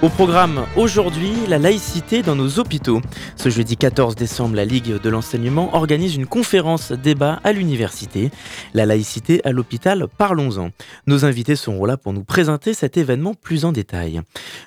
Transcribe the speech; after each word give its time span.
Au 0.00 0.08
programme 0.08 0.64
aujourd'hui, 0.76 1.32
la 1.48 1.58
laïcité 1.58 2.22
dans 2.22 2.36
nos 2.36 2.60
hôpitaux. 2.60 3.02
Ce 3.34 3.48
jeudi 3.48 3.76
14 3.76 4.14
décembre, 4.14 4.54
la 4.54 4.64
Ligue 4.64 5.02
de 5.02 5.10
l'enseignement 5.10 5.74
organise 5.74 6.14
une 6.14 6.26
conférence 6.26 6.92
débat 6.92 7.40
à 7.42 7.50
l'université. 7.50 8.30
La 8.74 8.86
laïcité 8.86 9.44
à 9.44 9.50
l'hôpital, 9.50 10.06
parlons-en. 10.16 10.70
Nos 11.08 11.24
invités 11.24 11.56
seront 11.56 11.84
là 11.84 11.96
pour 11.96 12.12
nous 12.12 12.22
présenter 12.22 12.74
cet 12.74 12.96
événement 12.96 13.34
plus 13.34 13.64
en 13.64 13.72
détail. 13.72 14.20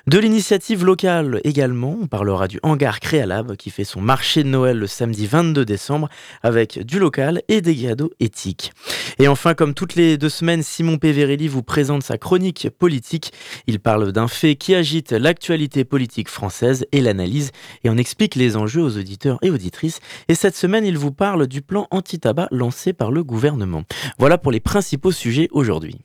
De 0.06 0.18
l'initiative 0.18 0.84
locale 0.84 1.40
également, 1.44 1.96
on 2.02 2.08
parlera 2.08 2.46
du 2.46 2.60
hangar 2.62 3.00
Créalab 3.00 3.56
qui 3.56 3.70
fait 3.70 3.84
son 3.84 4.02
marché 4.02 4.44
de 4.44 4.48
Noël 4.50 4.76
le 4.76 4.86
samedi 4.86 5.26
22 5.26 5.64
décembre 5.64 6.10
avec 6.42 6.84
du 6.84 6.98
local 6.98 7.40
et 7.48 7.62
des 7.62 7.74
cadeaux 7.74 8.10
éthiques. 8.20 8.72
Et 9.18 9.28
enfin, 9.28 9.54
comme 9.54 9.72
toutes 9.72 9.94
les 9.94 10.18
deux 10.18 10.28
semaines, 10.28 10.62
Simon 10.62 10.98
Peverelli 10.98 11.48
vous 11.48 11.62
présente 11.62 12.02
sa 12.02 12.18
chronique 12.18 12.68
politique. 12.78 13.32
Il 13.66 13.80
parle 13.80 14.12
d'un 14.12 14.28
fait 14.28 14.56
qui 14.56 14.74
agite 14.74 15.21
l'actualité 15.22 15.84
politique 15.84 16.28
française 16.28 16.84
et 16.92 17.00
l'analyse 17.00 17.52
et 17.84 17.90
on 17.90 17.96
explique 17.96 18.34
les 18.34 18.56
enjeux 18.56 18.82
aux 18.82 18.98
auditeurs 18.98 19.38
et 19.42 19.50
auditrices. 19.50 20.00
Et 20.28 20.34
cette 20.34 20.56
semaine, 20.56 20.84
il 20.84 20.98
vous 20.98 21.12
parle 21.12 21.46
du 21.46 21.62
plan 21.62 21.86
anti-tabac 21.90 22.48
lancé 22.50 22.92
par 22.92 23.10
le 23.10 23.24
gouvernement. 23.24 23.84
Voilà 24.18 24.36
pour 24.36 24.52
les 24.52 24.60
principaux 24.60 25.12
sujets 25.12 25.48
aujourd'hui. 25.52 26.00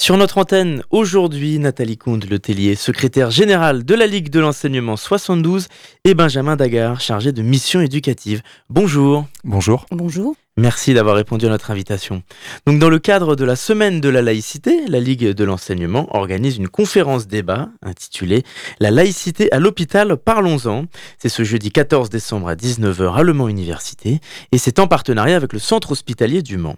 Sur 0.00 0.16
notre 0.16 0.38
antenne, 0.38 0.84
aujourd'hui, 0.90 1.58
Nathalie 1.58 1.98
Comte-Letellier, 1.98 2.76
secrétaire 2.76 3.32
générale 3.32 3.84
de 3.84 3.94
la 3.96 4.06
Ligue 4.06 4.30
de 4.30 4.38
l'enseignement 4.38 4.96
72, 4.96 5.66
et 6.04 6.14
Benjamin 6.14 6.54
Dagar, 6.54 7.00
chargé 7.00 7.32
de 7.32 7.42
mission 7.42 7.80
éducative. 7.80 8.42
Bonjour. 8.70 9.26
Bonjour. 9.42 9.86
Bonjour. 9.90 10.36
Merci 10.58 10.92
d'avoir 10.92 11.14
répondu 11.14 11.46
à 11.46 11.50
notre 11.50 11.70
invitation. 11.70 12.24
Donc, 12.66 12.80
dans 12.80 12.90
le 12.90 12.98
cadre 12.98 13.36
de 13.36 13.44
la 13.44 13.54
semaine 13.54 14.00
de 14.00 14.08
la 14.08 14.22
laïcité, 14.22 14.80
la 14.88 14.98
Ligue 14.98 15.28
de 15.28 15.44
l'enseignement 15.44 16.08
organise 16.16 16.56
une 16.56 16.66
conférence 16.66 17.28
débat 17.28 17.68
intitulée 17.80 18.42
La 18.80 18.90
laïcité 18.90 19.52
à 19.52 19.60
l'hôpital, 19.60 20.16
parlons-en. 20.16 20.86
C'est 21.16 21.28
ce 21.28 21.44
jeudi 21.44 21.70
14 21.70 22.10
décembre 22.10 22.48
à 22.48 22.56
19h 22.56 23.14
à 23.14 23.22
Le 23.22 23.34
Mans 23.34 23.46
Université 23.46 24.20
et 24.50 24.58
c'est 24.58 24.80
en 24.80 24.88
partenariat 24.88 25.36
avec 25.36 25.52
le 25.52 25.60
centre 25.60 25.92
hospitalier 25.92 26.42
du 26.42 26.56
Mans. 26.56 26.74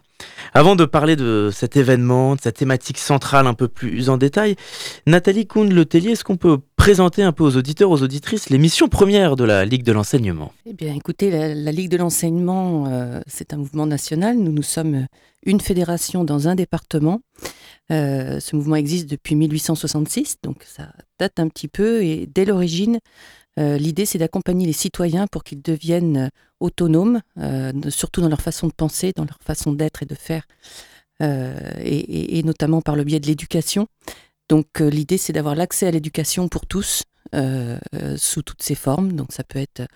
Avant 0.52 0.76
de 0.76 0.84
parler 0.84 1.16
de 1.16 1.48
cet 1.50 1.78
événement, 1.78 2.36
de 2.36 2.40
sa 2.42 2.52
thématique 2.52 2.98
centrale 2.98 3.46
un 3.46 3.54
peu 3.54 3.68
plus 3.68 4.10
en 4.10 4.18
détail, 4.18 4.56
Nathalie 5.06 5.46
Kound-Letellier, 5.46 6.10
est-ce 6.10 6.24
qu'on 6.24 6.36
peut 6.36 6.58
présenter 6.76 7.22
un 7.22 7.32
peu 7.32 7.44
aux 7.44 7.56
auditeurs, 7.56 7.90
aux 7.90 8.02
auditrices 8.02 8.50
les 8.50 8.58
missions 8.58 8.88
premières 8.88 9.36
de 9.36 9.44
la 9.44 9.64
Ligue 9.64 9.84
de 9.84 9.92
l'enseignement? 9.92 10.52
Eh 10.66 10.72
bien, 10.72 10.94
écoutez, 10.94 11.30
la, 11.30 11.72
Ligue 11.72 11.90
de 11.90 11.98
l'enseignement, 11.98 12.86
euh, 12.88 13.20
c'est 13.26 13.52
un 13.52 13.58
mouvement 13.58 13.69
national. 13.74 14.36
Nous, 14.36 14.52
nous 14.52 14.62
sommes 14.62 15.06
une 15.44 15.60
fédération 15.60 16.24
dans 16.24 16.48
un 16.48 16.54
département. 16.54 17.20
Euh, 17.90 18.40
ce 18.40 18.54
mouvement 18.54 18.76
existe 18.76 19.08
depuis 19.08 19.34
1866, 19.34 20.36
donc 20.42 20.62
ça 20.64 20.92
date 21.18 21.40
un 21.40 21.48
petit 21.48 21.68
peu. 21.68 22.02
Et 22.02 22.26
dès 22.26 22.44
l'origine, 22.44 23.00
euh, 23.58 23.78
l'idée, 23.78 24.06
c'est 24.06 24.19
d'accompagner 24.19 24.66
les 24.66 24.72
citoyens 24.72 25.26
pour 25.26 25.42
qu'ils 25.44 25.62
deviennent 25.62 26.31
autonomes, 26.60 27.20
surtout 27.88 28.20
dans 28.20 28.28
leur 28.28 28.42
façon 28.42 28.66
de 28.66 28.72
penser, 28.72 29.12
dans 29.16 29.25
leur 29.25 29.38
façon 29.42 29.72
d'être 29.72 30.02
et 30.02 30.06
de 30.06 30.14
faire, 30.14 30.42
et, 31.20 32.42
notamment 32.44 32.82
par 32.82 32.97
le 32.97 33.04
biais 33.04 33.19
de 33.19 33.26
l'éducation. 33.26 33.87
Donc 34.50 34.81
euh, 34.81 34.91
l'idée, 34.91 35.16
c'est 35.16 35.32
d'avoir 35.32 35.54
l'accès 35.54 35.87
à 35.87 35.92
l'éducation 35.92 36.48
pour 36.48 36.66
tous, 36.66 37.04
euh, 37.37 37.78
euh, 37.94 38.16
sous 38.19 38.42
toutes 38.42 38.62
ses 38.62 38.75
formes. 38.75 39.12
Donc 39.12 39.32
ça 39.32 39.44
peut 39.44 39.60
être 39.60 39.87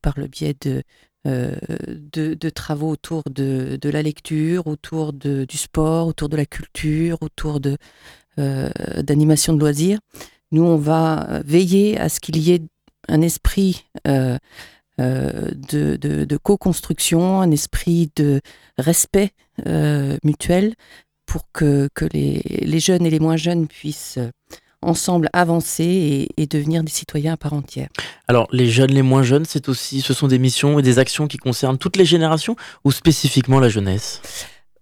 par 0.00 0.18
le 0.18 0.26
biais 0.26 0.56
de, 0.62 0.82
de, 1.24 2.50
travaux 2.50 2.90
autour 2.90 3.22
de, 3.30 3.78
la 3.84 4.02
lecture, 4.02 4.66
autour 4.66 5.12
du 5.12 5.56
sport, 5.56 6.06
autour 6.06 6.28
de 6.28 6.36
la 6.36 6.46
culture, 6.46 7.18
autour 7.20 7.60
de 7.60 7.76
d'animation 8.36 9.52
de 9.52 9.58
loisirs. 9.58 9.98
Nous, 10.50 10.62
on 10.62 10.76
va 10.76 11.42
veiller 11.44 11.98
à 11.98 12.08
ce 12.08 12.20
qu'il 12.20 12.38
y 12.38 12.52
ait 12.52 12.62
un 13.08 13.20
esprit 13.20 13.84
de, 14.06 14.38
de 14.98 16.36
co-construction, 16.38 17.40
un 17.42 17.50
esprit 17.50 18.10
de 18.16 18.40
respect 18.78 19.32
mutuel 20.24 20.74
pour 21.30 21.46
que, 21.52 21.88
les, 22.12 22.80
jeunes 22.80 23.06
et 23.06 23.10
les 23.10 23.20
moins 23.20 23.36
jeunes 23.36 23.68
puissent 23.68 24.18
euh, 24.18 24.30
ensemble 24.82 25.28
avancer 25.32 26.28
et, 26.36 26.46
devenir 26.46 26.82
des 26.82 26.90
citoyens 26.90 27.34
à 27.34 27.36
part 27.36 27.52
entière. 27.52 27.88
Alors 28.28 28.48
les 28.50 28.68
jeunes, 28.68 28.90
les 28.90 29.02
moins 29.02 29.22
jeunes, 29.22 29.44
c'est 29.44 29.68
aussi, 29.68 30.00
ce 30.00 30.14
sont 30.14 30.28
des 30.28 30.38
missions 30.38 30.78
et 30.78 30.82
des 30.82 30.98
actions 30.98 31.28
qui 31.28 31.36
concernent 31.36 31.78
toutes 31.78 31.96
les 31.96 32.04
générations 32.04 32.56
ou 32.84 32.90
spécifiquement 32.90 33.60
la 33.60 33.68
jeunesse? 33.68 34.20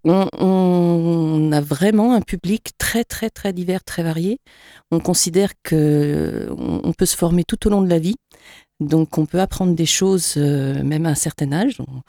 On, 0.04 0.28
on, 0.38 1.52
a 1.52 1.60
vraiment 1.60 2.14
un 2.14 2.20
public 2.20 2.70
très 2.78 3.02
très 3.04 3.30
très 3.30 3.52
divers, 3.52 3.82
très 3.82 4.02
varié. 4.04 4.38
On 4.92 5.00
considère 5.00 5.50
que 5.62 6.48
on, 6.56 6.92
peut 6.92 7.04
se 7.04 7.16
former 7.16 7.42
tout 7.44 7.66
au 7.66 7.70
long 7.70 7.82
de 7.82 7.90
la 7.90 7.98
vie, 7.98 8.14
donc 8.80 9.18
on 9.18 9.26
peut 9.26 9.40
apprendre 9.40 9.74
des 9.74 9.86
choses 9.86 10.34
euh, 10.36 10.82
même 10.84 11.04
à 11.04 11.10
un 11.10 11.14
certain 11.16 11.52
âge. 11.52 11.78
On, 11.80 12.02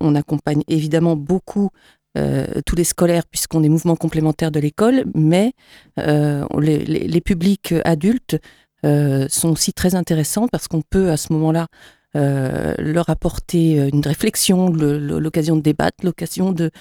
on, 0.00 0.14
accompagne 0.14 0.62
évidemment 0.68 1.16
beaucoup 1.16 1.70
euh, 2.16 2.46
tous 2.64 2.74
les 2.74 2.84
scolaires 2.84 3.26
puisqu'on 3.30 3.62
est 3.62 3.68
mouvement 3.68 3.94
complémentaire 3.94 4.50
de 4.50 4.58
l'école, 4.58 5.04
mais 5.14 5.52
euh, 5.98 6.44
les, 6.58 7.20
publics 7.20 7.74
adultes 7.84 8.38
euh, 8.86 9.26
sont 9.28 9.50
aussi 9.50 9.72
très 9.74 9.94
intéressants 9.94 10.48
parce 10.48 10.68
qu'on 10.68 10.82
peut 10.82 11.10
à 11.10 11.16
ce 11.16 11.32
moment-là 11.34 11.66
leur 12.14 13.10
apporter 13.10 13.76
une 13.92 14.04
réflexion, 14.04 14.70
l'occasion 14.70 15.54
de 15.54 15.60
débattre, 15.60 16.04
l'occasion 16.04 16.50
de 16.50 16.72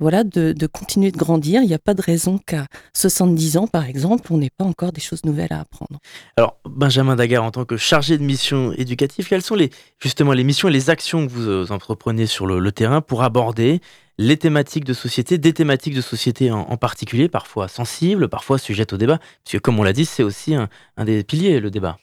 voilà, 0.00 0.24
de, 0.24 0.66
continuer 0.66 1.12
de 1.12 1.16
grandir. 1.16 1.62
Il 1.62 1.68
n'y 1.68 1.74
a 1.74 1.78
pas 1.78 1.94
de 1.94 2.02
raison 2.02 2.38
qu'à 2.38 2.66
70 2.94 3.56
ans, 3.58 3.66
par 3.66 3.84
exemple, 3.84 4.32
on 4.32 4.38
n'ait 4.38 4.50
pas 4.50 4.64
encore 4.64 4.92
des 4.92 5.00
choses 5.00 5.24
nouvelles 5.24 5.52
à 5.52 5.60
apprendre. 5.60 6.00
Alors, 6.36 6.56
Benjamin 6.64 7.16
Daguerre, 7.16 7.44
en 7.44 7.50
tant 7.50 7.64
que 7.64 7.76
chargé 7.76 8.18
de 8.18 8.24
mission 8.24 8.72
éducative, 8.72 9.28
quelles 9.28 9.42
sont 9.42 9.56
justement 10.00 10.32
les 10.32 10.44
missions 10.44 10.68
et 10.68 10.72
les 10.72 10.90
actions 10.90 11.26
que 11.26 11.32
vous 11.32 11.72
entreprenez 11.72 12.26
sur 12.26 12.46
le 12.46 12.72
terrain 12.72 13.00
pour 13.00 13.22
aborder 13.22 13.80
les 14.20 14.36
thématiques 14.36 14.84
de 14.84 14.92
société, 14.92 15.38
des 15.38 15.54
thématiques 15.54 15.94
de 15.94 16.02
société 16.02 16.52
en, 16.52 16.76
particulier, 16.76 17.30
parfois 17.30 17.68
sensibles, 17.68 18.28
parfois 18.28 18.58
sujettes 18.58 18.92
au 18.92 18.98
débat, 18.98 19.18
puisque 19.44 19.62
comme 19.62 19.78
on 19.80 19.82
l'a 19.82 19.94
dit, 19.94 20.04
c'est 20.04 20.22
aussi 20.22 20.54
un, 20.54 20.68
des 21.02 21.24
piliers, 21.24 21.58
le 21.58 21.70
débat. 21.70 21.96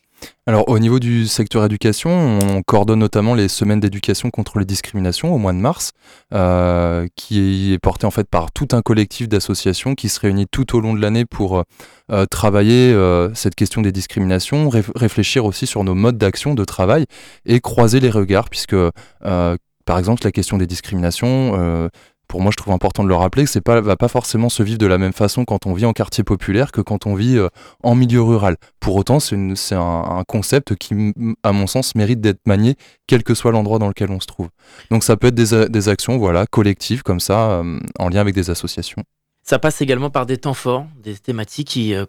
Alors 0.45 0.69
au 0.69 0.79
niveau 0.79 0.99
du 0.99 1.27
secteur 1.27 1.65
éducation, 1.65 2.39
on 2.41 2.61
coordonne 2.63 2.99
notamment 2.99 3.35
les 3.35 3.49
semaines 3.49 3.81
d'éducation 3.81 4.29
contre 4.29 4.59
les 4.59 4.65
discriminations 4.65 5.33
au 5.33 5.37
mois 5.37 5.51
de 5.51 5.57
mars, 5.57 5.91
euh, 6.33 7.05
qui 7.15 7.73
est 7.73 7.79
porté 7.79 8.05
en 8.05 8.11
fait 8.11 8.29
par 8.29 8.51
tout 8.51 8.69
un 8.71 8.81
collectif 8.81 9.27
d'associations 9.27 9.93
qui 9.93 10.07
se 10.07 10.19
réunit 10.21 10.47
tout 10.49 10.75
au 10.75 10.79
long 10.79 10.93
de 10.93 11.01
l'année 11.01 11.25
pour 11.25 11.63
euh, 12.11 12.25
travailler 12.31 12.93
euh, 12.93 13.33
cette 13.33 13.55
question 13.55 13.81
des 13.81 13.91
discriminations, 13.91 14.69
réfléchir 14.95 15.43
aussi 15.43 15.67
sur 15.67 15.83
nos 15.83 15.95
modes 15.95 16.17
d'action, 16.17 16.53
de 16.53 16.63
travail 16.63 17.05
et 17.45 17.59
croiser 17.59 17.99
les 17.99 18.09
regards, 18.09 18.49
puisque 18.49 18.75
par 19.21 19.99
exemple, 19.99 20.25
la 20.25 20.33
question 20.33 20.57
des 20.57 20.67
discriminations, 20.67 21.89
pour 22.27 22.41
moi, 22.41 22.51
je 22.51 22.57
trouve 22.57 22.73
important 22.73 23.03
de 23.03 23.09
le 23.09 23.15
rappeler 23.15 23.45
que 23.45 23.49
c'est 23.49 23.61
pas 23.61 23.79
va 23.81 23.95
pas 23.95 24.07
forcément 24.07 24.49
se 24.49 24.63
vivre 24.63 24.77
de 24.77 24.85
la 24.85 24.97
même 24.97 25.13
façon 25.13 25.45
quand 25.45 25.65
on 25.65 25.73
vit 25.73 25.85
en 25.85 25.93
quartier 25.93 26.23
populaire 26.23 26.71
que 26.71 26.81
quand 26.81 27.05
on 27.05 27.15
vit 27.15 27.37
euh, 27.37 27.49
en 27.83 27.95
milieu 27.95 28.21
rural. 28.21 28.57
Pour 28.79 28.95
autant, 28.95 29.19
c'est 29.19 29.35
un, 29.75 29.79
un, 29.79 30.23
concept 30.27 30.75
qui, 30.75 31.13
à 31.43 31.51
mon 31.51 31.67
sens, 31.67 31.95
mérite 31.95 32.21
d'être 32.21 32.45
manié 32.45 32.75
quel 33.07 33.23
que 33.23 33.33
soit 33.33 33.51
l'endroit 33.51 33.79
dans 33.79 33.87
lequel 33.87 34.11
on 34.11 34.19
se 34.19 34.27
trouve. 34.27 34.49
Donc, 34.91 35.03
ça 35.03 35.17
peut 35.17 35.27
être 35.27 35.35
des, 35.35 35.69
des 35.69 35.89
actions, 35.89 36.17
voilà, 36.17 36.45
collectives 36.45 37.03
comme 37.03 37.19
ça, 37.19 37.51
euh, 37.51 37.79
en 37.99 38.09
lien 38.09 38.21
avec 38.21 38.35
des 38.35 38.49
associations. 38.49 39.03
Ça 39.49 39.59
passe 39.59 39.81
également 39.81 40.09
par 40.09 40.25
des 40.25 40.35
temps 40.35 40.53
forts, 40.53 40.87
des 41.01 41.15
thématiques 41.15 41.77
euh, 41.77 42.05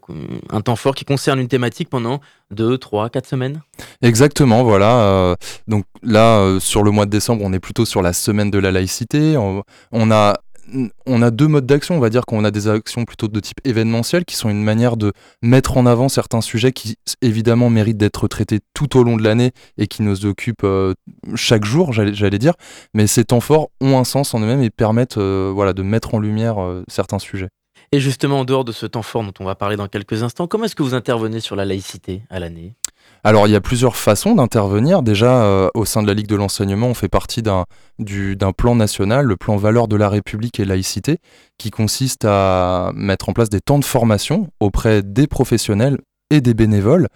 un 0.51 0.61
temps 0.61 0.75
fort 0.75 0.97
qui 0.97 1.05
concerne 1.05 1.39
une 1.39 1.47
thématique 1.47 1.89
pendant 1.89 2.21
2, 2.51 2.79
3, 2.79 3.11
4 3.11 3.27
semaines? 3.29 3.63
Exactement, 4.03 4.65
voilà. 4.65 5.03
Euh, 5.03 5.37
donc 5.69 5.85
là, 6.03 6.41
euh, 6.41 6.59
sur 6.59 6.83
le 6.83 6.91
mois 6.91 7.07
de 7.07 7.11
décembre, 7.11 7.45
on 7.45 7.53
est 7.53 7.61
plutôt 7.61 7.85
sur 7.85 8.03
la 8.03 8.13
semaine 8.13 8.51
de 8.51 8.59
la 8.59 8.73
laïcité. 8.73 9.37
On, 9.37 10.11
a 10.11 10.35
on 11.07 11.23
a 11.23 11.31
deux 11.31 11.49
modes 11.49 11.67
d'action. 11.67 11.97
On 11.97 12.01
va 12.01 12.11
dire 12.11 12.27
qu'on 12.27 12.45
a 12.45 12.51
des 12.51 12.69
actions 12.69 13.05
plutôt 13.05 13.29
de 13.29 13.41
type 13.41 13.59
événementiel 13.65 14.25
qui 14.25 14.37
sont 14.37 14.49
une 14.49 14.63
manière 14.63 14.97
de 14.97 15.13
mettre 15.43 15.77
en 15.77 15.87
avant 15.87 16.09
certains 16.09 16.41
sujets 16.41 16.73
qui 16.73 16.97
évidemment 17.23 17.71
méritent 17.71 17.97
d'être 17.97 18.29
traités 18.29 18.61
tout 18.75 18.99
au 18.99 19.05
long 19.05 19.17
de 19.17 19.23
l'année 19.23 19.53
et 19.77 19.87
qui 19.87 20.03
nous 20.03 20.27
occupent 20.27 20.65
euh, 20.65 20.95
chaque 21.35 21.65
jour, 21.65 21.93
j'allais 21.93 22.39
dire. 22.39 22.55
Mais 22.95 23.07
ces 23.07 23.25
temps 23.25 23.41
forts 23.41 23.69
ont 23.81 23.99
un 23.99 24.05
sens 24.05 24.35
en 24.35 24.41
eux-mêmes 24.41 24.63
et 24.63 24.71
permettent 24.71 25.19
euh, 25.19 25.51
voilà, 25.55 25.73
de 25.73 25.83
mettre 25.83 26.15
en 26.15 26.19
lumière 26.19 26.63
euh, 26.63 26.85
certains 26.89 27.19
sujets. 27.19 27.49
Et 27.93 28.01
justement, 28.01 28.41
en 28.41 28.45
dehors 28.45 28.65
de 28.65 28.73
ce 28.73 28.87
temps 28.87 29.03
fort 29.03 29.23
dont 29.23 29.33
on 29.41 29.45
va 29.45 29.55
parler 29.55 29.77
dans 29.77 29.89
quelques 29.89 30.23
instants, 30.23 30.47
comment 30.47 30.65
est-ce 30.65 30.77
que 30.77 30.83
vous 30.83 30.95
intervenez 30.95 31.41
sur 31.41 31.57
la 31.57 31.65
laïcité 31.65 32.23
à 32.29 32.39
l'année? 32.39 32.75
Alors 33.25 33.47
il 33.47 33.51
y 33.51 33.57
a 33.57 33.61
plusieurs 33.61 33.97
façons 33.97 34.35
d'intervenir. 34.35 35.03
Déjà, 35.03 35.43
euh, 35.43 35.69
au 35.75 35.85
sein 35.85 36.03
de 36.03 36.07
la 36.07 36.15
Ligue 36.15 36.27
de 36.27 36.37
l'enseignement, 36.37 36.89
on 36.89 36.95
fait 36.95 37.09
partie 37.09 37.43
d'un 37.43 37.65
plan 38.57 38.75
national, 38.75 39.27
le 39.27 39.37
plan 39.37 39.57
Valeurs 39.57 39.89
de 39.89 39.97
la 39.97 40.09
République 40.09 40.61
et 40.61 40.65
laïcité, 40.65 41.19
qui 41.59 41.71
consiste 41.71 42.25
à 42.25 42.93
mettre 42.95 43.29
en 43.29 43.33
place 43.33 43.51
des 43.51 43.61
temps 43.61 43.79
de 43.79 43.85
formation 43.85 44.49
auprès 44.61 45.03
des 45.03 45.27
professionnels 45.27 45.99
et 46.31 46.41
des 46.41 46.55
bénévoles. 46.55 47.09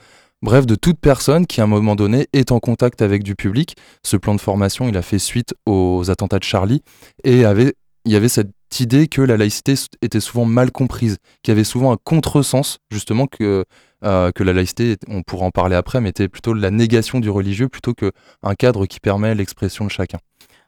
Bref, 0.43 0.67
de 0.67 0.75
toute 0.75 0.99
personne 0.99 1.47
qui 1.47 1.61
à 1.61 1.65
un 1.65 1.69
moment 1.69 1.95
donné 1.95 2.27
est 2.33 2.51
en 2.51 2.59
contact 2.59 3.01
avec 3.01 3.23
du 3.23 3.37
public. 3.37 3.77
Ce 4.03 4.17
plan 4.17 4.35
de 4.35 4.41
formation, 4.41 4.89
il 4.89 4.97
a 4.97 5.03
fait 5.03 5.21
suite 5.21 5.55
aux 5.67 6.11
attentats 6.11 6.41
de 6.41 6.45
Charlie 6.45 6.83
et 7.23 7.43
il 7.43 8.13
y 8.13 8.17
avait 8.17 8.29
cette 8.29 8.51
idée 8.81 9.07
que 9.07 9.23
la 9.23 9.37
laïcité 9.37 9.75
était 10.03 10.19
souvent 10.19 10.45
mal 10.45 10.73
comprise, 10.73 11.19
qu'il 11.43 11.53
y 11.53 11.55
avait 11.55 11.63
souvent 11.63 11.93
un 11.93 11.97
contresens, 12.03 12.79
justement, 12.91 13.29
que 13.29 13.65
euh, 14.05 14.31
que 14.33 14.43
la 14.43 14.53
laïcité, 14.53 14.97
on 15.09 15.23
pourra 15.23 15.47
en 15.47 15.51
parler 15.51 15.77
après, 15.77 16.01
mais 16.01 16.11
était 16.11 16.29
plutôt 16.29 16.55
la 16.55 16.71
négation 16.71 17.21
du 17.21 17.31
religieux 17.31 17.69
plutôt 17.69 17.95
qu'un 17.95 18.55
cadre 18.55 18.87
qui 18.87 19.01
permet 19.01 19.35
l'expression 19.35 19.85
de 19.85 19.91
chacun. 19.91 20.19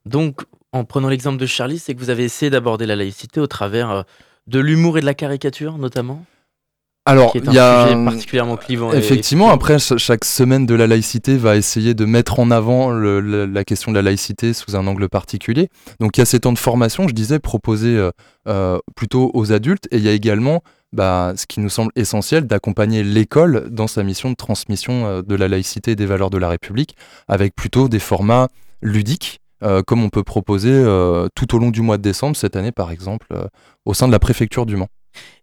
Donc, 0.07 0.43
en 0.73 0.85
prenant 0.85 1.09
l'exemple 1.09 1.39
de 1.39 1.47
Charlie, 1.47 1.79
c'est 1.79 1.95
que 1.95 2.01
vous 2.01 2.11
avez 2.11 2.25
essayé 2.25 2.51
d'aborder 2.51 2.87
la 2.87 2.97
laïcité 2.97 3.41
au 3.41 3.47
travers 3.47 3.91
euh, 3.91 4.03
de 4.47 4.61
l'humour 4.61 4.99
et 4.99 5.01
de 5.01 5.07
la 5.07 5.15
caricature, 5.15 5.79
notamment? 5.79 6.25
Alors, 7.07 7.33
il 7.35 7.53
y 7.53 7.59
a 7.59 7.95
particulièrement 8.03 8.57
clivant. 8.57 8.91
Effectivement, 8.93 9.51
après, 9.51 9.79
chaque 9.79 10.25
semaine 10.25 10.65
de 10.65 10.75
la 10.75 10.87
laïcité 10.87 11.37
va 11.37 11.57
essayer 11.57 11.93
de 11.93 12.07
mettre 12.07 12.41
en 12.41 12.51
avant 12.51 12.91
la 12.91 13.65
question 13.65 13.93
de 13.93 13.97
la 13.97 14.03
laïcité 14.03 14.55
sous 14.55 14.75
un 14.75 14.87
angle 14.87 15.11
particulier. 15.11 15.69
Donc, 16.01 16.17
il 16.17 16.21
y 16.21 16.23
a 16.23 16.25
ces 16.25 16.41
temps 16.41 16.53
de 16.55 16.59
formation, 16.59 17.07
je 17.07 17.13
disais, 17.13 17.41
proposés 17.41 18.11
euh, 18.49 18.79
plutôt 18.97 19.31
aux 19.35 19.53
adultes, 19.53 19.87
et 19.91 19.99
il 19.99 20.03
y 20.03 20.09
a 20.09 20.13
également 20.13 20.63
bah, 20.95 21.33
ce 21.37 21.47
qui 21.47 21.61
nous 21.61 21.69
semble 21.69 21.91
essentiel, 21.97 22.47
d'accompagner 22.47 23.03
l'école 23.03 23.69
dans 23.69 23.89
sa 23.89 24.03
mission 24.03 24.31
de 24.31 24.37
transmission 24.37 25.07
euh, 25.07 25.23
de 25.23 25.35
la 25.35 25.49
laïcité 25.49 25.93
et 25.93 25.97
des 25.97 26.07
valeurs 26.07 26.31
de 26.31 26.39
la 26.39 26.49
République, 26.49 26.97
avec 27.27 27.55
plutôt 27.55 27.89
des 27.89 27.99
formats 27.99 28.49
ludiques, 28.81 29.41
euh, 29.63 29.83
comme 29.83 30.05
on 30.05 30.09
peut 30.09 30.23
proposer 30.23 30.73
euh, 30.73 31.27
tout 31.35 31.55
au 31.55 31.59
long 31.59 31.71
du 31.71 31.83
mois 31.83 31.97
de 31.97 32.03
décembre, 32.03 32.37
cette 32.37 32.55
année 32.55 32.73
par 32.73 32.93
exemple, 32.93 33.27
au 33.85 33.93
sein 33.93 34.07
de 34.07 34.13
la 34.13 34.21
préfecture 34.21 34.67
du 34.67 34.77
Mans. 34.77 34.89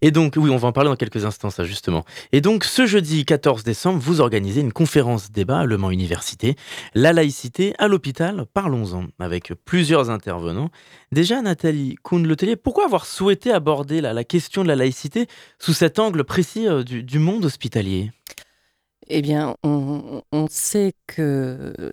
Et 0.02 0.12
donc, 0.12 0.34
oui, 0.38 0.50
on 0.50 0.58
va 0.58 0.68
en 0.68 0.72
parler 0.72 0.90
dans 0.90 0.96
quelques 0.96 1.26
instants, 1.26 1.50
ça 1.50 1.64
justement. 1.64 2.06
Et 2.32 2.42
donc, 2.42 2.64
ce 2.64 2.86
jeudi 2.86 3.26
14 3.26 3.64
décembre, 3.64 4.00
vous 4.00 4.22
organisez 4.22 4.62
une 4.62 4.74
conférence 4.74 5.32
débat 5.32 5.60
à 5.60 5.66
Le 5.66 5.78
Mans 5.78 5.92
Université, 5.92 6.56
La 6.94 7.14
laïcité 7.14 7.74
à 7.78 7.88
l'hôpital, 7.88 8.46
parlons-en, 8.54 9.06
avec 9.20 9.54
plusieurs 9.66 10.10
intervenants. 10.10 10.70
Déjà, 11.12 11.42
Nathalie 11.42 11.96
Kuhn-Letellier, 12.04 12.56
pourquoi 12.56 12.86
avoir 12.86 13.06
souhaité 13.06 13.52
aborder 13.52 14.02
la, 14.02 14.24
question 14.24 14.64
de 14.64 14.68
la 14.68 14.76
laïcité 14.76 15.28
sous 15.60 15.74
cet 15.74 16.00
angle 16.00 16.24
précis 16.24 16.68
euh, 16.68 16.84
du 16.84 17.20
monde 17.20 17.46
hospitalier? 17.46 18.12
Eh 19.12 19.22
bien, 19.22 19.56
on, 19.64 20.22
sait 20.50 20.94
que 21.06 21.74
euh, 21.80 21.92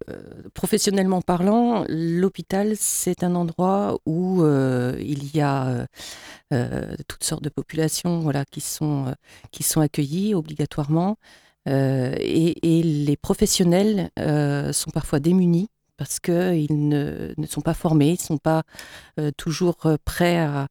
professionnellement 0.54 1.20
parlant, 1.20 1.84
l'hôpital, 1.88 2.74
c'est 2.76 3.24
un 3.24 3.34
endroit 3.34 3.98
où 4.06 4.42
euh, 4.42 4.96
il 5.00 5.34
y 5.36 5.40
a 5.40 5.86
euh, 6.52 6.94
toutes 7.08 7.24
sortes 7.24 7.42
de 7.42 7.48
populations 7.48 8.30
qui, 8.50 8.60
sont, 8.60 9.14
accueillies 9.80 10.34
obligatoirement. 10.34 11.16
Et, 11.66 12.54
les 12.62 13.16
professionnels 13.16 14.10
sont 14.72 14.90
parfois 14.90 15.20
démunis 15.20 15.68
parce 15.98 16.20
qu'ils 16.20 16.88
ne, 16.88 17.34
sont 17.46 17.60
pas 17.60 17.74
formés, 17.74 18.10
ils 18.10 18.12
ne 18.12 18.26
sont 18.26 18.38
pas 18.38 18.62
euh, 19.18 19.30
toujours 19.36 19.84
euh, 19.84 19.96
prêts 20.04 20.38
à, 20.38 20.68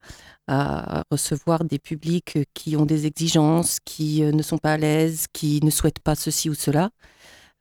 recevoir 1.11 1.65
des 1.65 1.77
publics 1.77 2.39
qui 2.53 2.77
ont 2.77 2.85
des 2.85 3.05
exigences, 3.05 3.79
qui 3.83 4.23
euh, 4.23 4.31
ne 4.31 4.41
sont 4.41 4.57
pas 4.57 4.73
à 4.73 4.77
l'aise, 4.77 5.25
qui 5.33 5.59
ne 5.61 5.69
souhaitent 5.69 5.99
pas 5.99 6.15
ceci 6.15 6.49
ou 6.49 6.53
cela. 6.53 6.89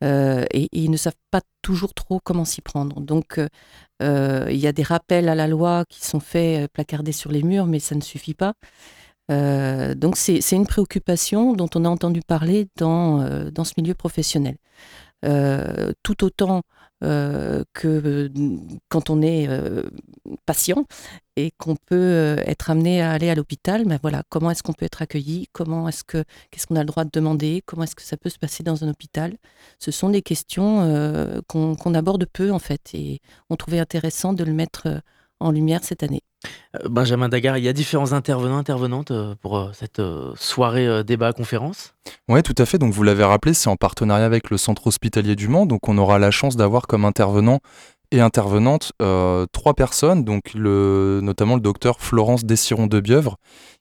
et, 0.02 0.68
ils 0.72 0.90
ne 0.90 0.96
savent 0.96 1.16
pas 1.32 1.40
toujours 1.62 1.94
trop 1.94 2.20
comment 2.22 2.44
s'y 2.44 2.60
prendre. 2.60 3.00
Donc, 3.00 3.40
il 4.00 4.56
y 4.56 4.66
a 4.68 4.72
des 4.72 4.82
rappels 4.84 5.28
à 5.28 5.34
la 5.34 5.48
loi 5.48 5.84
qui 5.88 6.04
sont 6.06 6.20
faits, 6.20 6.70
placardés 6.72 7.12
sur 7.12 7.32
les 7.32 7.42
murs, 7.42 7.66
mais 7.66 7.80
ça 7.80 7.96
ne 7.96 8.02
suffit 8.02 8.34
pas. 8.34 8.54
donc, 9.28 10.16
c'est 10.16 10.52
une 10.52 10.66
préoccupation 10.66 11.54
dont 11.54 11.70
on 11.74 11.84
a 11.84 11.88
entendu 11.88 12.20
parler 12.22 12.68
dans, 12.76 13.50
dans 13.50 13.64
ce 13.64 13.72
milieu 13.78 13.94
professionnel. 13.94 14.56
tout 16.04 16.24
autant 16.24 16.62
euh, 17.04 17.62
que 17.74 18.32
quand 18.88 19.10
on 19.10 19.20
est 19.20 19.48
euh, 19.48 19.82
patient 20.46 20.86
et 21.36 21.50
qu'on 21.58 21.76
peut 21.76 21.94
euh, 21.94 22.36
être 22.46 22.70
amené 22.70 23.02
à 23.02 23.10
aller 23.10 23.28
à 23.28 23.34
l'hôpital, 23.34 23.84
mais 23.86 23.98
voilà, 24.00 24.22
comment 24.30 24.50
est-ce 24.50 24.62
qu'on 24.62 24.72
peut 24.72 24.86
être 24.86 25.02
accueilli, 25.02 25.46
comment 25.52 25.88
est-ce 25.88 26.04
que 26.04 26.24
qu'est-ce 26.50 26.66
qu'on 26.66 26.76
a 26.76 26.80
le 26.80 26.86
droit 26.86 27.04
de 27.04 27.10
demander, 27.12 27.62
comment 27.66 27.82
est-ce 27.82 27.96
que 27.96 28.02
ça 28.02 28.16
peut 28.16 28.30
se 28.30 28.38
passer 28.38 28.62
dans 28.62 28.82
un 28.82 28.88
hôpital? 28.88 29.36
Ce 29.78 29.90
sont 29.90 30.08
des 30.08 30.22
questions 30.22 31.42
qu'on 31.48 31.94
aborde 31.94 32.24
peu 32.32 32.50
en 32.50 32.58
fait, 32.58 32.94
et 32.94 33.20
on 33.50 33.56
trouvait 33.56 33.80
intéressant 33.80 34.32
de 34.32 34.44
le 34.44 34.54
mettre 34.54 35.02
en 35.40 35.50
lumière 35.50 35.80
cette 35.82 36.02
année. 36.02 36.22
Euh, 36.74 36.88
Benjamin 36.88 37.28
Dagar, 37.28 37.58
il 37.58 37.64
y 37.64 37.68
a 37.68 37.72
différents 37.72 38.12
intervenants, 38.12 38.58
intervenantes 38.58 39.10
euh, 39.10 39.34
pour 39.40 39.56
euh, 39.56 39.70
cette 39.72 40.02
soirée 40.36 41.04
débat 41.04 41.32
conférence? 41.32 41.94
Oui, 42.28 42.42
tout 42.42 42.54
à 42.58 42.66
fait. 42.66 42.78
Donc 42.78 42.92
vous 42.92 43.02
l'avez 43.02 43.24
rappelé, 43.24 43.54
c'est 43.54 43.68
en 43.68 43.76
partenariat 43.76 44.24
avec 44.24 44.50
le 44.50 44.56
Centre 44.56 44.86
hospitalier 44.86 45.36
du 45.36 45.48
Mans. 45.48 45.66
Donc 45.66 45.88
on 45.88 45.98
aura 45.98 46.18
la 46.18 46.30
chance 46.30 46.56
d'avoir 46.56 46.86
comme 46.86 47.04
intervenant 47.04 47.60
et 48.12 48.20
intervenante 48.20 48.92
trois 49.52 49.74
personnes, 49.74 50.22
donc 50.22 50.54
le, 50.54 51.18
notamment 51.24 51.56
le 51.56 51.60
docteur 51.60 52.00
Florence 52.00 52.44
Dessiron 52.44 52.86
de 52.86 53.00
Bièvre, 53.00 53.36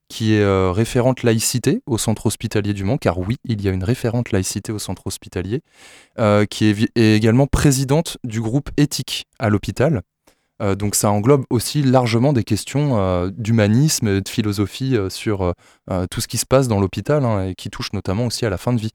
qui 0.10 0.34
est 0.34 0.72
référente 0.72 1.22
laïcité 1.22 1.84
au 1.86 2.00
centre 2.00 2.25
hospitalier 2.25 2.74
du 2.74 2.84
Mans, 2.86 2.98
car 2.98 3.19
oui, 3.19 3.38
il 3.46 3.62
y 3.62 3.69
a 3.69 3.72
une 3.72 3.84
référente 3.84 4.31
laïcité 4.31 4.72
au 4.72 4.80
centre 4.80 5.04
hospitalier, 5.06 5.62
qui 6.50 6.66
est, 6.66 7.16
également 7.16 7.46
présidente 7.46 8.18
du 8.24 8.42
groupe 8.42 8.72
éthique 8.78 9.25
à 9.38 9.50
l'hôpital. 9.50 10.02
Euh, 10.62 10.75
donc 10.75 10.96
ça 10.96 11.12
englobe 11.12 11.44
aussi 11.50 11.84
largement 11.84 12.31
des 12.31 12.44
questions 12.44 12.98
euh, 12.98 13.30
d'humanisme, 13.36 14.22
de 14.22 14.30
philosophie 14.30 14.96
euh, 14.96 15.10
sur 15.10 15.54
tout 16.10 16.22
ce 16.22 16.28
qui 16.28 16.38
se 16.38 16.46
passe 16.46 16.68
dans 16.68 16.80
l'hôpital 16.80 17.24
hein, 17.25 17.48
et 17.48 17.56
qui 17.56 17.69
touche 17.69 17.94
notamment 17.94 18.25
aussi 18.25 18.46
à 18.46 18.50
la 18.50 18.57
fin 18.57 18.74
de 18.74 18.80
vie. 18.80 18.92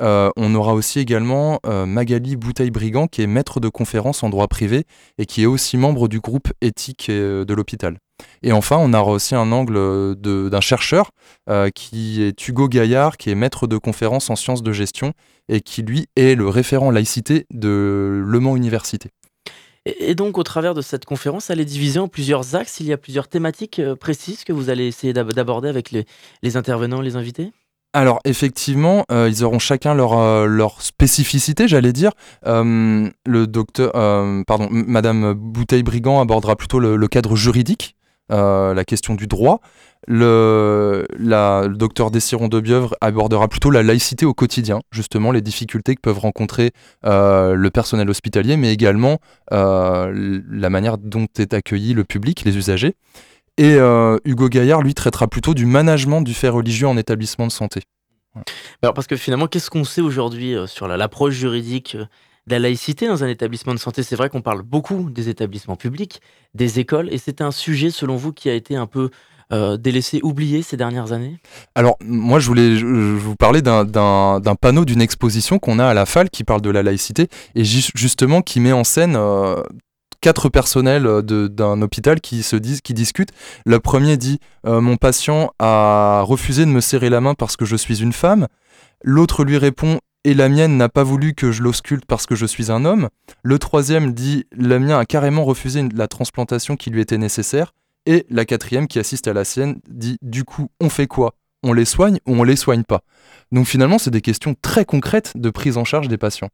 on 0.00 0.54
aura 0.54 0.74
aussi 0.74 0.98
également 0.98 1.60
Magali 1.64 2.36
Bouteille-Brigand 2.36 3.06
qui 3.06 3.22
est 3.22 3.26
maître 3.26 3.60
de 3.60 3.68
conférence 3.68 4.22
en 4.22 4.30
droit 4.30 4.48
privé 4.48 4.84
et 5.18 5.26
qui 5.26 5.42
est 5.42 5.46
aussi 5.46 5.76
membre 5.76 6.08
du 6.08 6.20
groupe 6.20 6.48
éthique 6.60 7.10
de 7.10 7.54
l'hôpital. 7.54 7.98
Et 8.42 8.52
enfin, 8.52 8.76
on 8.78 8.92
aura 8.94 9.12
aussi 9.12 9.34
un 9.34 9.52
angle 9.52 10.16
d'un 10.16 10.60
chercheur 10.60 11.10
qui 11.74 12.22
est 12.22 12.48
Hugo 12.48 12.68
Gaillard, 12.68 13.16
qui 13.16 13.30
est 13.30 13.34
maître 13.34 13.66
de 13.66 13.76
conférence 13.76 14.30
en 14.30 14.36
sciences 14.36 14.62
de 14.62 14.72
gestion 14.72 15.12
et 15.48 15.60
qui 15.60 15.82
lui 15.82 16.06
est 16.16 16.34
le 16.34 16.48
référent 16.48 16.90
laïcité 16.90 17.46
de 17.52 18.22
Le 18.24 18.40
Mans 18.40 18.56
Université. 18.56 19.10
Et 19.84 20.14
donc, 20.14 20.38
au 20.38 20.44
travers 20.44 20.74
de 20.74 20.80
cette 20.80 21.04
conférence, 21.04 21.50
elle 21.50 21.58
est 21.58 21.64
divisée 21.64 21.98
en 21.98 22.06
plusieurs 22.06 22.54
axes. 22.54 22.78
Il 22.78 22.86
y 22.86 22.92
a 22.92 22.96
plusieurs 22.96 23.26
thématiques 23.26 23.80
euh, 23.80 23.96
précises 23.96 24.44
que 24.44 24.52
vous 24.52 24.70
allez 24.70 24.86
essayer 24.86 25.12
d'aborder 25.12 25.68
avec 25.68 25.90
les, 25.90 26.56
intervenants, 26.56 27.00
les 27.00 27.16
invités? 27.16 27.50
Alors 27.92 28.20
effectivement, 28.24 29.04
euh, 29.10 29.28
ils 29.28 29.44
auront 29.44 29.58
chacun 29.58 29.92
leur, 29.94 30.16
euh, 30.16 30.68
spécificité, 30.78 31.68
j'allais 31.68 31.92
dire. 31.92 32.12
le 32.44 33.44
docteur, 33.46 33.92
pardon, 34.46 34.68
Madame 34.70 35.34
Bouteille-Brigand 35.34 36.20
abordera 36.20 36.56
plutôt 36.56 36.78
le 36.78 37.08
cadre 37.08 37.36
juridique, 37.36 37.96
la 38.32 38.84
question 38.84 39.14
du 39.14 39.26
droit. 39.26 39.60
Le, 40.08 41.06
docteur 41.76 42.10
Dessiron 42.10 42.48
de 42.48 42.60
Bièvre 42.60 42.94
abordera 43.00 43.48
plutôt 43.48 43.70
la 43.70 43.82
laïcité 43.82 44.26
au 44.26 44.34
quotidien, 44.34 44.80
justement 44.90 45.30
les 45.30 45.40
difficultés 45.40 45.94
que 45.94 46.00
peuvent 46.00 46.18
rencontrer 46.18 46.72
euh, 47.06 47.54
le 47.54 47.70
personnel 47.70 48.10
hospitalier, 48.10 48.56
mais 48.56 48.72
également 48.72 49.20
euh, 49.52 50.40
la 50.50 50.70
manière 50.70 50.98
dont 50.98 51.26
est 51.38 51.54
accueilli 51.54 51.94
le 51.94 52.04
public, 52.04 52.44
les 52.44 52.56
usagers. 52.56 52.96
Et 53.58 53.74
euh, 53.74 54.18
Hugo 54.24 54.48
Gaillard, 54.48 54.82
lui, 54.82 54.94
traitera 54.94 55.28
plutôt 55.28 55.54
du 55.54 55.66
management 55.66 56.22
du 56.22 56.34
fait 56.34 56.48
religieux 56.48 56.88
en 56.88 56.96
établissement 56.96 57.46
de 57.46 57.52
santé. 57.52 57.82
Alors 58.82 58.94
parce 58.94 59.06
que 59.06 59.16
finalement, 59.16 59.46
qu'est-ce 59.46 59.70
qu'on 59.70 59.84
sait 59.84 60.00
aujourd'hui 60.00 60.56
sur 60.66 60.88
l'approche 60.88 61.34
juridique 61.34 61.98
de 62.46 62.52
la 62.52 62.58
laïcité 62.58 63.06
dans 63.06 63.24
un 63.24 63.28
établissement 63.28 63.74
de 63.74 63.78
santé 63.78 64.02
C'est 64.02 64.16
vrai 64.16 64.28
qu'on 64.28 64.42
parle 64.42 64.62
beaucoup 64.62 65.10
des 65.10 65.28
établissements 65.28 65.76
publics, 65.76 66.20
des 66.54 66.80
écoles, 66.80 67.12
et 67.12 67.18
c'est 67.18 67.40
un 67.40 67.50
sujet, 67.50 67.90
selon 67.90 68.16
vous, 68.16 68.32
qui 68.32 68.48
a 68.50 68.54
été 68.54 68.76
un 68.76 68.86
peu 68.86 69.10
euh, 69.52 69.76
délaissé, 69.76 70.20
oublié 70.22 70.62
ces 70.62 70.78
dernières 70.78 71.12
années? 71.12 71.38
Alors, 71.74 71.96
moi, 72.02 72.38
je 72.38 72.46
voulais 72.46 72.74
vous 72.74 73.36
parler 73.36 73.60
d'un 73.60 74.56
panneau, 74.60 74.84
d'une 74.84 75.02
exposition 75.02 75.58
qu'on 75.58 75.78
a 75.78 75.86
à 75.86 75.94
la 75.94 76.06
FAL 76.06 76.30
qui 76.30 76.42
parle 76.42 76.62
de 76.62 76.70
la 76.70 76.82
laïcité 76.82 77.28
et 77.54 77.64
justement 77.64 78.40
qui 78.40 78.60
met 78.60 78.72
en 78.72 78.82
scène 78.82 79.14
euh, 79.14 79.62
quatre 80.22 80.48
personnels 80.48 81.04
d'un 81.22 81.82
hôpital 81.82 82.20
qui 82.20 82.42
se 82.42 82.56
disent, 82.56 82.80
qui 82.80 82.94
discutent. 82.94 83.32
Le 83.66 83.78
premier 83.78 84.16
dit 84.16 84.38
Mon 84.64 84.96
patient 84.96 85.52
a 85.58 86.22
refusé 86.24 86.64
de 86.64 86.70
me 86.70 86.80
serrer 86.80 87.10
la 87.10 87.20
main 87.20 87.34
parce 87.34 87.56
que 87.56 87.64
je 87.64 87.76
suis 87.76 88.00
une 88.00 88.12
femme. 88.12 88.46
L'autre 89.02 89.44
lui 89.44 89.58
répond 89.58 89.98
et 90.24 90.34
la 90.34 90.48
mienne 90.48 90.76
n'a 90.76 90.88
pas 90.88 91.02
voulu 91.02 91.34
que 91.34 91.52
je 91.52 91.62
l'ausculte 91.62 92.04
parce 92.06 92.26
que 92.26 92.34
je 92.34 92.46
suis 92.46 92.70
un 92.70 92.84
homme. 92.84 93.08
Le 93.42 93.58
troisième 93.58 94.12
dit 94.12 94.46
la 94.52 94.78
mienne 94.78 94.92
a 94.92 95.04
carrément 95.04 95.44
refusé 95.44 95.86
la 95.94 96.08
transplantation 96.08 96.76
qui 96.76 96.90
lui 96.90 97.00
était 97.00 97.18
nécessaire. 97.18 97.74
Et 98.06 98.26
la 98.30 98.44
quatrième 98.44 98.88
qui 98.88 98.98
assiste 98.98 99.28
à 99.28 99.32
la 99.32 99.44
sienne 99.44 99.80
dit 99.88 100.18
du 100.22 100.44
coup 100.44 100.68
on 100.80 100.88
fait 100.88 101.06
quoi? 101.06 101.34
On 101.62 101.72
les 101.72 101.84
soigne 101.84 102.18
ou 102.26 102.34
on 102.34 102.44
les 102.44 102.56
soigne 102.56 102.84
pas? 102.84 103.02
Donc 103.52 103.66
finalement 103.66 103.98
c'est 103.98 104.10
des 104.10 104.20
questions 104.20 104.54
très 104.60 104.84
concrètes 104.84 105.32
de 105.36 105.50
prise 105.50 105.76
en 105.76 105.84
charge 105.84 106.08
des 106.08 106.18
patients. 106.18 106.50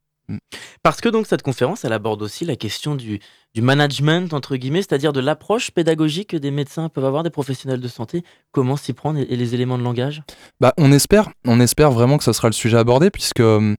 Parce 0.83 1.01
que 1.01 1.09
donc 1.09 1.27
cette 1.27 1.43
conférence, 1.43 1.85
elle 1.85 1.93
aborde 1.93 2.23
aussi 2.23 2.45
la 2.45 2.57
question 2.57 2.95
du, 2.95 3.21
du 3.55 3.63
management, 3.63 4.33
entre 4.35 4.57
guillemets, 4.57 4.83
c'est-à-dire 4.83 5.13
de 5.13 5.21
l'approche 5.21 5.71
pédagogique 5.71 6.31
que 6.31 6.37
des 6.37 6.51
médecins 6.51 6.89
peuvent 6.89 7.05
avoir, 7.05 7.23
des 7.23 7.31
professionnels 7.31 7.81
de 7.81 7.89
santé, 7.89 8.23
comment 8.53 8.77
s'y 8.77 8.93
prendre 8.93 9.19
et, 9.19 9.37
les 9.37 9.55
éléments 9.55 9.79
de 9.79 9.83
langage? 9.83 10.23
Bah, 10.61 10.75
on, 10.77 10.93
espère, 10.93 11.31
on 11.47 11.59
espère 11.61 11.91
vraiment 11.91 12.19
que 12.19 12.25
ça 12.25 12.33
sera 12.33 12.49
le 12.49 12.53
sujet 12.53 12.77
abordé, 12.77 13.11
puisque 13.11 13.41
euh, 13.41 13.75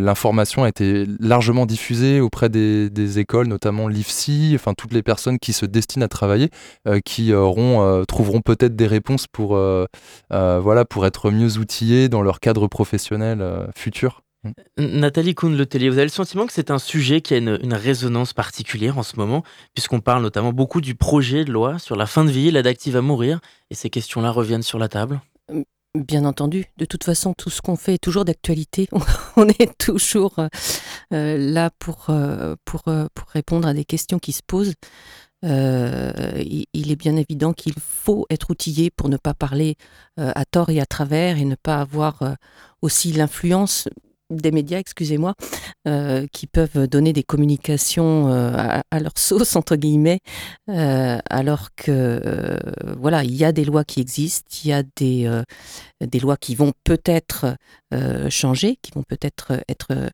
l'information 0.00 0.64
a 0.64 0.68
été 0.68 1.06
largement 1.20 1.66
diffusée 1.66 2.20
auprès 2.20 2.48
des, 2.48 3.18
écoles, 3.18 3.48
notamment 3.48 3.88
l'IFSI, 3.88 4.52
enfin 4.54 4.74
toutes 4.74 4.92
les 4.92 5.02
personnes 5.02 5.38
qui 5.38 5.52
se 5.52 5.66
destinent 5.66 6.04
à 6.04 6.08
travailler, 6.08 6.50
euh, 6.86 7.00
qui 7.04 7.32
auront, 7.32 7.82
euh, 7.82 8.04
trouveront 8.04 8.40
peut-être 8.40 8.76
des 8.76 8.86
réponses 8.86 9.26
pour, 9.26 9.58
voilà, 10.30 10.84
pour 10.84 11.06
être 11.06 11.30
mieux 11.30 11.58
outillés 11.58 12.08
dans 12.08 12.22
leur 12.22 12.40
cadre 12.40 12.66
professionnel 12.68 13.68
futur. 13.74 14.20
Nathalie 14.76 15.34
Kuhn-Letellier, 15.34 15.88
vous 15.88 15.98
avez 15.98 16.06
le 16.06 16.10
sentiment 16.10 16.46
que 16.46 16.52
c'est 16.52 16.70
un 16.70 16.78
sujet 16.78 17.20
qui 17.20 17.34
a 17.34 17.38
une, 17.38 17.74
résonance 17.74 18.32
particulière 18.32 18.98
en 18.98 19.02
ce 19.02 19.16
moment, 19.16 19.42
puisqu'on 19.74 20.00
parle 20.00 20.22
notamment 20.22 20.52
beaucoup 20.52 20.80
du 20.80 20.94
projet 20.94 21.44
de 21.44 21.52
loi 21.52 21.78
sur 21.78 21.96
la 21.96 22.06
fin 22.06 22.24
de 22.24 22.30
vie, 22.30 22.50
l'aide 22.50 22.66
active 22.66 22.96
à 22.96 23.00
mourir, 23.00 23.40
et 23.70 23.74
ces 23.74 23.90
questions-là 23.90 24.30
reviennent 24.30 24.62
sur 24.62 24.78
la 24.78 24.88
table? 24.88 25.20
Bien 25.94 26.24
entendu. 26.24 26.66
De 26.76 26.84
toute 26.86 27.04
façon, 27.04 27.34
tout 27.34 27.50
ce 27.50 27.62
qu'on 27.62 27.76
fait 27.76 27.94
est 27.94 28.02
toujours 28.02 28.24
d'actualité. 28.24 28.88
On 29.36 29.48
est 29.48 29.78
toujours 29.78 30.40
euh, 31.12 31.38
là 31.38 31.70
pour, 31.78 32.06
euh, 32.08 32.56
pour, 32.64 32.82
euh, 32.88 33.06
pour 33.14 33.28
répondre 33.28 33.68
à 33.68 33.74
des 33.74 33.84
questions 33.84 34.18
qui 34.18 34.32
se 34.32 34.42
posent. 34.44 34.74
il 35.42 36.90
est 36.90 36.96
bien 36.96 37.16
évident 37.16 37.52
qu'il 37.52 37.74
faut 37.78 38.26
être 38.28 38.50
outillé 38.50 38.90
pour 38.90 39.08
ne 39.08 39.16
pas 39.16 39.34
parler 39.34 39.76
à 40.16 40.44
tort 40.46 40.70
et 40.70 40.80
à 40.80 40.86
travers 40.86 41.36
et 41.36 41.44
ne 41.44 41.54
pas 41.54 41.80
avoir 41.80 42.22
aussi 42.80 43.12
l'influence 43.12 43.88
des 44.40 44.50
médias, 44.50 44.78
excusez-moi, 44.78 45.34
euh, 45.86 46.26
qui 46.32 46.46
peuvent 46.46 46.88
donner 46.88 47.12
des 47.12 47.22
communications 47.22 48.32
euh, 48.32 48.80
à, 48.90 49.00
leur 49.00 49.12
sauce 49.16 49.54
entre 49.56 49.76
guillemets, 49.76 50.20
euh, 50.70 51.18
alors 51.28 51.74
que 51.76 52.58
voilà, 52.98 53.24
il 53.24 53.34
y 53.34 53.44
a 53.44 53.52
des 53.52 53.64
lois 53.64 53.84
qui 53.84 54.00
existent, 54.00 54.48
il 54.64 54.70
y 54.70 54.72
a 54.72 54.82
des 54.96 55.42
des 56.00 56.20
lois 56.20 56.36
qui 56.36 56.54
vont 56.54 56.72
peut-être 56.84 57.56
changer, 58.30 58.78
qui 58.82 58.92
vont 58.92 59.02
peut-être 59.02 59.62
être 59.68 60.10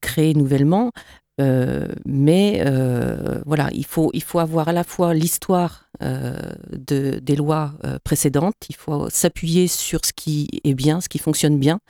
créées 0.00 0.34
nouvellement. 0.34 0.92
Euh, 1.40 1.88
mais 2.04 2.62
euh, 2.66 3.40
voilà, 3.46 3.70
il 3.72 3.86
faut, 3.86 4.10
il 4.12 4.22
faut 4.22 4.38
avoir 4.38 4.68
à 4.68 4.72
la 4.72 4.84
fois 4.84 5.14
l'histoire 5.14 5.86
euh, 6.02 6.38
de, 6.72 7.18
des 7.18 7.36
lois 7.36 7.72
précédentes, 8.04 8.56
il 8.68 8.76
faut 8.76 9.08
s'appuyer 9.10 9.66
sur 9.68 10.00
ce 10.04 10.12
qui 10.12 10.48
est 10.64 10.74
bien, 10.74 11.00
ce 11.00 11.08
qui 11.08 11.18
fonctionne 11.18 11.58
bien, 11.58 11.80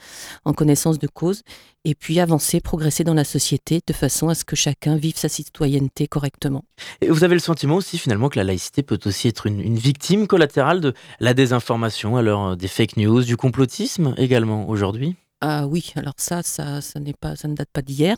en 0.45 0.53
connaissance 0.53 0.99
de 0.99 1.07
cause, 1.07 1.43
et 1.83 1.95
puis 1.95 2.19
avancer, 2.19 2.61
progresser 2.61 3.03
dans 3.03 3.13
la 3.13 3.23
société 3.23 3.81
de 3.85 3.93
façon 3.93 4.29
à 4.29 4.35
ce 4.35 4.45
que 4.45 4.55
chacun 4.55 4.95
vive 4.95 5.17
sa 5.17 5.29
citoyenneté 5.29 6.07
correctement. 6.07 6.63
Et 7.01 7.09
vous 7.09 7.23
avez 7.23 7.33
le 7.33 7.39
sentiment 7.39 7.75
aussi 7.75 7.97
finalement 7.97 8.29
que 8.29 8.39
la 8.39 8.45
laïcité 8.45 8.83
peut 8.83 8.99
aussi 9.05 9.27
être 9.27 9.47
une, 9.47 9.59
une 9.59 9.77
victime 9.77 10.27
collatérale 10.27 10.81
de 10.81 10.93
la 11.19 11.33
désinformation, 11.33 12.19
l'heure 12.21 12.55
des 12.55 12.67
fake 12.67 12.97
news, 12.97 13.23
du 13.23 13.37
complotisme 13.37 14.13
également 14.17 14.69
aujourd'hui? 14.69 15.15
Ah 15.43 15.65
oui, 15.65 15.91
alors 15.95 16.13
ça, 16.17 16.43
ça, 16.43 16.81
ça 16.81 16.99
n'est 16.99 17.15
pas, 17.15 17.35
ça 17.35 17.47
ne 17.47 17.55
date 17.55 17.69
pas 17.73 17.81
d'hier. 17.81 18.15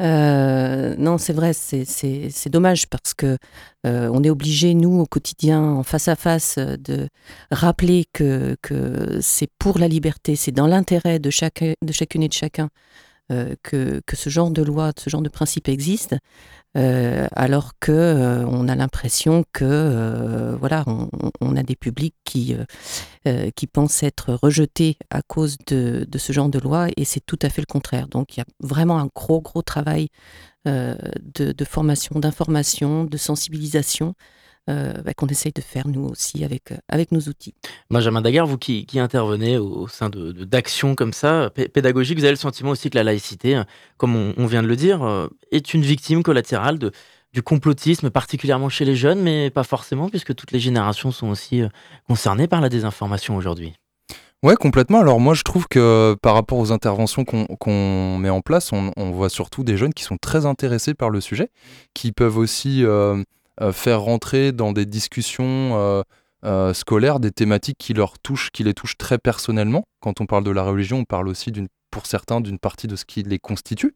Euh, 0.00 0.94
non, 0.96 1.18
c'est 1.18 1.32
vrai, 1.34 1.52
c'est 1.52 2.48
dommage 2.48 2.88
parce 2.88 3.12
que 3.12 3.36
euh, 3.86 4.08
on 4.12 4.22
est 4.22 4.30
obligé, 4.30 4.74
nous, 4.74 5.00
au 5.00 5.06
quotidien, 5.06 5.62
en 5.62 5.82
face 5.82 6.08
à 6.08 6.16
face, 6.16 6.58
de 6.58 7.08
rappeler 7.50 8.06
que, 8.12 8.56
que 8.62 9.18
c'est 9.20 9.50
pour 9.58 9.78
la 9.78 9.88
liberté, 9.88 10.36
c'est 10.36 10.52
dans 10.52 10.66
l'intérêt 10.66 11.18
de, 11.18 11.30
chaque, 11.30 11.62
de 11.62 11.92
chacune 11.92 12.22
et 12.22 12.28
de 12.28 12.32
chacun 12.32 12.70
euh, 13.30 13.54
que, 13.62 14.00
que, 14.06 14.16
ce 14.16 14.30
genre 14.30 14.50
de 14.50 14.62
loi, 14.62 14.92
ce 14.98 15.10
genre 15.10 15.22
de 15.22 15.28
principe 15.28 15.68
existe, 15.68 16.16
euh, 16.76 17.26
alors 17.32 17.72
que 17.80 17.90
euh, 17.90 18.46
on 18.46 18.68
a 18.68 18.74
l'impression 18.76 19.44
que 19.52 20.56
voilà, 20.58 20.84
on, 21.40 21.56
a 21.56 21.62
des 21.62 21.76
publics 21.76 22.14
qui 22.24 22.56
qui 23.56 23.66
pensent 23.66 24.02
être 24.02 24.34
rejetés 24.34 24.96
à 25.10 25.22
cause 25.22 25.56
de, 25.66 26.06
ce 26.16 26.32
genre 26.32 26.48
de 26.48 26.58
loi, 26.58 26.88
et 26.96 27.04
c'est 27.04 27.24
tout 27.24 27.38
à 27.42 27.48
fait 27.48 27.62
le 27.62 27.66
contraire. 27.66 28.08
Donc 28.08 28.36
il 28.36 28.40
y 28.40 28.42
a 28.42 28.46
vraiment 28.60 28.98
un 28.98 29.08
gros 29.14 29.40
gros 29.40 29.62
travail 29.62 30.08
de, 30.64 31.64
formation, 31.64 32.18
d'information, 32.20 33.04
de 33.04 33.16
sensibilisation 33.16 34.08
euh, 34.08 34.12
bah, 35.04 35.14
qu'on 35.14 35.26
essaye 35.26 35.52
de 35.52 35.60
faire 35.60 35.88
nous 35.88 36.04
aussi 36.04 36.44
avec, 36.44 36.72
euh, 36.72 36.76
avec 36.88 37.12
nos 37.12 37.20
outils. 37.20 37.54
Benjamin 37.90 38.20
Daguerre, 38.20 38.46
vous 38.46 38.58
qui, 38.58 38.86
intervenez 38.96 39.58
au, 39.58 39.88
sein 39.88 40.08
de, 40.10 40.32
d'actions 40.32 40.94
comme 40.94 41.12
ça, 41.12 41.50
pédagogiques, 41.50 42.18
vous 42.18 42.24
avez 42.24 42.32
le 42.32 42.36
sentiment 42.36 42.70
aussi 42.70 42.90
que 42.90 42.96
la 42.96 43.04
laïcité, 43.04 43.62
comme 43.96 44.16
on, 44.16 44.46
vient 44.46 44.62
de 44.62 44.68
le 44.68 44.76
dire, 44.76 45.02
euh, 45.02 45.28
est 45.52 45.74
une 45.74 45.82
victime 45.82 46.22
collatérale 46.22 46.78
de, 46.78 46.92
du 47.32 47.42
complotisme, 47.42 48.10
particulièrement 48.10 48.68
chez 48.68 48.84
les 48.84 48.96
jeunes, 48.96 49.20
mais 49.20 49.50
pas 49.50 49.64
forcément, 49.64 50.08
puisque 50.08 50.34
toutes 50.34 50.52
les 50.52 50.60
générations 50.60 51.10
sont 51.10 51.28
aussi 51.28 51.62
concernées 52.08 52.48
par 52.48 52.60
la 52.60 52.68
désinformation 52.68 53.36
aujourd'hui. 53.36 53.74
Ouais, 54.42 54.56
complètement. 54.56 55.00
Alors 55.00 55.20
moi, 55.20 55.34
je 55.34 55.42
trouve 55.42 55.68
que 55.68 56.16
par 56.22 56.32
rapport 56.32 56.56
aux 56.58 56.72
interventions 56.72 57.24
qu'on 57.24 58.18
met 58.18 58.30
en 58.30 58.40
place, 58.40 58.72
on, 58.72 59.10
voit 59.10 59.28
surtout 59.28 59.64
des 59.64 59.76
jeunes 59.76 59.92
qui 59.92 60.02
sont 60.02 60.16
très 60.16 60.46
intéressés 60.46 60.94
par 60.94 61.10
le 61.10 61.20
sujet, 61.20 61.50
qui 61.92 62.12
peuvent 62.12 62.38
aussi 62.38 62.82
euh, 62.84 63.22
faire 63.72 64.00
rentrer 64.00 64.52
dans 64.52 64.72
des 64.72 64.86
discussions 64.86 65.72
euh, 65.74 66.02
euh, 66.44 66.72
scolaires 66.72 67.20
des 67.20 67.30
thématiques 67.30 67.78
qui 67.78 67.92
leur 67.94 68.18
touchent, 68.18 68.50
qui 68.50 68.64
les 68.64 68.74
touchent 68.74 68.96
très 68.96 69.18
personnellement. 69.18 69.84
Quand 70.00 70.20
on 70.20 70.26
parle 70.26 70.44
de 70.44 70.50
la 70.50 70.62
religion, 70.62 70.98
on 70.98 71.04
parle 71.04 71.28
aussi 71.28 71.52
pour 71.90 72.06
certains 72.06 72.40
d'une 72.40 72.58
partie 72.58 72.86
de 72.86 72.96
ce 72.96 73.04
qui 73.04 73.22
les 73.22 73.38
constitue. 73.38 73.94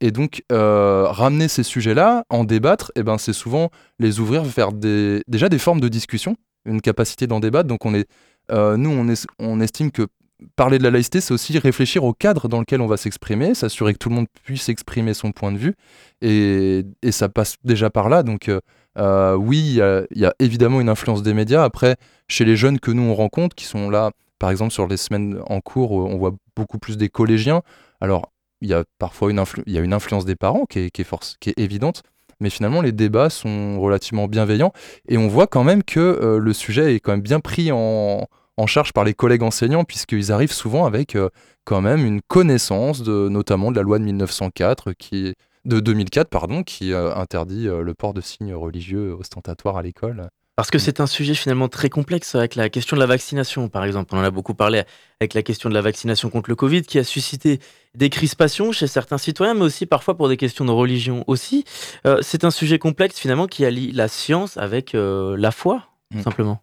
Et 0.00 0.10
donc, 0.10 0.42
ramener 0.50 1.48
ces 1.48 1.64
sujets-là, 1.64 2.24
en 2.30 2.44
débattre, 2.44 2.92
eh 2.94 3.02
ben, 3.02 3.18
c'est 3.18 3.32
souvent 3.32 3.70
les 3.98 4.20
ouvrir 4.20 4.44
vers 4.44 4.72
déjà 4.72 5.48
des 5.48 5.58
formes 5.58 5.80
de 5.80 5.88
discussion, 5.88 6.36
une 6.64 6.80
capacité 6.80 7.26
d'en 7.26 7.40
débattre. 7.40 7.68
Donc, 7.68 7.84
on 7.84 7.94
est, 7.94 8.08
nous, 8.50 8.90
on, 8.90 9.08
est, 9.08 9.26
on 9.40 9.60
estime 9.60 9.90
que 9.90 10.06
parler 10.56 10.78
de 10.78 10.82
la 10.82 10.90
laïcité, 10.90 11.20
c'est 11.20 11.34
aussi 11.34 11.58
réfléchir 11.58 12.04
au 12.04 12.12
cadre 12.12 12.48
dans 12.48 12.60
lequel 12.60 12.80
on 12.80 12.86
va 12.86 12.96
s'exprimer, 12.96 13.54
s'assurer 13.54 13.92
que 13.92 13.98
tout 13.98 14.08
le 14.08 14.14
monde 14.14 14.26
puisse 14.44 14.68
exprimer 14.68 15.14
son 15.14 15.32
point 15.32 15.52
de 15.52 15.58
vue. 15.58 15.74
Et, 16.20 16.84
ça 17.10 17.28
passe 17.28 17.56
déjà 17.64 17.90
par 17.90 18.08
là. 18.08 18.22
Donc, 18.22 18.48
euh, 18.48 18.60
oui, 18.96 19.78
il 20.10 20.18
y, 20.18 20.24
a 20.26 20.34
évidemment 20.38 20.80
une 20.80 20.88
influence 20.88 21.22
des 21.22 21.34
médias. 21.34 21.64
Après, 21.64 21.96
chez 22.28 22.44
les 22.44 22.56
jeunes 22.56 22.80
que 22.80 22.90
nous 22.90 23.02
on 23.02 23.14
rencontre, 23.14 23.54
qui 23.54 23.64
sont 23.64 23.90
là, 23.90 24.10
par 24.38 24.50
exemple 24.50 24.72
sur 24.72 24.86
les 24.86 24.96
semaines 24.96 25.40
en 25.46 25.60
cours, 25.60 25.92
on 25.92 26.16
voit 26.18 26.34
beaucoup 26.56 26.78
plus 26.78 26.96
des 26.96 27.08
collégiens. 27.08 27.62
Alors, 28.00 28.32
il 28.62 28.68
y 28.68 28.74
a 28.74 28.84
parfois 28.98 29.30
une, 29.30 29.40
influence 29.92 30.24
des 30.24 30.36
parents 30.36 30.64
qui 30.64 30.78
est, 30.78 31.58
évidente, 31.58 32.02
mais 32.40 32.48
finalement 32.48 32.80
les 32.80 32.92
débats 32.92 33.28
sont 33.28 33.80
relativement 33.80 34.28
bienveillants 34.28 34.72
et 35.08 35.18
on 35.18 35.28
voit 35.28 35.48
quand 35.48 35.64
même 35.64 35.82
que 35.82 36.00
euh, 36.00 36.38
le 36.38 36.52
sujet 36.52 36.94
est 36.94 37.00
quand 37.00 37.12
même 37.12 37.20
bien 37.20 37.40
pris 37.40 37.70
en, 37.72 38.26
charge 38.66 38.92
par 38.92 39.02
les 39.02 39.12
collègues 39.12 39.42
enseignants 39.42 39.82
puisqu'ils 39.82 40.30
arrivent 40.30 40.52
souvent 40.52 40.86
avec 40.86 41.16
euh, 41.16 41.30
quand 41.64 41.80
même 41.80 42.06
une 42.06 42.22
connaissance 42.22 43.04
notamment 43.04 43.72
de 43.72 43.76
la 43.76 43.82
loi 43.82 43.98
de 43.98 44.04
1904 44.04 44.92
qui 44.92 45.34
de 45.64 45.80
2004, 45.80 46.28
pardon, 46.28 46.62
qui 46.62 46.92
euh, 46.92 47.14
interdit 47.14 47.68
euh, 47.68 47.82
le 47.82 47.94
port 47.94 48.14
de 48.14 48.20
signes 48.20 48.54
religieux 48.54 49.14
ostentatoires 49.18 49.76
à 49.76 49.82
l'école. 49.82 50.28
Parce 50.56 50.70
que 50.70 50.76
mm. 50.76 50.80
c'est 50.80 51.00
un 51.00 51.06
sujet 51.06 51.34
finalement 51.34 51.68
très 51.68 51.88
complexe 51.88 52.34
avec 52.34 52.56
la 52.56 52.68
question 52.68 52.96
de 52.96 53.00
la 53.00 53.06
vaccination, 53.06 53.68
par 53.68 53.84
exemple. 53.84 54.14
On 54.14 54.18
en 54.18 54.24
a 54.24 54.30
beaucoup 54.30 54.54
parlé 54.54 54.82
avec 55.20 55.34
la 55.34 55.42
question 55.42 55.68
de 55.68 55.74
la 55.74 55.80
vaccination 55.80 56.30
contre 56.30 56.50
le 56.50 56.56
Covid, 56.56 56.82
qui 56.82 56.98
a 56.98 57.04
suscité 57.04 57.60
des 57.94 58.10
crispations 58.10 58.72
chez 58.72 58.86
certains 58.86 59.18
citoyens, 59.18 59.54
mais 59.54 59.62
aussi 59.62 59.86
parfois 59.86 60.16
pour 60.16 60.28
des 60.28 60.36
questions 60.36 60.64
de 60.64 60.72
religion 60.72 61.24
aussi. 61.26 61.64
Euh, 62.06 62.18
c'est 62.22 62.44
un 62.44 62.50
sujet 62.50 62.78
complexe 62.78 63.18
finalement 63.18 63.46
qui 63.46 63.64
allie 63.64 63.92
la 63.92 64.08
science 64.08 64.56
avec 64.56 64.92
la 64.94 65.50
foi, 65.50 65.88
mm. 66.10 66.22
simplement. 66.22 66.62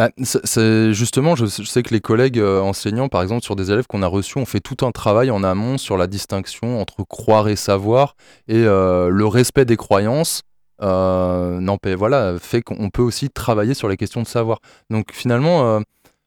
Bah, 0.00 0.08
justement, 0.16 1.36
je, 1.36 1.44
sais 1.44 1.82
que 1.82 1.92
les 1.92 2.00
collègues 2.00 2.38
euh, 2.38 2.62
enseignants, 2.62 3.10
par 3.10 3.20
exemple, 3.20 3.44
sur 3.44 3.54
des 3.54 3.70
élèves 3.70 3.86
qu'on 3.86 4.00
a 4.00 4.06
reçus, 4.06 4.38
ont 4.38 4.46
fait 4.46 4.60
tout 4.60 4.86
un 4.86 4.92
travail 4.92 5.30
en 5.30 5.44
amont 5.44 5.76
sur 5.76 5.98
la 5.98 6.06
distinction 6.06 6.80
entre 6.80 7.04
croire 7.04 7.48
et 7.48 7.56
savoir 7.56 8.16
et 8.48 8.64
euh, 8.64 9.10
le 9.10 9.26
respect 9.26 9.66
des 9.66 9.76
croyances. 9.76 10.40
Euh, 10.80 11.60
voilà, 11.98 12.38
fait 12.38 12.62
qu'on 12.62 12.88
peut 12.88 13.02
aussi 13.02 13.28
travailler 13.28 13.74
sur 13.74 13.90
les 13.90 13.98
questions 13.98 14.22
de 14.22 14.26
savoir. 14.26 14.60
Donc 14.88 15.12
finalement, 15.12 15.82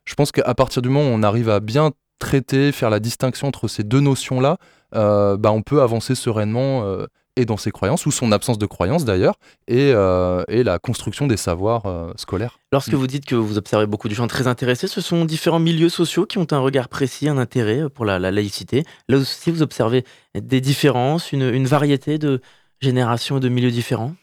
je 0.05 0.13
pense 0.13 0.31
qu'à 0.31 0.53
partir 0.53 0.83
du 0.83 0.89
moment 0.89 1.09
où 1.09 1.11
on 1.11 1.23
arrive 1.23 1.49
à 1.49 1.59
bien 1.59 1.93
traiter, 2.19 2.71
faire 2.71 2.91
la 2.91 2.99
distinction 2.99 3.47
entre 3.47 3.67
ces 3.67 3.83
deux 3.83 4.01
notions-là, 4.01 4.57
bah, 4.91 5.51
on 5.51 5.63
peut 5.63 5.81
avancer 5.81 6.13
sereinement 6.13 6.97
et 7.35 7.45
dans 7.45 7.57
ses 7.57 7.71
croyances, 7.71 8.05
ou 8.05 8.11
son 8.11 8.31
absence 8.31 8.57
de 8.57 8.65
croyances 8.65 9.05
d'ailleurs, 9.05 9.35
et, 9.67 9.91
euh, 9.93 10.43
et, 10.47 10.63
la 10.63 10.79
construction 10.79 11.27
des 11.27 11.37
savoirs 11.37 11.85
euh, 11.85 12.11
scolaires. 12.15 12.59
Lorsque 12.71 12.93
vous 12.93 13.07
dites 13.07 13.25
que 13.25 13.35
vous 13.35 13.57
observez 13.57 13.87
beaucoup 13.87 14.07
de 14.07 14.13
gens 14.13 14.27
très 14.27 14.47
intéressés, 14.47 14.87
ce 14.87 15.01
sont 15.01 15.25
différents 15.25 15.59
milieux 15.59 15.89
sociaux 15.89 16.25
qui 16.25 16.37
ont 16.37 16.47
un 16.51 16.59
regard 16.59 16.89
précis, 16.89 17.27
un 17.27 17.37
intérêt 17.37 17.89
pour 17.89 18.05
la, 18.05 18.19
laïcité. 18.19 18.83
Là 19.09 19.17
aussi, 19.17 19.51
vous 19.51 19.61
observez 19.61 20.05
des 20.35 20.61
différences, 20.61 21.31
une, 21.31 21.49
une 21.49 21.65
variété 21.65 22.17
de 22.17 22.41
générations 22.81 23.37
et 23.37 23.41
de 23.41 23.49
milieux 23.49 23.71
différents? 23.71 24.13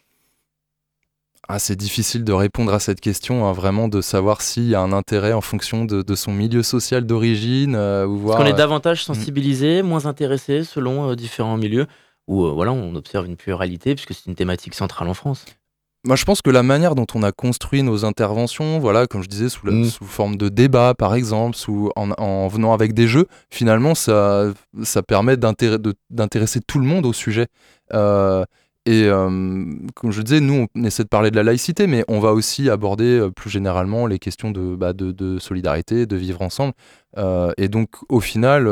Ah, 1.49 1.59
c'est 1.59 1.75
difficile 1.75 2.23
de 2.23 2.33
répondre 2.33 2.73
à 2.73 2.79
cette 2.79 3.01
question, 3.01 3.45
hein, 3.45 3.53
vraiment 3.53 3.89
de 3.89 4.01
savoir 4.03 4.41
s'il 4.41 4.69
y 4.69 4.77
a 4.77 4.81
un 4.81 4.93
intérêt 4.93 5.33
en 5.33 5.41
fonction 5.41 5.85
de, 5.85 6.15
son 6.15 6.31
milieu 6.31 6.63
social 6.63 7.05
d'origine. 7.05 7.75
Euh, 7.75 8.07
Est-ce 8.07 8.37
qu'on 8.37 8.47
est 8.47 8.53
davantage 8.53 9.03
sensibilisé, 9.03 9.83
moins 9.83 10.07
intéressé 10.07 10.63
selon 10.63 11.13
différents 11.17 11.57
milieux 11.57 11.89
où 12.31 12.47
euh, 12.47 12.53
voilà, 12.53 12.73
on 12.73 12.95
observe 12.95 13.27
une 13.27 13.37
pluralité 13.37 13.95
puisque 13.95 14.15
c'est 14.15 14.27
une 14.27 14.37
thématique 14.37 14.75
centrale 14.75 15.09
en 15.09 15.15
France. 15.15 15.45
Moi, 16.07 16.17
je 16.17 16.25
pense 16.25 16.41
que 16.41 16.49
la 16.49 16.63
manière 16.63 16.95
dont 16.95 17.07
on 17.15 17.23
a 17.23 17.33
construit 17.33 17.83
nos 17.83 18.07
interventions, 18.07 18.79
voilà, 18.79 19.07
comme 19.07 19.23
je 19.23 19.29
disais, 19.29 19.51
sous, 19.51 19.67
mm. 19.67 19.85
sous 19.85 20.05
forme 20.05 20.37
de 20.37 20.49
débat, 20.49 20.95
par 20.95 21.15
exemple, 21.15 21.57
sous, 21.57 21.91
en, 21.95 22.49
venant 22.49 22.73
avec 22.73 22.95
des 22.95 23.07
jeux, 23.07 23.27
finalement, 23.51 23.95
ça, 23.95 24.51
ça 24.83 25.03
permet 25.03 25.37
d'intéresser 25.37 26.61
tout 26.67 26.79
le 26.79 26.87
monde 26.87 27.05
au 27.05 27.13
sujet. 27.13 27.49
Euh, 27.93 28.47
et 28.87 29.05
euh, 29.05 29.29
comme 29.95 30.11
je 30.11 30.23
disais, 30.23 30.41
nous, 30.41 30.69
on 30.75 30.85
essaie 30.85 31.03
de 31.03 31.09
parler 31.09 31.31
de 31.31 31.37
la 31.37 31.43
laïcité, 31.43 31.87
mais 31.87 32.03
on 32.09 32.19
va 32.19 32.33
aussi 32.33 32.71
aborder 32.71 33.29
plus 33.37 33.51
généralement 33.51 34.07
les 34.07 34.19
questions 34.19 34.53
de, 34.53 34.77
bah, 34.77 34.95
de, 34.95 35.13
de, 35.13 35.39
solidarité, 35.39 36.07
de 36.07 36.17
vivre 36.17 36.41
ensemble. 36.41 36.73
et 37.59 37.69
donc, 37.69 37.91
au 38.09 38.21
final, 38.21 38.67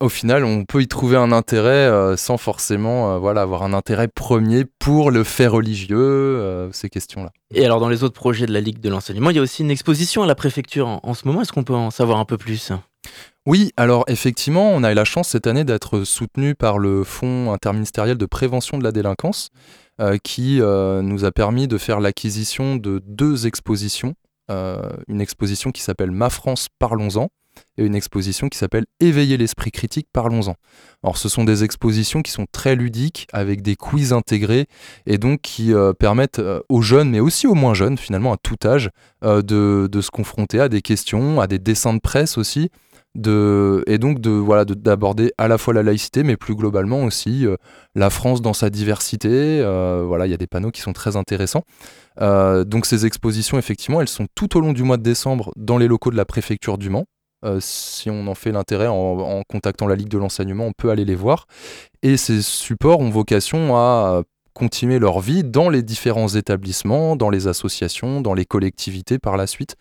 au 0.00 0.08
final, 0.08 0.44
on 0.44 0.64
peut 0.64 0.82
y 0.82 0.88
trouver 0.88 1.16
un 1.16 1.32
intérêt 1.32 1.70
euh, 1.70 2.16
sans 2.16 2.36
forcément 2.36 3.14
euh, 3.14 3.18
voilà, 3.18 3.42
avoir 3.42 3.64
un 3.64 3.72
intérêt 3.72 4.06
premier 4.06 4.64
pour 4.64 5.10
le 5.10 5.24
fait 5.24 5.48
religieux, 5.48 5.98
euh, 5.98 6.70
ces 6.72 6.88
questions-là. 6.88 7.30
Et 7.52 7.64
alors, 7.64 7.80
dans 7.80 7.88
les 7.88 8.04
autres 8.04 8.14
projets 8.14 8.46
de 8.46 8.52
la 8.52 8.60
Ligue 8.60 8.80
de 8.80 8.88
l'enseignement, 8.88 9.30
il 9.30 9.36
y 9.36 9.38
a 9.40 9.42
aussi 9.42 9.62
une 9.62 9.70
exposition 9.70 10.22
à 10.22 10.26
la 10.26 10.36
préfecture 10.36 11.00
en, 11.02 11.14
ce 11.14 11.26
moment. 11.26 11.42
Est-ce 11.42 11.52
qu'on 11.52 11.64
peut 11.64 11.74
en 11.74 11.90
savoir 11.90 12.18
un 12.18 12.24
peu 12.24 12.38
plus? 12.38 12.70
Oui, 13.46 13.72
alors 13.76 14.04
effectivement, 14.06 14.70
on 14.70 14.84
a 14.84 14.92
eu 14.92 14.94
la 14.94 15.04
chance 15.04 15.28
cette 15.28 15.46
année 15.46 15.64
d'être 15.64 16.04
soutenu 16.04 16.54
par 16.54 16.78
le 16.78 17.02
Fonds 17.02 17.52
interministériel 17.52 18.18
de 18.18 18.26
prévention 18.26 18.78
de 18.78 18.84
la 18.84 18.92
délinquance, 18.92 19.48
qui 20.22 20.60
nous 20.60 21.24
a 21.24 21.32
permis 21.32 21.66
de 21.66 21.78
faire 21.78 22.00
l'acquisition 22.00 22.76
de 22.76 23.00
deux 23.06 23.46
expositions. 23.46 24.14
une 24.50 25.20
exposition 25.20 25.70
qui 25.70 25.80
s'appelle 25.80 26.10
Ma 26.10 26.28
France, 26.28 26.68
parlons-en, 26.78 27.30
et 27.76 27.84
une 27.84 27.94
exposition 27.94 28.48
qui 28.48 28.58
s'appelle 28.58 28.86
Éveiller 29.00 29.36
l'esprit 29.36 29.70
critique, 29.70 30.08
parlons-en. 30.12 30.54
Alors 31.02 31.16
ce 31.16 31.28
sont 31.28 31.44
des 31.44 31.62
expositions 31.62 32.22
qui 32.22 32.32
sont 32.32 32.46
très 32.50 32.74
ludiques, 32.74 33.28
avec 33.32 33.62
des 33.62 33.76
quiz 33.76 34.12
intégrés, 34.12 34.66
et 35.06 35.16
donc 35.16 35.40
qui 35.42 35.72
euh, 35.72 35.92
permettent 35.92 36.40
euh, 36.40 36.60
aux 36.68 36.82
jeunes, 36.82 37.10
mais 37.10 37.20
aussi 37.20 37.46
aux 37.46 37.54
moins 37.54 37.74
jeunes, 37.74 37.98
finalement 37.98 38.32
à 38.32 38.36
tout 38.36 38.56
âge, 38.64 38.90
euh, 39.24 39.42
de, 39.42 40.00
se 40.00 40.10
confronter 40.10 40.60
à 40.60 40.68
des 40.68 40.82
questions, 40.82 41.40
à 41.40 41.46
des 41.46 41.58
dessins 41.58 41.94
de 41.94 42.00
presse 42.00 42.36
aussi, 42.36 42.70
et 43.16 43.98
donc 43.98 44.20
de 44.20 44.30
voilà 44.30 44.64
d'aborder 44.64 45.32
à 45.38 45.48
la 45.48 45.58
fois 45.58 45.74
la 45.74 45.82
laïcité, 45.82 46.22
mais 46.22 46.36
plus 46.36 46.54
globalement 46.54 47.02
aussi 47.02 47.46
la 47.96 48.10
France 48.10 48.42
dans 48.42 48.52
sa 48.52 48.70
diversité. 48.70 49.60
voilà, 50.06 50.26
il 50.26 50.30
y 50.30 50.34
a 50.34 50.36
des 50.36 50.46
panneaux 50.46 50.70
qui 50.70 50.82
sont 50.82 50.92
très 50.92 51.16
intéressants. 51.16 51.64
donc 52.20 52.86
ces 52.86 53.06
expositions, 53.06 53.58
effectivement, 53.58 54.00
elles 54.00 54.08
sont 54.08 54.28
tout 54.36 54.56
au 54.56 54.60
long 54.60 54.72
du 54.72 54.84
mois 54.84 54.98
de 54.98 55.02
décembre 55.02 55.50
dans 55.56 55.78
les 55.78 55.88
locaux 55.88 56.12
de 56.12 56.16
la 56.16 56.26
préfecture 56.26 56.78
du 56.78 56.90
Mans. 56.90 57.06
Euh, 57.44 57.58
si 57.60 58.10
on 58.10 58.26
en 58.26 58.34
fait 58.34 58.52
l'intérêt 58.52 58.88
en, 58.88 59.42
contactant 59.48 59.86
la 59.86 59.94
Ligue 59.94 60.08
de 60.08 60.18
l'enseignement, 60.18 60.66
on 60.66 60.72
peut 60.72 60.90
aller 60.90 61.04
les 61.04 61.14
voir. 61.14 61.46
Et 62.02 62.16
ces 62.16 62.42
supports 62.42 63.00
ont 63.00 63.10
vocation 63.10 63.76
à 63.76 64.22
continuer 64.54 64.98
leur 64.98 65.20
vie 65.20 65.44
dans 65.44 65.68
les 65.70 65.82
différents 65.82 66.28
établissements, 66.28 67.14
dans 67.14 67.30
les 67.30 67.46
associations, 67.46 68.20
dans 68.20 68.34
les 68.34 68.44
collectivités 68.44 69.18
par 69.18 69.36
la 69.36 69.46
suite. 69.46 69.76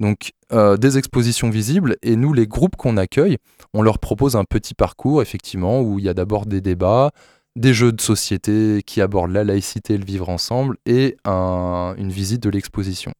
Donc 0.00 0.32
euh, 0.52 0.78
des 0.78 0.96
expositions 0.96 1.50
visibles 1.50 1.96
et 2.02 2.16
nous, 2.16 2.32
les 2.32 2.46
groupes 2.46 2.76
qu'on 2.76 2.96
accueille, 2.96 3.36
on 3.74 3.82
leur 3.82 3.98
propose 3.98 4.34
un 4.34 4.44
petit 4.44 4.74
parcours 4.74 5.20
effectivement 5.20 5.82
où 5.82 5.98
il 5.98 6.06
y 6.06 6.08
a 6.08 6.14
d'abord 6.14 6.46
des 6.46 6.62
débats, 6.62 7.10
des 7.56 7.74
jeux 7.74 7.92
de 7.92 8.00
société 8.00 8.82
qui 8.86 9.02
abordent 9.02 9.32
la 9.32 9.44
laïcité 9.44 9.94
et 9.94 9.98
le 9.98 10.04
vivre 10.04 10.30
ensemble 10.30 10.78
et 10.86 11.16
une 11.26 12.10
visite 12.10 12.42
de 12.42 12.48
l'exposition. 12.48 13.12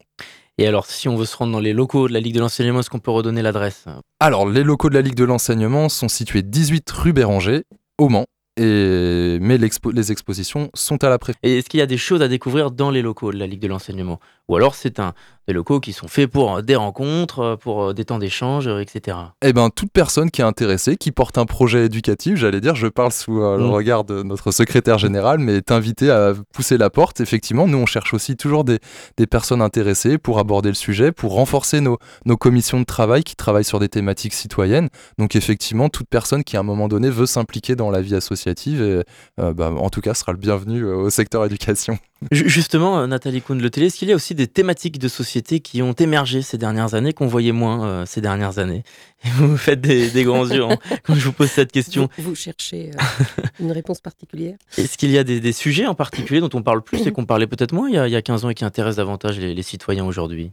Et 0.59 0.67
alors, 0.67 0.87
si 0.87 1.09
on 1.09 1.17
veut 1.17 1.25
se 1.25 1.37
rendre 1.37 1.53
dans 1.53 1.61
les 1.61 1.73
locaux 1.73 2.09
de 2.09 2.13
la 2.13 2.21
Ligue 2.21 2.35
de 2.35 2.41
l'enseignement, 2.41 2.81
est-ce 2.81 2.91
qu'on 2.91 2.99
peut 2.99 3.11
redonner 3.11 3.41
l'adresse? 3.43 3.87
Alors, 4.21 4.47
les 4.47 4.63
locaux 4.63 4.91
de 4.91 4.95
la 4.95 5.01
Ligue 5.01 5.15
de 5.15 5.25
l'enseignement 5.25 5.89
sont 5.89 6.09
situés 6.09 6.43
18 6.43 6.91
rue 6.91 7.13
Béranger, 7.13 7.65
au 7.99 8.09
Mans. 8.09 8.27
Et, 8.59 9.39
mais 9.41 9.57
les 9.57 10.13
expositions 10.13 10.71
sont 10.75 11.03
à 11.05 11.09
la 11.09 11.19
préfecture. 11.19 11.49
Et 11.49 11.59
est-ce 11.59 11.71
qu'il 11.71 11.79
y 11.79 11.83
a 11.83 11.87
des 11.87 11.97
choses 11.97 12.21
à 12.21 12.29
découvrir 12.29 12.71
dans 12.71 12.91
les 12.91 13.01
locaux 13.01 13.33
de 13.33 13.39
la 13.39 13.47
Ligue 13.47 13.61
de 13.61 13.69
l'enseignement? 13.69 14.21
Ou 14.53 14.57
alors 14.57 14.75
c'est 14.75 15.01
un, 15.01 15.15
des 15.49 15.55
locaux 15.55 15.81
qui 15.81 15.93
sont 15.93 16.09
faits 16.09 16.31
pour 16.31 16.57
euh, 16.57 16.63
des 16.63 16.77
rencontres, 16.77 17.39
euh, 17.41 17.57
pour 17.57 17.85
euh, 17.85 17.95
des 17.95 18.05
temps 18.05 18.19
d'échange, 18.19 18.69
etc. 18.69 19.17
Eh 19.43 19.53
bien, 19.53 19.71
toute 19.71 19.91
personne 19.91 20.31
qui 20.31 20.41
est 20.41 20.45
intéressée, 20.45 20.97
qui 20.97 21.11
porte 21.11 21.39
un 21.39 21.47
projet 21.47 21.87
éducatif, 21.87 22.37
j'allais 22.37 22.61
dire, 22.61 22.75
je 22.75 22.87
parle 22.87 23.13
sous 23.13 23.41
le 23.41 23.59
mm. 23.59 23.71
regard 23.71 24.05
de 24.05 24.23
notre 24.23 24.51
secrétaire 24.51 24.99
général, 24.99 25.39
mais 25.39 25.57
est 25.57 25.73
invité 25.73 26.11
à 26.11 26.35
pousser 26.53 26.77
la 26.77 26.91
porte. 26.91 27.21
Effectivement, 27.21 27.67
nous, 27.67 27.79
on 27.79 27.87
cherche 27.87 28.15
aussi 28.15 28.37
toujours 28.37 28.65
des, 28.65 28.79
des 29.17 29.27
personnes 29.27 29.63
intéressées 29.63 30.19
pour 30.19 30.39
aborder 30.39 30.69
le 30.69 30.75
sujet, 30.75 31.13
pour 31.13 31.33
renforcer 31.33 31.81
nos, 31.81 31.99
nos 32.25 32.37
commissions 32.37 32.79
de 32.79 32.85
travail 32.85 33.25
qui 33.25 33.35
travaillent 33.35 33.65
sur 33.65 33.81
des 33.81 33.89
thématiques 33.89 34.35
citoyennes. 34.35 34.91
Donc, 35.19 35.35
effectivement, 35.35 35.89
toute 35.89 36.09
personne 36.09 36.45
qui, 36.45 36.59
à 36.59 36.61
un 36.61 36.65
moment 36.65 36.89
donné, 36.89 37.09
veut 37.09 37.27
s'impliquer 37.27 37.75
dans 37.75 37.91
la 37.91 38.03
vie 38.03 38.15
associative, 38.15 38.83
et, 38.83 39.03
bah, 39.39 39.73
en 39.77 39.89
tout 39.89 40.03
cas, 40.03 40.13
sera 40.13 40.33
le 40.33 40.39
bienvenu 40.39 40.85
au 40.85 41.11
secteur 41.11 41.45
éducation. 41.47 41.99
Justement, 42.31 43.07
Nathalie 43.07 43.43
Kuhn, 43.43 43.61
le 43.61 43.71
télé, 43.71 43.87
est-ce 43.87 43.97
qu'il 43.97 44.09
y 44.09 44.13
a 44.13 44.15
aussi 44.15 44.35
des 44.35 44.42
thématiques 44.47 44.99
de 44.99 45.09
société 45.09 45.61
qui 45.61 45.83
ont 45.83 45.93
émergé 45.93 46.43
ces 46.43 46.59
dernières 46.59 46.95
années, 46.95 47.13
qu'on 47.13 47.27
voyait 47.27 47.53
moins 47.53 47.87
euh, 47.87 48.07
ces 48.07 48.21
dernières 48.21 48.59
années. 48.59 48.83
Et 49.25 49.29
vous 49.31 49.57
faites 49.57 49.81
des, 49.81 50.25
grands 50.25 50.47
yeux 50.47 50.65
hein, 50.65 50.77
quand 51.05 51.15
je 51.15 51.25
vous 51.25 51.33
pose 51.33 51.51
cette 51.51 51.73
question. 51.73 52.09
Vous, 52.19 52.35
cherchez 52.35 52.91
euh, 52.91 53.43
une 53.61 53.73
réponse 53.73 54.01
particulière. 54.01 54.57
Est-ce 54.79 54.99
qu'il 54.99 55.11
y 55.11 55.19
a 55.19 55.25
des, 55.25 55.53
sujets 55.53 55.87
en 55.87 55.95
particulier 55.95 56.41
dont 56.41 56.51
on 56.55 56.63
parle 56.63 56.83
plus 56.83 56.99
et 57.07 57.13
qu'on 57.13 57.25
parlait 57.25 57.47
peut-être 57.47 57.73
moins 57.73 57.89
il 57.89 57.95
y, 57.95 57.99
a, 57.99 58.09
il 58.09 58.13
y, 58.13 58.17
a, 58.17 58.23
15 58.23 58.45
ans 58.45 58.51
et 58.51 58.55
qui 58.55 58.65
intéressent 58.65 58.97
davantage 58.97 59.39
les 59.39 59.63
citoyens 59.63 60.05
aujourd'hui? 60.05 60.53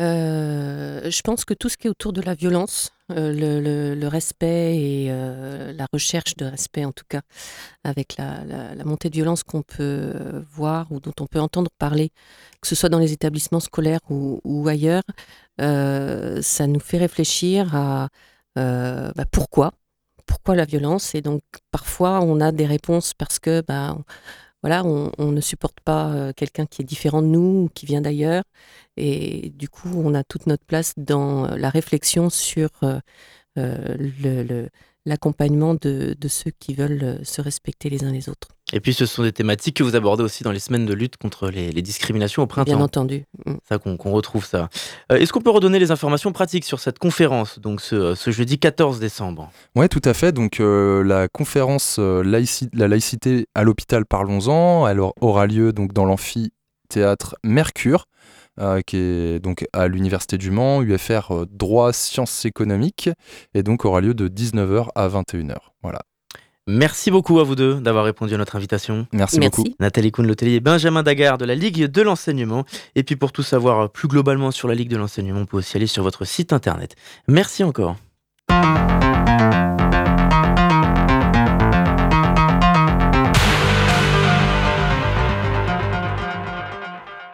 Euh, 0.00 1.10
je 1.10 1.20
pense 1.22 1.44
que 1.44 1.54
tout 1.54 1.68
ce 1.68 1.76
qui 1.76 1.86
est 1.86 1.90
autour 1.90 2.12
de 2.12 2.22
la 2.22 2.34
violence, 2.34 2.92
euh, 3.10 3.94
le, 3.94 4.08
respect 4.08 4.76
et 4.76 5.06
euh, 5.10 5.72
la 5.72 5.86
recherche 5.92 6.36
de 6.36 6.46
respect, 6.46 6.84
en 6.84 6.92
tout 6.92 7.04
cas, 7.08 7.20
avec 7.84 8.16
la, 8.16 8.84
montée 8.84 9.10
de 9.10 9.14
violence 9.14 9.42
qu'on 9.42 9.62
peut 9.62 10.44
voir 10.50 10.90
ou 10.90 11.00
dont 11.00 11.12
on 11.20 11.26
peut 11.26 11.40
entendre 11.40 11.70
parler, 11.78 12.10
que 12.60 12.68
ce 12.68 12.74
soit 12.74 12.88
dans 12.88 12.98
les 12.98 13.12
établissements 13.12 13.60
scolaires 13.60 14.00
ou, 14.10 14.66
ailleurs, 14.68 15.04
ça 15.58 16.66
nous 16.66 16.80
fait 16.80 16.98
réfléchir 16.98 17.74
à 17.76 18.08
bah, 18.56 19.24
pourquoi, 19.30 19.72
pourquoi 20.26 20.56
la 20.56 20.64
violence? 20.64 21.14
Et 21.14 21.20
donc, 21.20 21.42
parfois, 21.70 22.20
on 22.22 22.40
a 22.40 22.52
des 22.52 22.66
réponses 22.66 23.14
parce 23.14 23.38
que 23.38 23.62
bah, 23.66 23.96
voilà, 24.62 24.84
on, 24.84 25.32
ne 25.32 25.40
supporte 25.40 25.80
pas 25.80 26.12
euh, 26.12 26.32
quelqu'un 26.32 26.66
qui 26.66 26.82
est 26.82 26.84
différent 26.84 27.20
de 27.20 27.26
nous 27.26 27.64
ou 27.64 27.70
qui 27.74 27.84
vient 27.84 28.00
d'ailleurs. 28.00 28.44
Et 28.96 29.50
du 29.56 29.68
coup, 29.68 29.90
on 29.96 30.14
a 30.14 30.22
toute 30.22 30.46
notre 30.46 30.64
place 30.64 30.94
dans 30.96 31.46
euh, 31.46 31.56
la 31.56 31.68
réflexion 31.68 32.30
sur 32.30 32.70
euh, 32.84 34.68
l'accompagnement 35.04 35.74
de, 35.74 36.16
ceux 36.28 36.52
qui 36.52 36.74
veulent 36.74 37.18
se 37.24 37.40
respecter 37.40 37.90
les 37.90 38.04
uns 38.04 38.12
les 38.12 38.28
autres. 38.28 38.48
Et 38.72 38.80
puis 38.80 38.94
ce 38.94 39.06
sont 39.06 39.22
des 39.22 39.32
thématiques 39.32 39.76
que 39.76 39.82
vous 39.82 39.96
abordez 39.96 40.22
aussi 40.22 40.44
dans 40.44 40.52
les 40.52 40.58
semaines 40.58 40.86
de 40.86 40.94
lutte 40.94 41.16
contre 41.16 41.48
les, 41.48 41.70
discriminations 41.82 42.42
au 42.42 42.46
printemps. 42.46 42.76
Bien 42.76 42.80
entendu. 42.80 43.24
Mm. 43.46 43.54
Ça 43.68 43.78
qu'on 43.78 44.12
retrouve 44.12 44.44
ça. 44.44 44.68
Euh, 45.10 45.16
est-ce 45.16 45.32
qu'on 45.32 45.40
peut 45.40 45.50
redonner 45.50 45.78
les 45.78 45.90
informations 45.90 46.32
pratiques 46.32 46.64
sur 46.64 46.80
cette 46.80 46.98
conférence, 46.98 47.58
donc 47.58 47.80
ce, 47.80 48.14
jeudi 48.28 48.58
14 48.58 49.00
décembre? 49.00 49.50
Oui, 49.74 49.88
tout 49.88 50.02
à 50.04 50.14
fait. 50.14 50.32
Donc 50.32 50.60
euh, 50.60 51.02
la 51.02 51.28
conférence 51.28 51.98
La 51.98 52.40
laïcité 52.88 53.46
à 53.54 53.62
l'hôpital, 53.64 54.06
parlons-en, 54.06 54.86
elle 54.86 55.00
aura 55.00 55.46
lieu 55.46 55.72
donc 55.72 55.92
dans 55.92 56.04
l'amphithéâtre 56.04 57.36
Mercure. 57.44 58.06
Euh, 58.60 58.82
qui 58.82 58.98
est 58.98 59.40
donc 59.40 59.64
à 59.72 59.88
l'Université 59.88 60.36
du 60.36 60.50
Mans, 60.50 60.82
UFR 60.82 61.30
euh, 61.30 61.46
droit 61.50 61.94
sciences 61.94 62.44
économiques, 62.44 63.08
et 63.54 63.62
donc 63.62 63.86
aura 63.86 64.02
lieu 64.02 64.12
de 64.12 64.28
19h 64.28 64.88
à 64.94 65.08
21h. 65.08 65.56
Voilà. 65.82 66.02
Merci 66.68 67.10
beaucoup 67.10 67.40
à 67.40 67.44
vous 67.44 67.56
deux 67.56 67.74
d'avoir 67.80 68.04
répondu 68.04 68.34
à 68.34 68.38
notre 68.38 68.54
invitation. 68.54 69.06
Merci, 69.12 69.40
beaucoup. 69.40 69.64
Nathalie 69.80 70.12
Kuhn-Letellier 70.12 70.56
et 70.56 70.60
Benjamin 70.60 71.02
Dagard 71.02 71.36
de 71.36 71.44
la 71.44 71.56
Ligue 71.56 71.86
de 71.86 72.02
l'enseignement. 72.02 72.64
Et 72.94 73.02
puis 73.02 73.16
pour 73.16 73.32
tout 73.32 73.42
savoir 73.42 73.90
plus 73.90 74.06
globalement 74.06 74.52
sur 74.52 74.68
la 74.68 74.74
Ligue 74.74 74.88
de 74.88 74.96
l'enseignement, 74.96 75.40
on 75.40 75.46
peut 75.46 75.56
aussi 75.56 75.76
aller 75.76 75.88
sur 75.88 76.04
votre 76.04 76.24
site 76.24 76.52
internet. 76.52 76.94
Merci 77.26 77.64
encore. 77.64 77.96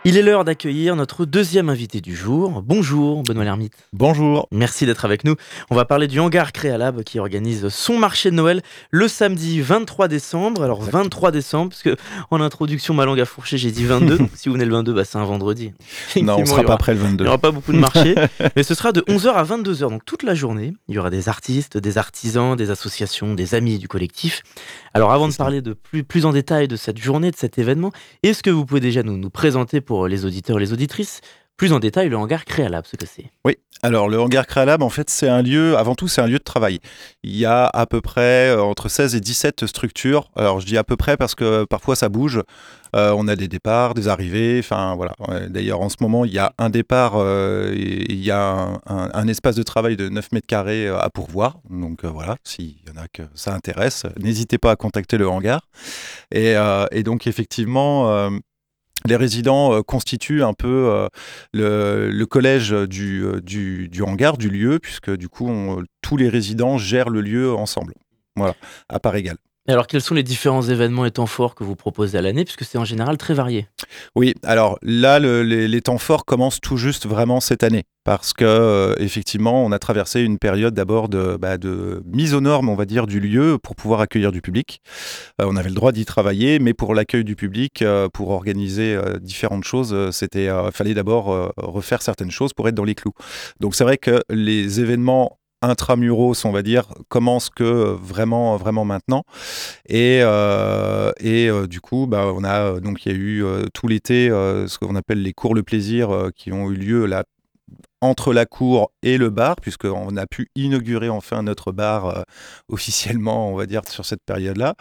Il 0.09 0.17
est 0.17 0.23
l'heure 0.23 0.47
d'accueillir 0.47 0.97
notre 0.97 1.27
deuxième 1.27 1.69
invité 1.69 2.01
du 2.01 2.17
jour. 2.17 2.63
Bonjour 2.63 3.23
Benoît 3.25 3.45
Lermite. 3.45 3.75
Bonjour. 3.93 4.49
Merci 4.51 4.87
d'être 4.87 5.05
avec 5.05 5.23
nous. 5.23 5.35
On 5.69 5.75
va 5.75 5.85
parler 5.85 6.07
du 6.07 6.19
hangar 6.19 6.53
Créalab 6.53 7.03
qui 7.03 7.19
organise 7.19 7.69
son 7.69 7.99
marché 7.99 8.31
de 8.31 8.35
Noël 8.35 8.63
le 8.91 9.07
samedi 9.07 9.61
23 9.61 10.09
décembre. 10.09 10.63
Alors 10.63 10.81
23 10.81 11.31
décembre, 11.31 11.73
parce 11.73 11.83
que 11.83 11.95
en 12.31 12.41
introduction 12.41 12.95
ma 12.95 13.05
langue 13.05 13.21
a 13.21 13.27
fourché, 13.27 13.59
j'ai 13.59 13.71
dit 13.71 13.85
22. 13.85 14.17
donc 14.19 14.31
si 14.35 14.49
vous 14.49 14.55
venez 14.55 14.65
le 14.65 14.73
22, 14.73 14.95
bah, 14.95 15.05
c'est 15.05 15.19
un 15.19 15.27
vendredi. 15.27 15.75
Non, 16.17 16.37
on 16.37 16.41
ne 16.41 16.47
sera 16.47 16.63
pas 16.63 16.79
le 16.87 16.99
22. 16.99 17.25
Il 17.25 17.27
n'y 17.27 17.29
aura 17.29 17.37
pas 17.37 17.51
beaucoup 17.51 17.75
de 17.75 17.79
marché, 17.79 18.15
mais 18.57 18.63
ce 18.63 18.75
sera 18.75 18.93
de 18.93 19.03
11h 19.03 19.29
à 19.29 19.45
22h, 19.45 19.91
donc 19.91 20.07
toute 20.07 20.23
la 20.23 20.35
journée. 20.35 20.73
Il 20.89 20.95
y 20.95 20.99
aura 20.99 21.11
des 21.11 21.29
artistes, 21.29 21.77
des 21.77 21.99
artisans, 21.99 22.57
des 22.57 22.71
associations, 22.71 23.35
des 23.35 23.55
amis 23.55 23.79
du 23.79 23.89
collectif. 23.89 24.43
Alors 24.95 25.13
avant 25.13 25.29
de 25.29 25.35
parler 25.35 25.61
de 25.61 25.75
plus, 25.75 26.03
plus 26.03 26.25
en 26.25 26.33
détail 26.33 26.67
de 26.67 26.77
cette 26.77 26.97
journée, 26.97 27.31
de 27.31 27.37
cet 27.37 27.59
événement, 27.59 27.93
est-ce 28.23 28.43
que 28.43 28.49
vous 28.49 28.65
pouvez 28.65 28.81
déjà 28.81 29.03
nous, 29.03 29.19
nous 29.19 29.29
présenter 29.29 29.83
pour 29.83 29.98
les 30.07 30.25
auditeurs 30.25 30.59
et 30.59 30.61
les 30.61 30.73
auditrices 30.73 31.21
plus 31.59 31.73
en 31.73 31.81
détail 31.81 32.09
le 32.09 32.17
hangar 32.17 32.45
Créalab, 32.45 32.87
ce 32.87 32.97
que 32.97 33.05
c'est. 33.05 33.33
Oui, 33.45 33.57
alors 33.83 34.09
le 34.09 34.19
hangar 34.19 34.47
Créalab, 34.47 34.81
en 34.81 34.89
fait, 34.91 35.11
c'est 35.11 35.29
un 35.29 35.43
lieu, 35.43 35.77
avant 35.77 35.97
tout, 35.97 36.07
c'est 36.07 36.21
un 36.21 36.29
lieu 36.29 36.39
de 36.39 36.45
travail. 36.45 36.79
Il 37.25 37.37
y 37.37 37.45
a 37.45 37.67
à 37.67 37.85
peu 37.85 38.01
près 38.01 38.51
euh, 38.51 38.63
entre 38.63 38.89
16 38.89 39.17
et 39.17 39.21
17 39.21 39.67
structures. 39.67 40.31
Alors 40.37 40.61
je 40.61 40.67
dis 40.67 40.79
à 40.79 40.85
peu 40.85 40.97
près 40.97 41.17
parce 41.17 41.35
que 41.35 41.65
parfois 41.65 41.97
ça 41.97 42.09
bouge. 42.09 42.41
Euh, 42.95 43.13
on 43.17 43.27
a 43.27 43.35
des 43.35 43.49
départs, 43.49 43.95
des 43.95 44.07
arrivées, 44.07 44.61
enfin 44.61 44.95
voilà. 44.95 45.15
D'ailleurs, 45.49 45.81
en 45.81 45.89
ce 45.89 45.97
moment, 46.01 46.25
il 46.25 46.33
y 46.33 46.39
a 46.39 46.53
un 46.59 46.71
départ, 46.71 47.15
euh, 47.17 47.75
il 47.77 48.25
y 48.25 48.31
a 48.31 48.81
un, 48.87 49.29
espace 49.29 49.57
de 49.57 49.65
travail 49.65 49.97
de 49.97 50.09
9 50.09 50.33
mètres 50.33 50.47
carrés 50.47 50.87
à 50.87 51.11
pourvoir. 51.11 51.59
Donc 51.69 52.05
voilà, 52.05 52.37
s'il 52.45 52.77
y 52.87 52.91
en 52.97 53.03
a 53.03 53.09
que 53.13 53.25
ça 53.35 53.53
intéresse, 53.53 54.07
n'hésitez 54.19 54.59
pas 54.59 54.71
à 54.71 54.77
contacter 54.77 55.19
le 55.19 55.29
hangar. 55.29 55.63
Et 56.31 56.55
donc 57.03 57.27
effectivement, 57.27 58.31
les 59.07 59.17
résidents 59.17 59.75
euh, 59.75 59.83
constituent 59.83 60.43
un 60.43 60.55
peu 60.55 61.09
euh, 61.57 62.11
le, 62.11 62.25
collège 62.25 62.71
du, 62.73 63.25
euh, 63.25 63.41
du, 63.41 64.03
hangar, 64.03 64.37
du 64.37 64.51
lieu, 64.51 64.79
puisque 64.79 65.11
du 65.11 65.29
coup, 65.29 65.51
tous 66.03 66.17
les 66.17 66.29
résidents 66.29 66.79
gèrent 66.79 67.11
le 67.11 67.21
lieu 67.21 67.55
ensemble. 67.55 67.95
Voilà, 68.37 68.55
à 68.89 69.01
part 69.01 69.17
égale. 69.17 69.39
Alors, 69.71 69.87
quels 69.87 70.01
sont 70.01 70.15
les 70.15 70.23
différents 70.23 70.63
événements 70.63 71.05
et 71.05 71.11
temps 71.11 71.27
forts 71.27 71.55
que 71.55 71.63
vous 71.63 71.77
proposez 71.77 72.17
à 72.17 72.23
l'année, 72.23 72.45
puisque 72.45 72.65
c'est 72.65 72.79
en 72.79 72.87
général 72.87 73.19
très 73.19 73.35
varié 73.35 73.67
Oui, 74.17 74.33
alors 74.43 74.79
là, 74.81 75.19
les, 75.19 75.81
temps 75.83 75.99
forts 75.99 76.25
commencent 76.25 76.63
tout 76.63 76.79
juste 76.79 77.05
vraiment 77.05 77.39
cette 77.41 77.63
année, 77.63 77.85
parce 78.03 78.33
que 78.33 78.47
euh, 78.47 78.95
effectivement, 78.99 79.63
on 79.63 79.71
a 79.71 79.79
traversé 79.79 80.23
une 80.23 80.39
période 80.39 80.73
d'abord 80.73 81.11
de, 81.11 81.37
bah, 81.37 81.59
de, 81.59 82.03
mise 82.07 82.33
aux 82.33 82.41
normes, 82.41 82.71
on 82.71 82.77
va 82.77 82.87
dire, 82.87 83.07
du 83.07 83.21
lieu 83.21 83.59
pour 83.63 83.77
pouvoir 83.77 84.01
accueillir 84.01 84.33
du 84.33 84.41
public. 84.41 84.81
Euh, 85.39 85.45
on 85.47 85.55
avait 85.55 85.69
le 85.69 85.75
droit 85.75 85.93
d'y 85.93 86.07
travailler, 86.07 86.59
mais 86.61 86.73
pour 86.73 86.95
l'accueil 86.95 87.25
du 87.25 87.37
public, 87.37 87.83
euh, 87.83 88.09
pour 88.09 88.31
organiser 88.31 88.99
différentes 89.21 89.65
choses, 89.65 89.95
c'était 90.13 90.49
fallait 90.73 90.95
d'abord 90.95 91.53
refaire 91.59 92.01
certaines 92.01 92.31
choses 92.31 92.55
pour 92.55 92.69
être 92.69 92.75
dans 92.75 92.85
les 92.85 92.95
clous. 92.95 93.13
Donc 93.61 93.75
c'est 93.75 93.85
vrai 93.85 93.99
que 93.99 94.23
les 94.31 94.81
événements 94.81 95.38
intramuros, 95.63 96.45
on 96.45 96.53
va 96.53 96.63
dire, 96.63 96.85
commence 97.09 97.51
que 97.51 97.97
vraiment, 98.01 98.57
vraiment 98.57 98.85
maintenant. 98.85 99.25
Et, 99.89 100.21
euh, 100.23 101.13
et 101.21 101.49
euh, 101.49 101.67
du 101.67 101.81
coup, 101.81 102.07
bah, 102.07 102.33
on 102.35 102.45
a 102.45 102.81
donc 102.81 103.05
il 103.07 103.13
y 103.13 103.15
a 103.15 103.19
eu 103.19 103.45
euh, 103.45 103.67
tout 103.75 103.89
l'été 103.89 104.29
ce 104.29 104.79
qu'on 104.79 104.97
appelle 104.97 105.23
les 105.23 105.33
cours 105.33 105.55
le 105.55 105.63
plaisir 105.63 106.31
qui 106.35 106.53
ont 106.53 106.71
eu 106.71 106.75
lieu 106.75 107.07
là 107.07 107.25
entre 108.01 108.33
la 108.33 108.47
cour 108.47 108.93
et 109.03 109.19
le 109.19 109.31
bar, 109.31 109.57
puisqu'on 109.57 110.17
a 110.17 110.27
pu 110.27 110.51
inaugurer 110.55 111.09
enfin 111.09 111.43
notre 111.43 111.73
bar 111.73 112.07
euh, 112.07 112.23
officiellement, 112.69 113.51
on 113.51 113.57
va 113.57 113.67
dire, 113.67 113.83
sur 113.89 114.05
cette 114.05 114.23
période-là. 114.25 114.75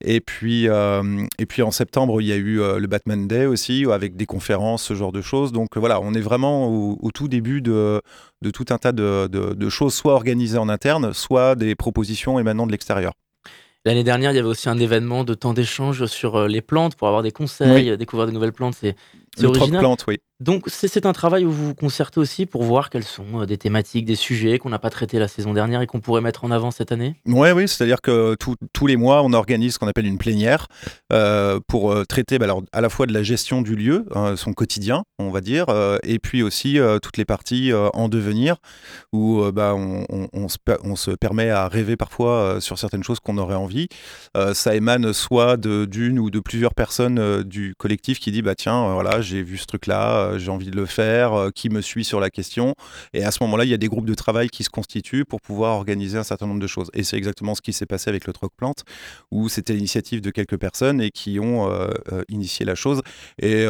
Et 0.00 0.20
puis, 0.20 0.68
euh, 0.68 1.24
et 1.38 1.46
puis 1.46 1.62
en 1.62 1.70
septembre, 1.70 2.20
il 2.20 2.26
y 2.26 2.32
a 2.32 2.36
eu 2.36 2.60
euh, 2.60 2.78
le 2.78 2.86
Batman 2.86 3.28
Day 3.28 3.46
aussi, 3.46 3.84
avec 3.90 4.16
des 4.16 4.26
conférences, 4.26 4.82
ce 4.82 4.94
genre 4.94 5.12
de 5.12 5.22
choses. 5.22 5.52
Donc 5.52 5.76
voilà, 5.76 6.00
on 6.00 6.14
est 6.14 6.20
vraiment 6.20 6.68
au, 6.68 7.10
tout 7.12 7.28
début 7.28 7.62
de, 7.62 8.00
de, 8.42 8.50
tout 8.50 8.66
un 8.70 8.78
tas 8.78 8.92
de, 8.92 9.26
de, 9.28 9.68
choses, 9.68 9.94
soit 9.94 10.14
organisées 10.14 10.58
en 10.58 10.68
interne, 10.68 11.12
soit 11.12 11.54
des 11.54 11.74
propositions 11.74 12.38
émanant 12.38 12.66
de 12.66 12.72
l'extérieur. 12.72 13.12
L'année 13.84 14.04
dernière, 14.04 14.32
il 14.32 14.36
y 14.36 14.38
avait 14.38 14.48
aussi 14.48 14.68
un 14.68 14.78
événement 14.78 15.24
de 15.24 15.34
temps 15.34 15.54
d'échange 15.54 16.06
sur 16.06 16.46
les 16.46 16.60
plantes 16.60 16.96
pour 16.96 17.08
avoir 17.08 17.22
des 17.22 17.30
conseils, 17.30 17.96
découvrir 17.96 18.26
de 18.26 18.32
nouvelles 18.32 18.52
plantes. 18.52 18.74
C'est 18.74 18.96
original. 19.44 19.80
Plantes, 19.80 20.04
oui. 20.08 20.18
Donc 20.40 20.66
c'est 20.68 21.04
un 21.04 21.12
travail 21.12 21.44
où 21.44 21.50
vous 21.50 21.66
vous 21.66 21.74
concertez 21.74 22.20
aussi 22.20 22.46
pour 22.46 22.62
voir 22.62 22.90
quelles 22.90 23.02
sont 23.02 23.40
euh, 23.40 23.46
des 23.46 23.58
thématiques, 23.58 24.04
des 24.04 24.14
sujets 24.14 24.60
qu'on 24.60 24.68
n'a 24.68 24.78
pas 24.78 24.88
traités 24.88 25.18
la 25.18 25.26
saison 25.26 25.52
dernière 25.52 25.82
et 25.82 25.88
qu'on 25.88 25.98
pourrait 25.98 26.20
mettre 26.20 26.44
en 26.44 26.52
avant 26.52 26.70
cette 26.70 26.92
année? 26.92 27.16
Oui, 27.26 27.50
oui, 27.50 27.66
c'est-à-dire 27.66 28.00
que 28.00 28.36
tous 28.72 28.86
les 28.86 28.96
mois, 28.96 29.24
on 29.24 29.32
organise 29.32 29.74
ce 29.74 29.78
qu'on 29.80 29.88
appelle 29.88 30.06
une 30.06 30.16
plénière 30.16 30.68
euh, 31.12 31.58
pour 31.66 31.90
euh, 31.90 32.04
traiter 32.04 32.38
bah, 32.38 32.44
alors, 32.44 32.62
à 32.72 32.80
la 32.80 32.88
fois 32.88 33.06
de 33.06 33.12
la 33.12 33.24
gestion 33.24 33.62
du 33.62 33.74
lieu, 33.74 34.06
hein, 34.14 34.36
son 34.36 34.52
quotidien, 34.52 35.02
on 35.18 35.30
va 35.30 35.40
dire, 35.40 35.66
et 36.04 36.20
puis 36.20 36.44
aussi 36.44 36.78
toutes 37.02 37.16
les 37.16 37.24
parties 37.24 37.72
en 37.74 38.08
devenir 38.08 38.56
où 39.12 39.42
bah, 39.52 39.74
on, 39.74 40.06
on, 40.32 40.48
se, 40.48 41.10
permet 41.16 41.50
à 41.50 41.66
rêver 41.66 41.96
parfois 41.96 42.60
sur 42.60 42.78
certaines 42.78 43.02
choses 43.02 43.18
qu'on 43.18 43.36
aurait 43.38 43.56
envie. 43.56 43.88
ça 44.52 44.76
émane 44.76 45.12
soit 45.12 45.56
d'une 45.56 46.20
ou 46.20 46.30
de 46.30 46.38
plusieurs 46.38 46.74
personnes 46.74 47.42
du 47.42 47.74
collectif 47.76 48.20
qui 48.20 48.30
dit 48.30 48.42
bah 48.42 48.54
tiens, 48.54 48.92
voilà, 48.92 49.20
j'ai 49.20 49.42
vu 49.42 49.58
ce 49.58 49.66
truc-là 49.66 50.27
euh, 50.28 50.38
j'ai 50.38 50.50
envie 50.50 50.70
de 50.70 50.76
le 50.76 50.86
faire, 50.86 51.32
euh, 51.34 51.50
qui 51.50 51.68
me 51.70 51.80
suit 51.80 52.04
sur 52.04 52.20
la 52.20 52.30
question. 52.30 52.74
Et 53.12 53.24
à 53.24 53.30
ce 53.30 53.42
moment-là, 53.42 53.64
il 53.64 53.70
y 53.70 53.74
a 53.74 53.78
des 53.78 53.88
groupes 53.88 54.06
de 54.06 54.14
travail 54.14 54.48
qui 54.48 54.64
se 54.64 54.70
constituent 54.70 55.24
pour 55.24 55.40
pouvoir 55.40 55.76
organiser 55.76 56.18
un 56.18 56.22
certain 56.22 56.46
nombre 56.46 56.60
de 56.60 56.66
choses. 56.66 56.90
Et 56.94 57.02
c'est 57.02 57.16
exactement 57.16 57.54
ce 57.54 57.62
qui 57.62 57.72
s'est 57.72 57.86
passé 57.86 58.10
avec 58.10 58.26
le 58.26 58.32
Troc 58.32 58.52
Plante, 58.56 58.84
où 59.30 59.48
c'était 59.48 59.72
l'initiative 59.72 60.20
de 60.20 60.30
quelques 60.30 60.56
personnes 60.56 61.00
et 61.00 61.10
qui 61.10 61.40
ont 61.40 61.70
euh, 61.70 61.90
initié 62.28 62.64
la 62.64 62.74
chose. 62.74 63.02
Et 63.40 63.66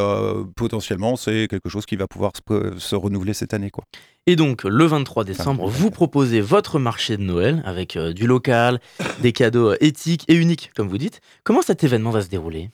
potentiellement, 0.57 1.17
c'est 1.17 1.47
quelque 1.49 1.69
chose 1.69 1.87
qui 1.87 1.97
va 1.97 2.07
pouvoir 2.07 2.33
se, 2.79 2.95
renouveler 2.95 3.35
cette 3.35 3.55
année. 3.55 3.71
Quoi. 3.71 3.85
Et 4.27 4.37
donc, 4.37 4.65
le 4.65 4.85
23 4.85 5.25
décembre, 5.25 5.69
vous 5.69 5.91
proposez 5.91 6.41
votre 6.41 6.79
marché 6.79 7.17
de 7.17 7.23
Noël 7.23 7.63
avec 7.65 7.97
du 7.99 8.27
local, 8.27 8.81
des 9.21 9.33
cadeaux 9.33 9.75
éthiques 9.81 10.25
et 10.29 10.35
uniques, 10.35 10.71
comme 10.77 10.89
vous 10.89 10.99
dites. 10.99 11.21
Comment 11.45 11.63
cet 11.63 11.85
événement 11.85 12.11
va 12.11 12.23
se 12.23 12.29
dérouler? 12.29 12.71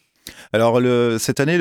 Alors 0.53 0.81
cette 1.19 1.41
année, 1.41 1.59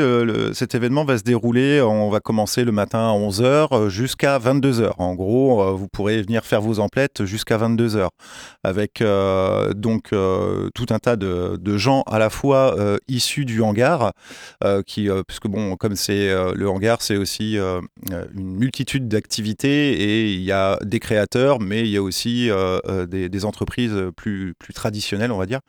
cet 0.53 0.75
événement 0.75 1.03
va 1.03 1.17
se 1.17 1.23
dérouler, 1.23 1.81
on 1.81 2.09
va 2.09 2.19
commencer 2.19 2.63
le 2.63 2.71
matin 2.71 2.99
à 2.99 3.11
11h 3.11 3.67
euh, 3.71 3.89
jusqu'à 3.89 4.39
22h. 4.39 4.91
En 4.97 5.15
gros, 5.15 5.61
euh, 5.61 5.71
vous 5.71 5.87
pourrez 5.87 6.21
venir 6.21 6.45
faire 6.45 6.61
vos 6.61 6.79
emplettes 6.79 7.25
jusqu'à 7.25 7.57
22h 7.57 8.09
avec 8.63 9.01
euh, 9.01 9.73
donc 9.73 10.11
tout 10.73 10.85
un 10.89 10.99
tas 10.99 11.15
de, 11.15 11.77
gens 11.77 12.03
à 12.03 12.19
la 12.19 12.29
fois 12.29 12.75
issus 13.07 13.45
du 13.45 13.61
hangar, 13.61 14.13
qui, 14.85 15.09
puisque 15.27 15.47
bon, 15.47 15.75
comme 15.75 15.95
c'est 15.95 16.31
le 16.53 16.69
hangar, 16.69 17.01
c'est 17.01 17.17
aussi 17.17 17.57
une 17.57 18.55
multitude 18.55 19.07
d'activités 19.07 19.93
et 19.93 20.33
il 20.33 20.41
y 20.41 20.51
a 20.51 20.77
des 20.83 20.99
créateurs, 20.99 21.59
mais 21.59 21.81
il 21.81 21.87
y 21.87 21.97
a 21.97 22.03
aussi 22.03 22.49
des, 23.07 23.45
entreprises 23.45 23.95
plus, 24.15 24.55
traditionnelles, 24.73 25.31
on 25.31 25.37
va 25.37 25.47
dire. 25.47 25.59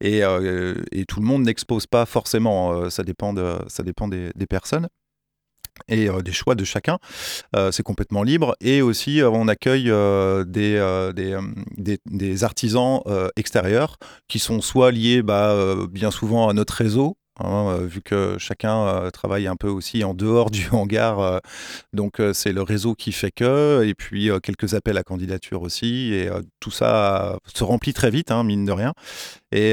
Et, 0.00 0.22
et 0.92 1.04
tout 1.06 1.20
le 1.20 1.26
monde 1.26 1.42
n'expose 1.44 1.86
pas 1.86 2.06
forcément 2.06 2.25
forcément, 2.26 2.72
euh, 2.72 2.90
ça 2.90 3.04
dépend, 3.04 3.32
des, 3.32 4.46
personnes 4.48 4.88
et 5.86 6.08
euh, 6.08 6.22
des 6.22 6.32
choix 6.32 6.56
de 6.56 6.64
chacun. 6.64 6.98
Euh, 7.54 7.70
c'est 7.70 7.84
complètement 7.84 8.24
libre. 8.24 8.56
Et 8.60 8.82
aussi, 8.82 9.20
on 9.22 9.46
accueille 9.46 9.92
des, 10.48 10.74
artisans 12.42 13.00
extérieurs 13.36 13.98
qui 14.26 14.40
sont 14.40 14.60
soit 14.60 14.90
liés 14.90 15.22
bah, 15.22 15.54
bien 15.88 16.10
souvent 16.10 16.48
à 16.48 16.52
notre 16.52 16.74
réseau, 16.74 17.16
Hein, 17.38 17.78
vu 17.82 18.00
que 18.00 18.36
chacun 18.38 19.10
travaille 19.12 19.46
un 19.46 19.56
peu 19.56 19.68
aussi 19.68 20.04
en 20.04 20.14
dehors 20.14 20.50
du 20.50 20.68
hangar. 20.70 21.40
donc 21.92 22.20
c'est 22.32 22.52
le 22.52 22.62
réseau 22.62 22.94
qui 22.94 23.12
fait 23.12 23.30
que, 23.30 23.84
et 23.84 23.94
puis 23.94 24.30
quelques 24.42 24.74
appels 24.74 24.98
à 24.98 25.02
candidature 25.02 25.62
aussi, 25.62 26.12
et 26.14 26.30
tout 26.60 26.70
ça 26.70 27.38
se 27.54 27.64
remplit 27.64 27.92
très 27.92 28.10
vite, 28.10 28.30
hein, 28.30 28.42
mine 28.44 28.64
de 28.64 28.72
rien. 28.72 28.92
Et, 29.52 29.72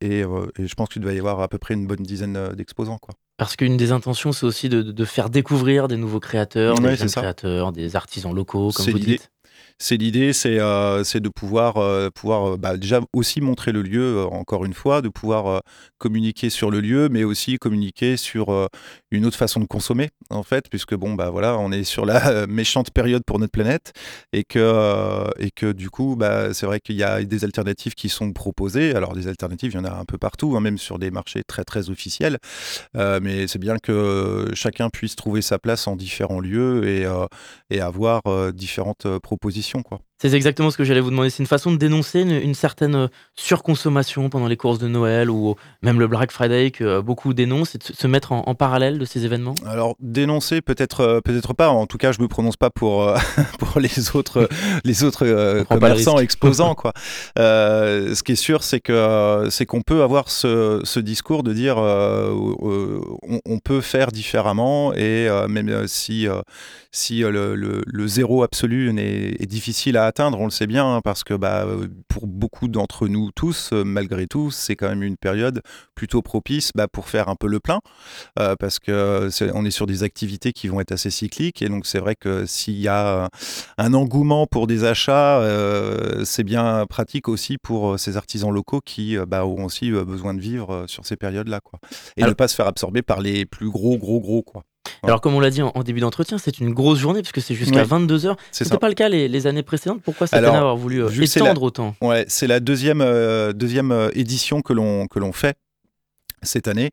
et, 0.00 0.22
je 0.22 0.74
pense 0.74 0.88
qu'il 0.88 1.02
doit 1.02 1.12
y 1.12 1.18
avoir 1.18 1.40
à 1.40 1.48
peu 1.48 1.58
près 1.58 1.74
une 1.74 1.86
bonne 1.86 2.02
dizaine 2.02 2.50
d'exposants. 2.54 2.98
quoi. 2.98 3.14
Parce 3.36 3.54
qu'une 3.56 3.76
des 3.76 3.92
intentions, 3.92 4.32
c'est 4.32 4.46
aussi 4.46 4.70
de, 4.70 5.04
faire 5.04 5.28
découvrir 5.28 5.88
des 5.88 5.98
nouveaux 5.98 6.20
créateurs, 6.20 6.80
des 6.80 6.96
créateurs, 6.96 7.72
des 7.72 7.94
artisans 7.94 8.34
locaux, 8.34 8.70
comme 8.74 8.86
vous 8.86 8.98
dites. 8.98 9.30
C'est 9.78 9.98
l'idée, 9.98 10.32
c'est 10.32 10.58
euh, 10.58 11.02
de 11.02 11.28
pouvoir, 11.28 11.76
euh, 11.76 12.08
pouvoir 12.08 12.54
euh, 12.54 12.56
bah, 12.56 12.78
déjà 12.78 13.00
aussi 13.12 13.42
montrer 13.42 13.72
le 13.72 13.82
lieu, 13.82 14.24
encore 14.24 14.64
une 14.64 14.72
fois, 14.72 15.02
de 15.02 15.10
pouvoir 15.10 15.60
communiquer 15.98 16.48
sur 16.48 16.70
le 16.70 16.80
lieu, 16.80 17.08
mais 17.10 17.24
aussi 17.24 17.58
communiquer 17.58 18.16
sur 18.16 18.68
une 19.10 19.26
autre 19.26 19.36
façon 19.36 19.60
de 19.60 19.66
consommer, 19.66 20.08
en 20.30 20.42
fait, 20.42 20.68
puisque 20.70 20.94
bon, 20.94 21.14
bah 21.14 21.30
voilà, 21.30 21.58
on 21.58 21.72
est 21.72 21.84
sur 21.84 22.06
la 22.06 22.46
méchante 22.46 22.90
période 22.90 23.22
pour 23.26 23.38
notre 23.38 23.52
planète 23.52 23.92
et 24.32 24.44
que, 24.44 25.24
et 25.38 25.50
que 25.50 25.72
du 25.72 25.90
coup, 25.90 26.16
bah, 26.16 26.54
c'est 26.54 26.66
vrai 26.66 26.80
qu'il 26.80 26.96
y 26.96 27.02
a 27.02 27.22
des 27.22 27.44
alternatives 27.44 27.94
qui 27.94 28.08
sont 28.08 28.32
proposées. 28.32 28.94
Alors, 28.94 29.14
des 29.14 29.28
alternatives, 29.28 29.72
il 29.72 29.76
y 29.76 29.80
en 29.80 29.84
a 29.84 29.92
un 29.92 30.04
peu 30.04 30.18
partout, 30.18 30.56
hein, 30.56 30.60
même 30.60 30.78
sur 30.78 30.98
des 30.98 31.10
marchés 31.10 31.42
très, 31.46 31.64
très 31.64 31.90
officiels, 31.90 32.38
mais 32.94 33.46
c'est 33.46 33.58
bien 33.58 33.76
que 33.82 34.50
chacun 34.54 34.88
puisse 34.90 35.16
trouver 35.16 35.42
sa 35.42 35.58
place 35.58 35.86
en 35.86 35.96
différents 35.96 36.40
lieux 36.40 36.86
et, 36.86 37.06
et 37.70 37.80
avoir 37.80 38.22
différentes 38.52 39.06
propositions 39.18 39.65
quoi. 39.82 40.00
C'est 40.18 40.32
exactement 40.32 40.70
ce 40.70 40.78
que 40.78 40.84
j'allais 40.84 41.00
vous 41.00 41.10
demander. 41.10 41.28
C'est 41.28 41.42
une 41.42 41.46
façon 41.46 41.70
de 41.72 41.76
dénoncer 41.76 42.20
une, 42.20 42.54
certaine 42.54 42.94
euh, 42.94 43.08
surconsommation 43.34 44.30
pendant 44.30 44.46
les 44.46 44.56
courses 44.56 44.78
de 44.78 44.88
Noël 44.88 45.28
ou 45.28 45.56
même 45.82 46.00
le 46.00 46.06
Black 46.06 46.30
Friday 46.30 46.70
que 46.70 46.84
euh, 46.84 47.02
beaucoup 47.02 47.34
dénoncent 47.34 47.74
et 47.74 47.78
de 47.78 47.84
se 47.84 48.06
mettre 48.06 48.32
en, 48.32 48.54
parallèle 48.54 48.98
de 48.98 49.04
ces 49.04 49.26
événements? 49.26 49.54
Alors, 49.66 49.94
dénoncer, 50.00 50.62
peut-être 50.62 51.00
euh, 51.00 51.20
peut-être 51.20 51.52
pas. 51.52 51.68
En 51.68 51.86
tout 51.86 51.98
cas, 51.98 52.12
je 52.12 52.18
ne 52.18 52.22
me 52.22 52.28
prononce 52.28 52.56
pas 52.56 52.70
pour, 52.70 53.12
pour 53.58 53.78
les 53.78 54.16
autres, 54.16 54.48
les 54.84 55.04
autres 55.04 55.64
commerçants 55.64 56.18
exposants. 56.18 56.74
quoi. 56.74 56.94
ce 57.36 58.22
qui 58.22 58.32
est 58.32 58.36
sûr, 58.36 58.62
c'est 58.62 58.80
qu'on 58.80 59.82
peut 59.82 60.02
avoir 60.02 60.30
ce, 60.30 60.80
ce, 60.84 60.98
discours 60.98 61.42
de 61.42 61.52
dire 61.52 61.76
on, 61.76 63.58
peut 63.62 63.82
faire 63.82 64.12
différemment 64.12 64.94
et 64.94 65.28
même 65.48 65.86
si, 65.86 66.26
si 66.90 67.20
le, 67.20 67.54
le, 67.54 68.06
zéro 68.06 68.42
absolu 68.42 68.98
est, 68.98 69.42
est 69.42 69.46
difficile 69.46 69.98
à 69.98 70.05
atteindre, 70.06 70.40
on 70.40 70.44
le 70.44 70.50
sait 70.50 70.66
bien, 70.66 70.86
hein, 70.86 71.00
parce 71.02 71.24
que 71.24 71.34
bah, 71.34 71.64
euh, 71.64 71.88
pour 72.08 72.26
beaucoup 72.26 72.68
d'entre 72.68 73.08
nous 73.08 73.30
tous, 73.32 73.70
euh, 73.72 73.84
malgré 73.84 74.26
tout, 74.26 74.50
c'est 74.50 74.76
quand 74.76 74.88
même 74.88 75.02
une 75.02 75.16
période 75.16 75.62
plutôt 75.94 76.22
propice 76.22 76.70
bah, 76.74 76.88
pour 76.88 77.08
faire 77.08 77.28
un 77.28 77.36
peu 77.36 77.46
le 77.46 77.60
plein, 77.60 77.80
euh, 78.38 78.54
parce 78.58 78.78
que 78.78 79.28
est, 79.28 79.50
on 79.54 79.64
est 79.64 79.70
sur 79.70 79.86
des 79.86 80.02
activités 80.02 80.52
qui 80.52 80.68
vont 80.68 80.80
être 80.80 80.92
assez 80.92 81.10
cycliques, 81.10 81.62
et 81.62 81.68
donc 81.68 81.86
c'est 81.86 81.98
vrai 81.98 82.14
que 82.14 82.46
s'il 82.46 82.78
y 82.78 82.88
a 82.88 83.28
un 83.78 83.94
engouement 83.94 84.46
pour 84.46 84.66
des 84.66 84.84
achats, 84.84 85.42
c'est 86.24 86.44
bien 86.44 86.86
pratique 86.88 87.28
aussi 87.28 87.58
pour 87.58 87.98
ces 87.98 88.16
artisans 88.16 88.52
locaux 88.52 88.80
qui 88.84 89.16
bah, 89.26 89.44
auront 89.44 89.64
aussi 89.64 89.90
besoin 89.90 90.34
de 90.34 90.40
vivre 90.40 90.84
sur 90.86 91.06
ces 91.06 91.16
périodes-là, 91.16 91.60
quoi, 91.60 91.78
et 92.16 92.24
ne 92.24 92.32
pas 92.32 92.48
se 92.48 92.54
faire 92.54 92.66
absorber 92.66 93.02
par 93.02 93.20
les 93.20 93.46
plus 93.46 93.70
gros, 93.70 93.98
gros, 93.98 94.20
gros, 94.20 94.42
quoi. 94.42 94.64
Alors, 95.02 95.20
comme 95.20 95.34
on 95.34 95.40
l'a 95.40 95.50
dit 95.50 95.62
en, 95.62 95.72
début 95.82 96.00
d'entretien, 96.00 96.38
c'est 96.38 96.58
une 96.58 96.72
grosse 96.72 96.98
journée 96.98 97.22
puisque 97.22 97.40
c'est 97.40 97.54
jusqu'à 97.54 97.84
22h. 97.84 98.36
Ce 98.52 98.64
n'était 98.64 98.78
pas 98.78 98.88
le 98.88 98.94
cas 98.94 99.08
les, 99.08 99.46
années 99.46 99.62
précédentes. 99.62 100.00
Pourquoi 100.02 100.26
cette 100.26 100.38
année 100.38 100.48
avoir 100.48 100.76
voulu 100.76 101.02
euh, 101.02 101.10
étendre 101.10 101.62
autant 101.62 101.94
Ouais, 102.00 102.24
c'est 102.28 102.46
la 102.46 102.60
deuxième, 102.60 103.00
euh, 103.00 103.52
deuxième 103.52 103.92
euh, 103.92 104.08
édition 104.14 104.62
que 104.62 104.72
l'on 104.72 105.32
fait 105.32 105.56
cette 106.42 106.68
année. 106.68 106.90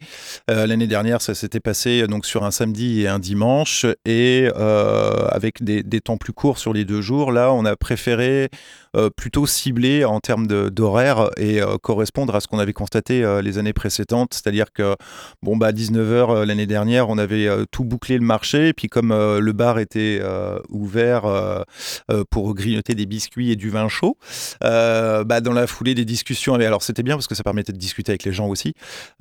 L'année 0.48 0.88
dernière, 0.88 1.22
ça 1.22 1.36
s'était 1.36 1.60
passé 1.60 2.08
donc 2.08 2.26
sur 2.26 2.44
un 2.44 2.50
samedi 2.50 3.02
et 3.02 3.08
un 3.08 3.20
dimanche, 3.20 3.86
et 4.06 4.48
avec 5.30 5.64
des, 5.64 5.84
des, 5.84 6.02
temps 6.02 6.18
plus 6.18 6.34
courts 6.34 6.58
sur 6.58 6.74
les 6.74 6.86
deux 6.86 7.02
jours. 7.02 7.32
Là, 7.32 7.54
on 7.54 7.64
a 7.66 7.76
préféré 7.76 8.46
euh, 8.46 8.48
plutôt 9.16 9.46
ciblé 9.46 10.06
en 10.06 10.20
termes 10.20 10.48
d'horaire 10.48 11.30
et 11.38 11.62
euh, 11.62 11.78
correspondre 11.78 12.36
à 12.36 12.40
ce 12.40 12.48
qu'on 12.48 12.60
avait 12.60 12.74
constaté 12.74 13.24
euh, 13.24 13.42
les 13.42 13.58
années 13.58 13.74
précédentes. 13.74 14.34
C'est-à-dire 14.34 14.72
que, 14.72 14.96
bon, 15.42 15.58
bah, 15.58 15.72
19h 15.72 16.44
l'année 16.46 16.66
dernière, 16.66 17.10
on 17.10 17.18
avait 17.18 17.48
tout 17.72 17.84
bouclé 17.84 18.18
le 18.18 18.26
marché. 18.26 18.70
Et 18.70 18.74
puis, 18.74 18.88
comme 18.88 19.10
le 19.14 19.52
bar 19.52 19.80
était 19.80 20.22
ouvert 20.70 21.24
pour 22.30 22.54
grignoter 22.54 22.96
des 22.96 23.06
biscuits 23.06 23.52
et 23.52 23.56
du 23.56 23.70
vin 23.70 23.88
chaud, 23.90 24.18
bah, 24.62 25.42
dans 25.42 25.54
la 25.54 25.68
foulée 25.68 25.96
des 25.96 26.06
discussions, 26.06 26.56
alors 26.56 26.84
c'était 26.84 27.04
bien 27.04 27.16
parce 27.16 27.28
que 27.28 27.36
ça 27.36 27.44
permettait 27.44 27.74
de 27.74 27.78
discuter 27.78 28.12
avec 28.12 28.24
les 28.24 28.34
gens 28.34 28.48
aussi, 28.48 28.74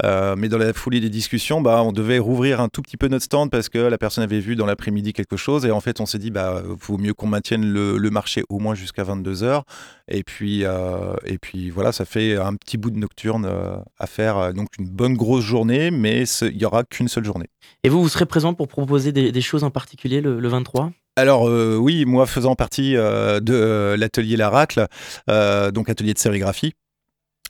mais 0.03 0.49
dans 0.49 0.59
la 0.59 0.73
foulée 0.73 1.01
des 1.01 1.11
discussions, 1.11 1.61
bah, 1.61 1.83
on 1.83 1.93
devait 1.93 2.19
rouvrir 2.19 2.61
un 2.61 2.69
tout 2.69 2.83
petit 2.83 2.97
peu 2.97 3.09
notre 3.09 3.25
stand 3.25 3.51
parce 3.51 3.69
que 3.69 3.79
la 3.79 3.99
personne 3.99 4.25
avait 4.25 4.41
vu 4.41 4.57
dans 4.57 4.67
l'après-midi 4.67 5.13
quelque 5.13 5.37
chose. 5.37 5.67
Et 5.67 5.71
en 5.71 5.81
fait, 5.81 6.01
on 6.01 6.07
s'est 6.07 6.19
dit, 6.19 6.31
bah, 6.31 6.63
vaut 6.67 6.99
mieux 6.99 7.15
qu'on 7.15 7.27
maintienne 7.27 7.65
le, 7.65 7.97
le 7.97 8.11
marché 8.11 8.45
au 8.49 8.59
moins 8.59 8.75
jusqu'à 8.75 9.05
22h. 9.05 9.62
Et 10.09 10.23
puis, 10.23 10.65
euh, 10.65 11.15
et 11.25 11.39
puis 11.39 11.71
voilà, 11.71 11.93
ça 11.93 12.05
fait 12.05 12.37
un 12.37 12.55
petit 12.55 12.77
bout 12.77 12.91
de 12.91 12.99
nocturne 12.99 13.47
euh, 13.47 13.77
à 13.99 14.07
faire. 14.07 14.37
Euh, 14.37 14.53
donc 14.53 14.69
une 14.79 14.89
bonne 14.89 15.15
grosse 15.15 15.45
journée, 15.45 15.91
mais 15.91 16.25
il 16.43 16.57
n'y 16.57 16.65
aura 16.65 16.85
qu'une 16.85 17.09
seule 17.09 17.25
journée. 17.25 17.47
Et 17.85 17.89
vous, 17.89 18.03
vous 18.03 18.09
serez 18.09 18.27
présent 18.27 18.55
pour 18.55 18.69
proposer 18.69 19.13
des, 19.13 19.41
choses 19.41 19.65
en 19.65 19.71
particulier 19.71 20.21
le, 20.21 20.49
23 20.49 20.93
alors 21.17 21.43
oui, 21.43 22.07
moi 22.07 22.25
faisant 22.25 22.55
partie 22.55 22.95
de 22.95 23.95
l'atelier 23.99 24.39
Laracle, 24.39 24.87
donc 25.29 25.91
atelier 25.91 26.15
de 26.15 26.19
sérigraphie, 26.19 26.73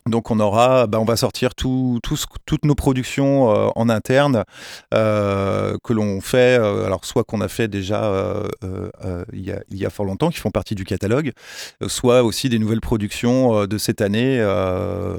donc 0.06 0.30
on 0.32 0.40
aura, 0.40 0.86
bah, 0.88 0.98
on 1.00 1.04
va 1.04 1.16
sortir 1.16 1.54
tout, 1.54 2.00
toutes 2.44 2.64
nos 2.64 2.74
productions 2.74 3.50
euh, 3.50 3.68
en 3.76 3.88
interne 3.88 4.44
euh, 4.92 5.76
que 5.84 5.92
l'on 5.92 6.20
fait, 6.20 6.58
euh, 6.58 6.86
alors 6.86 7.04
soit 7.04 7.22
qu'on 7.22 7.40
a 7.40 7.48
fait 7.48 7.68
déjà 7.68 8.12
il, 9.32 9.62
y 9.70 9.86
a, 9.86 9.90
fort 9.90 10.06
longtemps, 10.06 10.30
qui 10.30 10.38
font 10.38 10.50
partie 10.50 10.74
du 10.74 10.84
catalogue, 10.84 11.32
soit 11.86 12.22
aussi 12.22 12.48
des 12.48 12.58
nouvelles 12.58 12.80
productions 12.80 13.66
de 13.66 13.78
cette 13.78 14.00
année, 14.00 14.42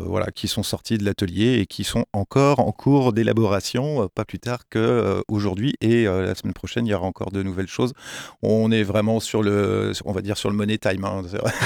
voilà, 0.06 0.28
qui 0.34 0.48
sont 0.48 0.64
sorties 0.64 0.98
de 0.98 1.06
l'atelier 1.06 1.60
et 1.60 1.66
qui 1.66 1.84
sont 1.84 2.06
encore 2.14 2.60
en 2.60 2.72
cours 2.72 3.14
d'élaboration, 3.14 4.10
pas 4.14 4.26
plus 4.26 4.40
tard 4.40 4.60
qu'aujourd'hui 4.70 5.76
et 5.82 6.06
la 6.06 6.36
semaine 6.36 6.54
prochaine 6.54 6.86
il 6.86 6.90
y 6.90 6.94
aura 6.94 7.06
encore 7.06 7.32
de 7.32 7.44
nouvelles 7.44 7.68
choses. 7.68 7.94
On 8.42 8.72
est 8.72 8.84
vraiment 8.84 9.20
sur 9.20 9.44
le, 9.44 9.92
on 10.06 10.12
va 10.12 10.22
dire 10.22 10.38
sur 10.38 10.50
le 10.50 10.56
money 10.56 10.78
time. 10.78 11.06
Hein, 11.06 11.22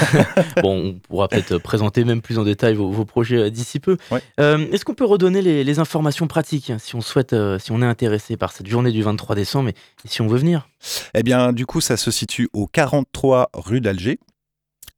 bon, 0.62 0.88
on 0.88 0.94
pourra 0.94 1.28
peut-être 1.28 1.58
présenter 1.58 2.04
même 2.04 2.20
plus 2.20 2.38
en 2.38 2.44
détail 2.44 2.74
vos, 2.74 2.90
vos 2.90 3.04
projet 3.08 3.36
euh, 3.36 3.50
d'ici 3.50 3.80
peu. 3.80 3.96
Euh, 4.38 4.70
est-ce 4.70 4.84
qu'on 4.84 4.94
peut 4.94 5.04
redonner 5.04 5.42
les, 5.42 5.78
informations 5.78 6.28
pratiques 6.28 6.70
hein, 6.70 6.78
si 6.78 6.94
on 6.94 7.00
souhaite, 7.00 7.32
euh, 7.32 7.58
si 7.58 7.72
on 7.72 7.82
est 7.82 7.86
intéressé 7.86 8.36
par 8.36 8.52
cette 8.52 8.68
journée 8.68 8.92
du 8.92 9.02
23 9.02 9.34
décembre 9.34 9.70
et, 9.70 9.74
si 10.04 10.22
on 10.22 10.28
veut 10.28 10.38
venir? 10.38 10.68
Eh 11.14 11.24
bien, 11.24 11.52
du 11.52 11.66
coup, 11.66 11.80
ça 11.80 11.96
se 11.96 12.10
situe 12.10 12.48
au 12.52 12.66
43 12.66 13.50
rue 13.54 13.80
d'Alger, 13.80 14.20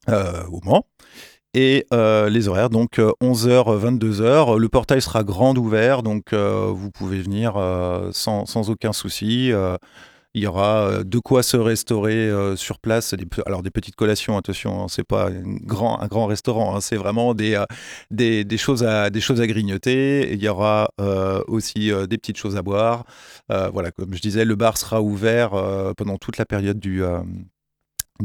au 0.09 0.61
Mans. 0.65 0.85
Et 1.55 1.87
les 1.91 2.49
horaires, 2.49 2.71
donc 2.71 2.99
11h, 2.99 3.99
22h. 3.99 4.59
Le 4.59 4.69
portail 4.69 5.03
sera 5.03 5.25
grand 5.25 5.57
ouvert, 5.57 6.03
donc 6.03 6.35
vous 6.35 6.91
pouvez 6.91 7.21
venir 7.21 7.55
sans, 8.13 8.47
sans, 8.47 8.71
aucun 8.71 8.93
souci. 8.93 9.53
Il 10.35 10.43
y 10.43 10.47
aura 10.47 10.89
euh, 10.89 11.05
de 11.05 11.19
quoi 11.19 11.43
se 11.43 11.57
restaurer 11.57 12.29
euh, 12.29 12.55
sur 12.55 12.79
place. 12.79 13.15
alors 13.47 13.63
des 13.63 13.71
petites 13.71 13.97
collations, 13.97 14.37
attention, 14.37 14.85
hein, 14.85 14.87
c'est 14.89 15.03
pas 15.03 15.29
un 15.29 15.43
grand, 15.43 16.01
un 16.01 16.07
grand 16.07 16.27
restaurant, 16.27 16.77
hein, 16.77 16.81
c'est 16.81 16.97
vraiment 16.97 17.35
des, 17.35 17.55
euh, 17.57 17.65
des, 18.13 18.45
des, 18.45 18.57
choses 18.57 18.85
à, 18.85 19.11
des 19.11 19.21
choses 19.21 19.41
à 19.41 19.47
grignoter. 19.49 20.33
Il 20.33 20.43
y 20.43 20.49
aura 20.49 20.91
aussi 21.49 21.91
des 22.09 22.19
petites 22.19 22.37
choses 22.37 22.57
à 22.57 22.63
boire. 22.63 23.05
voilà, 23.49 23.91
comme 23.91 24.15
je 24.15 24.21
disais, 24.21 24.45
le 24.45 24.55
bar 24.55 24.79
sera 24.79 25.03
ouvert 25.03 25.51
pendant 25.97 26.17
toute 26.19 26.39
la 26.39 26.47
période 26.47 26.79
du 26.79 27.03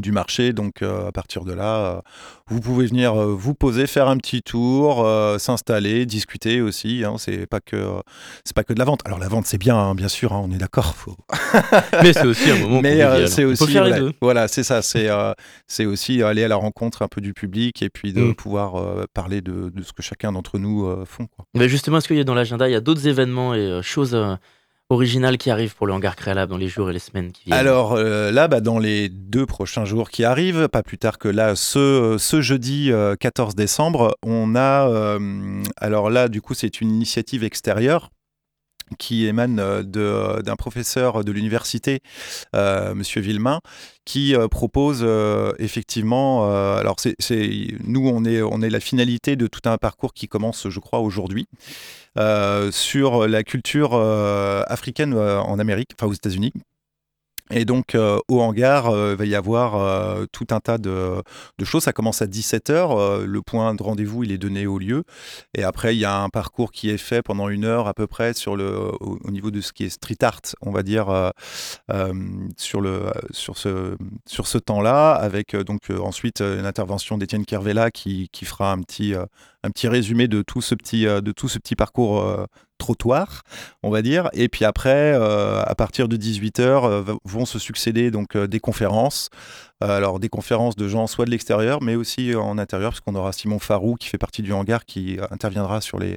du 0.00 0.12
marché. 0.12 0.52
Donc 0.52 0.82
à 0.82 1.12
partir 1.12 1.44
de 1.44 1.52
là, 1.52 2.02
vous 2.48 2.60
pouvez 2.60 2.86
venir 2.86 3.14
vous 3.14 3.54
poser, 3.54 3.86
faire 3.86 4.08
un 4.08 4.16
petit 4.16 4.42
tour, 4.42 5.06
s'installer, 5.38 6.06
discuter 6.06 6.60
aussi. 6.60 7.04
Hein. 7.04 7.16
c'est 7.18 7.46
pas 7.46 7.60
que 7.60 8.00
c'est 8.44 8.54
pas 8.54 8.64
que 8.64 8.72
de 8.72 8.78
la 8.78 8.84
vente. 8.84 9.00
Alors 9.04 9.18
la 9.18 9.28
vente 9.28 9.46
c'est 9.46 9.58
bien, 9.58 9.76
hein, 9.76 9.94
bien 9.94 10.08
sûr, 10.08 10.32
hein, 10.32 10.42
on 10.44 10.50
est 10.52 10.58
d'accord. 10.58 10.94
Mais 12.02 12.12
c'est 12.12 12.26
aussi 12.26 12.50
un 12.50 12.58
moment. 12.58 12.80
Mais 12.82 13.26
c'est 13.26 13.44
aussi 13.44 13.66
faire 13.66 13.82
voilà, 13.82 13.96
les 13.96 14.02
deux. 14.02 14.12
voilà 14.20 14.48
c'est 14.48 14.62
ça. 14.62 14.82
C'est 14.82 15.08
c'est 15.66 15.86
aussi 15.86 16.22
aller 16.22 16.44
à 16.44 16.48
la 16.48 16.56
rencontre 16.56 17.02
un 17.02 17.08
peu 17.08 17.20
du 17.20 17.34
public 17.34 17.82
et 17.82 17.90
puis 17.90 18.12
de 18.12 18.22
mmh. 18.22 18.34
pouvoir 18.34 19.06
parler 19.14 19.40
de, 19.40 19.70
de, 19.70 19.82
ce 19.82 19.92
que 19.92 20.02
chacun 20.02 20.32
d'entre 20.32 20.58
nous 20.58 20.88
font. 21.04 21.26
Quoi. 21.26 21.46
Mais 21.54 21.68
justement, 21.68 21.98
est-ce 21.98 22.08
qu'il 22.08 22.16
y 22.16 22.20
a 22.20 22.24
dans 22.24 22.34
l'agenda, 22.34 22.68
il 22.68 22.72
y 22.72 22.76
a 22.76 22.80
d'autres 22.80 23.06
événements 23.06 23.54
et 23.54 23.80
choses 23.82 24.16
original 24.88 25.36
qui 25.36 25.50
arrive 25.50 25.74
pour 25.74 25.86
le 25.86 25.92
hangar 25.92 26.16
créalable 26.16 26.50
dans 26.50 26.58
les 26.58 26.68
jours 26.68 26.90
et 26.90 26.92
les 26.92 26.98
semaines 26.98 27.32
qui 27.32 27.44
viennent. 27.46 27.58
Alors 27.58 27.94
euh, 27.94 28.30
là, 28.30 28.48
bah, 28.48 28.60
dans 28.60 28.78
les 28.78 29.08
deux 29.08 29.46
prochains 29.46 29.84
jours 29.84 30.10
qui 30.10 30.24
arrivent, 30.24 30.68
pas 30.68 30.82
plus 30.82 30.98
tard 30.98 31.18
que 31.18 31.28
là, 31.28 31.56
ce, 31.56 32.16
ce 32.18 32.40
jeudi 32.40 32.90
14 33.20 33.52
euh, 33.52 33.56
décembre, 33.56 34.16
on 34.24 34.54
a, 34.54 34.88
euh, 34.88 35.62
alors 35.76 36.10
là, 36.10 36.28
du 36.28 36.40
coup, 36.40 36.54
c'est 36.54 36.80
une 36.80 36.90
initiative 36.90 37.42
extérieure 37.42 38.10
qui 38.98 39.26
émane 39.26 39.82
d'un 39.82 40.56
professeur 40.56 41.24
de 41.24 41.32
l'université, 41.32 42.00
euh, 42.54 42.94
Monsieur 42.94 43.20
Villemain, 43.20 43.60
qui 44.04 44.34
propose 44.50 45.06
effectivement. 45.58 46.50
alors 46.76 46.96
c'est, 47.00 47.16
nous, 47.84 48.08
on 48.08 48.24
est, 48.24 48.42
on 48.42 48.62
est 48.62 48.70
la 48.70 48.80
finalité 48.80 49.36
de 49.36 49.46
tout 49.46 49.68
un 49.68 49.78
parcours 49.78 50.14
qui 50.14 50.28
commence, 50.28 50.68
je 50.68 50.80
crois, 50.80 51.00
aujourd'hui. 51.00 51.46
Euh, 52.18 52.70
sur 52.70 53.28
la 53.28 53.42
culture 53.42 53.90
euh, 53.92 54.62
africaine 54.68 55.12
euh, 55.12 55.38
en 55.38 55.58
Amérique, 55.58 55.90
enfin 55.98 56.08
aux 56.08 56.14
États-Unis. 56.14 56.52
Et 57.50 57.64
donc, 57.64 57.96
au 58.28 58.40
hangar, 58.40 58.90
il 58.90 59.16
va 59.16 59.24
y 59.24 59.34
avoir 59.34 60.26
tout 60.32 60.46
un 60.50 60.60
tas 60.60 60.78
de, 60.78 61.22
choses. 61.62 61.84
Ça 61.84 61.92
commence 61.92 62.22
à 62.22 62.26
17h. 62.26 63.24
le 63.24 63.42
point 63.42 63.74
de 63.74 63.82
rendez-vous, 63.82 64.24
il 64.24 64.32
est 64.32 64.38
donné 64.38 64.66
au 64.66 64.78
lieu. 64.78 65.04
Et 65.54 65.62
après, 65.62 65.94
il 65.94 65.98
y 65.98 66.04
a 66.04 66.16
un 66.16 66.28
parcours 66.28 66.72
qui 66.72 66.90
est 66.90 66.98
fait 66.98 67.22
pendant 67.22 67.48
une 67.48 67.64
heure 67.64 67.86
à 67.86 67.94
peu 67.94 68.06
près 68.06 68.34
sur 68.34 68.56
le, 68.56 68.90
au, 69.00 69.30
niveau 69.30 69.50
de 69.50 69.60
ce 69.60 69.72
qui 69.72 69.84
est 69.84 69.90
street 69.90 70.16
art, 70.22 70.40
on 70.60 70.72
va 70.72 70.82
dire, 70.82 71.32
sur, 72.56 72.80
le, 72.80 73.12
sur 73.30 73.58
ce, 73.58 73.96
sur 74.26 74.46
ce 74.46 74.58
temps-là, 74.58 75.12
avec 75.12 75.54
donc 75.54 75.90
ensuite 75.90 76.40
une 76.40 76.66
intervention 76.66 77.16
d'Étienne 77.16 77.44
Kervella 77.44 77.90
qui, 77.90 78.28
qui, 78.32 78.44
fera 78.44 78.72
un 78.72 78.80
petit, 78.80 79.14
un 79.14 79.70
petit 79.70 79.88
résumé 79.88 80.26
de 80.26 80.42
tout 80.42 80.62
ce 80.62 80.74
petit, 80.74 81.04
de 81.04 81.32
tout 81.32 81.48
ce 81.48 81.58
petit 81.58 81.76
parcours 81.76 82.46
trottoir, 82.78 83.42
on 83.82 83.90
va 83.90 84.02
dire. 84.02 84.28
Et 84.32 84.48
puis 84.48 84.64
après, 84.64 85.12
à 85.12 85.74
partir 85.76 86.08
de 86.08 86.16
18h, 86.16 87.18
vont 87.24 87.46
se 87.46 87.58
succéder 87.58 88.10
donc 88.10 88.36
des 88.36 88.60
conférences. 88.60 89.30
Alors 89.80 90.18
des 90.20 90.28
conférences 90.28 90.76
de 90.76 90.88
gens 90.88 91.06
soit 91.06 91.24
de 91.24 91.30
l'extérieur, 91.30 91.82
mais 91.82 91.94
aussi 91.94 92.34
en 92.34 92.58
intérieur, 92.58 92.90
parce 92.90 93.00
qu'on 93.00 93.14
aura 93.14 93.32
Simon 93.32 93.58
Farou 93.58 93.96
qui 93.96 94.08
fait 94.08 94.18
partie 94.18 94.42
du 94.42 94.52
hangar 94.52 94.84
qui 94.84 95.18
interviendra 95.30 95.80
sur 95.80 95.98
les, 95.98 96.16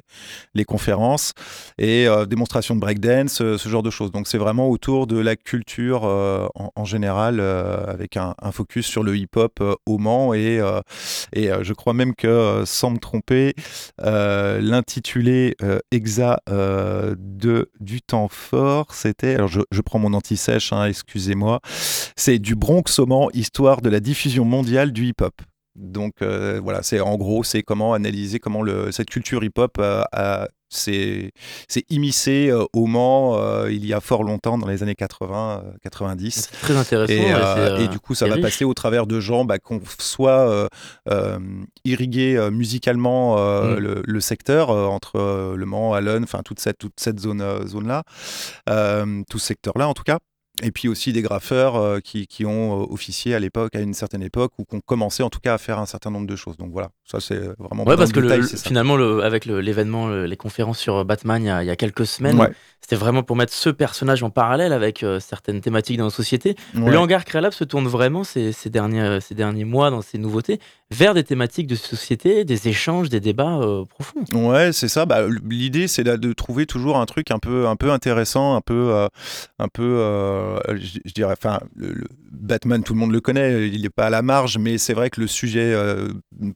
les 0.54 0.64
conférences. 0.64 1.32
Et 1.78 2.06
démonstration 2.28 2.74
de 2.74 2.80
breakdance, 2.80 3.34
ce 3.34 3.68
genre 3.68 3.82
de 3.82 3.90
choses. 3.90 4.12
Donc 4.12 4.28
c'est 4.28 4.38
vraiment 4.38 4.68
autour 4.68 5.06
de 5.06 5.18
la 5.18 5.36
culture 5.36 6.04
en, 6.04 6.84
général, 6.84 7.40
avec 7.40 8.16
un, 8.16 8.34
focus 8.52 8.86
sur 8.86 9.02
le 9.02 9.16
hip-hop 9.16 9.62
au 9.86 9.98
Mans 9.98 10.34
et, 10.34 10.60
et 11.32 11.50
je 11.62 11.72
crois 11.72 11.92
même 11.92 12.14
que, 12.14 12.62
sans 12.66 12.90
me 12.90 12.98
tromper, 12.98 13.54
l'intitulé 13.98 15.56
exact 15.90 16.40
de 16.48 17.70
du 17.80 18.02
temps 18.02 18.28
fort, 18.28 18.94
c'était, 18.94 19.34
alors 19.34 19.48
je, 19.48 19.80
prends 19.80 19.98
mon 19.98 20.14
anti-sèche, 20.14 20.72
hein, 20.72 20.86
excusez-moi, 20.86 21.60
c'est 22.16 22.38
du 22.38 22.54
Bronx 22.54 22.98
au 22.98 23.06
Mans, 23.06 23.28
histoire 23.50 23.80
de 23.80 23.90
la 23.90 23.98
diffusion 23.98 24.44
mondiale 24.44 24.92
du 24.92 25.06
hip-hop. 25.06 25.34
Donc 25.74 26.22
euh, 26.22 26.60
voilà, 26.62 26.84
c'est 26.84 27.00
en 27.00 27.16
gros, 27.16 27.42
c'est 27.42 27.64
comment 27.64 27.94
analyser 27.94 28.38
comment 28.38 28.62
le, 28.62 28.92
cette 28.92 29.10
culture 29.10 29.42
hip-hop 29.42 29.76
a, 29.80 30.48
s'est 30.68 31.32
immiscé 31.88 32.48
euh, 32.48 32.64
au 32.72 32.86
Mans 32.86 33.36
euh, 33.36 33.72
il 33.72 33.84
y 33.84 33.92
a 33.92 34.00
fort 34.00 34.22
longtemps, 34.22 34.56
dans 34.56 34.68
les 34.68 34.84
années 34.84 34.94
80, 34.94 35.64
90. 35.82 36.50
Très 36.62 36.76
intéressant. 36.76 37.76
Et, 37.80 37.88
du 37.88 37.98
coup, 37.98 38.14
ça 38.14 38.28
va 38.28 38.38
passer 38.38 38.64
au 38.64 38.72
travers 38.72 39.08
de 39.08 39.18
gens 39.18 39.44
bah, 39.44 39.58
qu'on 39.58 39.80
soit 39.98 40.68
irrigué 41.84 42.48
musicalement 42.52 43.36
mm. 43.36 43.78
le, 43.78 44.20
secteur 44.20 44.70
entre 44.70 45.54
Le 45.56 45.66
Mans, 45.66 45.92
Allen, 45.92 46.22
enfin 46.22 46.42
toute 46.44 46.60
cette, 46.60 46.78
toute 46.78 47.00
cette 47.00 47.18
zone, 47.18 47.66
zone 47.66 47.88
là, 47.88 48.04
tout 49.28 49.40
ce 49.40 49.46
secteur 49.46 49.76
là 49.76 49.88
en 49.88 49.94
tout 49.94 50.04
cas 50.04 50.20
et 50.62 50.70
puis 50.72 50.88
aussi 50.88 51.12
des 51.12 51.22
graffeurs 51.22 51.76
euh, 51.76 52.00
qui, 52.00 52.26
qui, 52.26 52.44
ont 52.44 52.82
euh, 52.82 52.86
officié 52.90 53.34
à 53.34 53.38
l'époque, 53.38 53.74
à 53.74 53.80
une 53.80 53.94
certaine 53.94 54.22
époque, 54.22 54.52
ou 54.58 54.64
qui 54.64 54.76
ont 54.76 54.80
commencé 54.80 55.22
en 55.22 55.30
tout 55.30 55.40
cas 55.40 55.54
à 55.54 55.58
faire 55.58 55.78
un 55.78 55.86
certain 55.86 56.10
nombre 56.10 56.26
de 56.26 56.36
choses. 56.36 56.56
Donc 56.56 56.72
voilà, 56.72 56.90
ça 57.10 57.20
c'est 57.20 57.40
vraiment. 57.58 57.84
Ouais, 57.84 57.96
parce 57.96 58.12
que 58.12 58.42
finalement, 58.56 58.94
avec 59.20 59.46
l'événement, 59.46 60.08
les 60.08 60.36
conférences 60.36 60.78
sur 60.78 61.04
Batman 61.04 61.42
il 61.42 61.46
y 61.46 61.50
a, 61.50 61.62
il 61.62 61.66
y 61.66 61.70
a 61.70 61.76
quelques 61.76 62.06
semaines, 62.06 62.38
c'était 62.80 62.96
vraiment 62.96 63.22
pour 63.22 63.36
mettre 63.36 63.52
ce 63.52 63.70
personnage 63.70 64.22
en 64.22 64.30
parallèle 64.30 64.72
avec 64.72 65.02
euh, 65.02 65.20
certaines 65.20 65.60
thématiques 65.60 65.98
dans 65.98 66.04
nos 66.04 66.10
sociétés. 66.10 66.56
Le 66.74 66.96
hangar 66.96 67.24
Créalab 67.24 67.52
se 67.52 67.64
tourne 67.64 67.86
vraiment 67.86 68.24
ces, 68.24 68.52
ces, 68.52 68.70
derniers, 68.70 69.20
ces 69.20 69.34
derniers 69.34 69.64
mois 69.64 69.90
dans 69.90 70.02
ces 70.02 70.18
nouveautés 70.18 70.60
vers 70.90 71.14
des 71.14 71.22
thématiques 71.22 71.66
de 71.66 71.76
société, 71.76 72.44
des 72.44 72.68
échanges, 72.68 73.08
des 73.08 73.20
débats 73.20 73.60
profonds. 73.88 74.24
Ouais, 74.32 74.72
c'est 74.72 74.88
ça. 74.88 75.06
Bah, 75.06 75.26
L'idée, 75.48 75.86
c'est 75.86 76.02
de 76.02 76.32
trouver 76.32 76.66
toujours 76.66 76.96
un 76.96 77.06
truc 77.06 77.30
un 77.30 77.38
peu, 77.38 77.68
un 77.68 77.76
peu 77.76 77.92
intéressant, 77.92 78.56
un 78.56 78.60
peu, 78.60 79.06
un 79.58 79.68
peu 79.68 80.00
euh, 80.00 80.58
je, 80.76 81.12
dirais, 81.12 81.32
enfin, 81.32 81.60
Batman, 82.30 82.82
tout 82.82 82.94
le 82.94 83.00
monde 83.00 83.12
le 83.12 83.20
connaît, 83.20 83.68
il 83.68 83.82
n'est 83.82 83.90
pas 83.90 84.06
à 84.06 84.10
la 84.10 84.22
marge, 84.22 84.58
mais 84.58 84.78
c'est 84.78 84.94
vrai 84.94 85.10
que 85.10 85.20
le 85.20 85.26
sujet, 85.26 85.72
euh, 85.72 86.08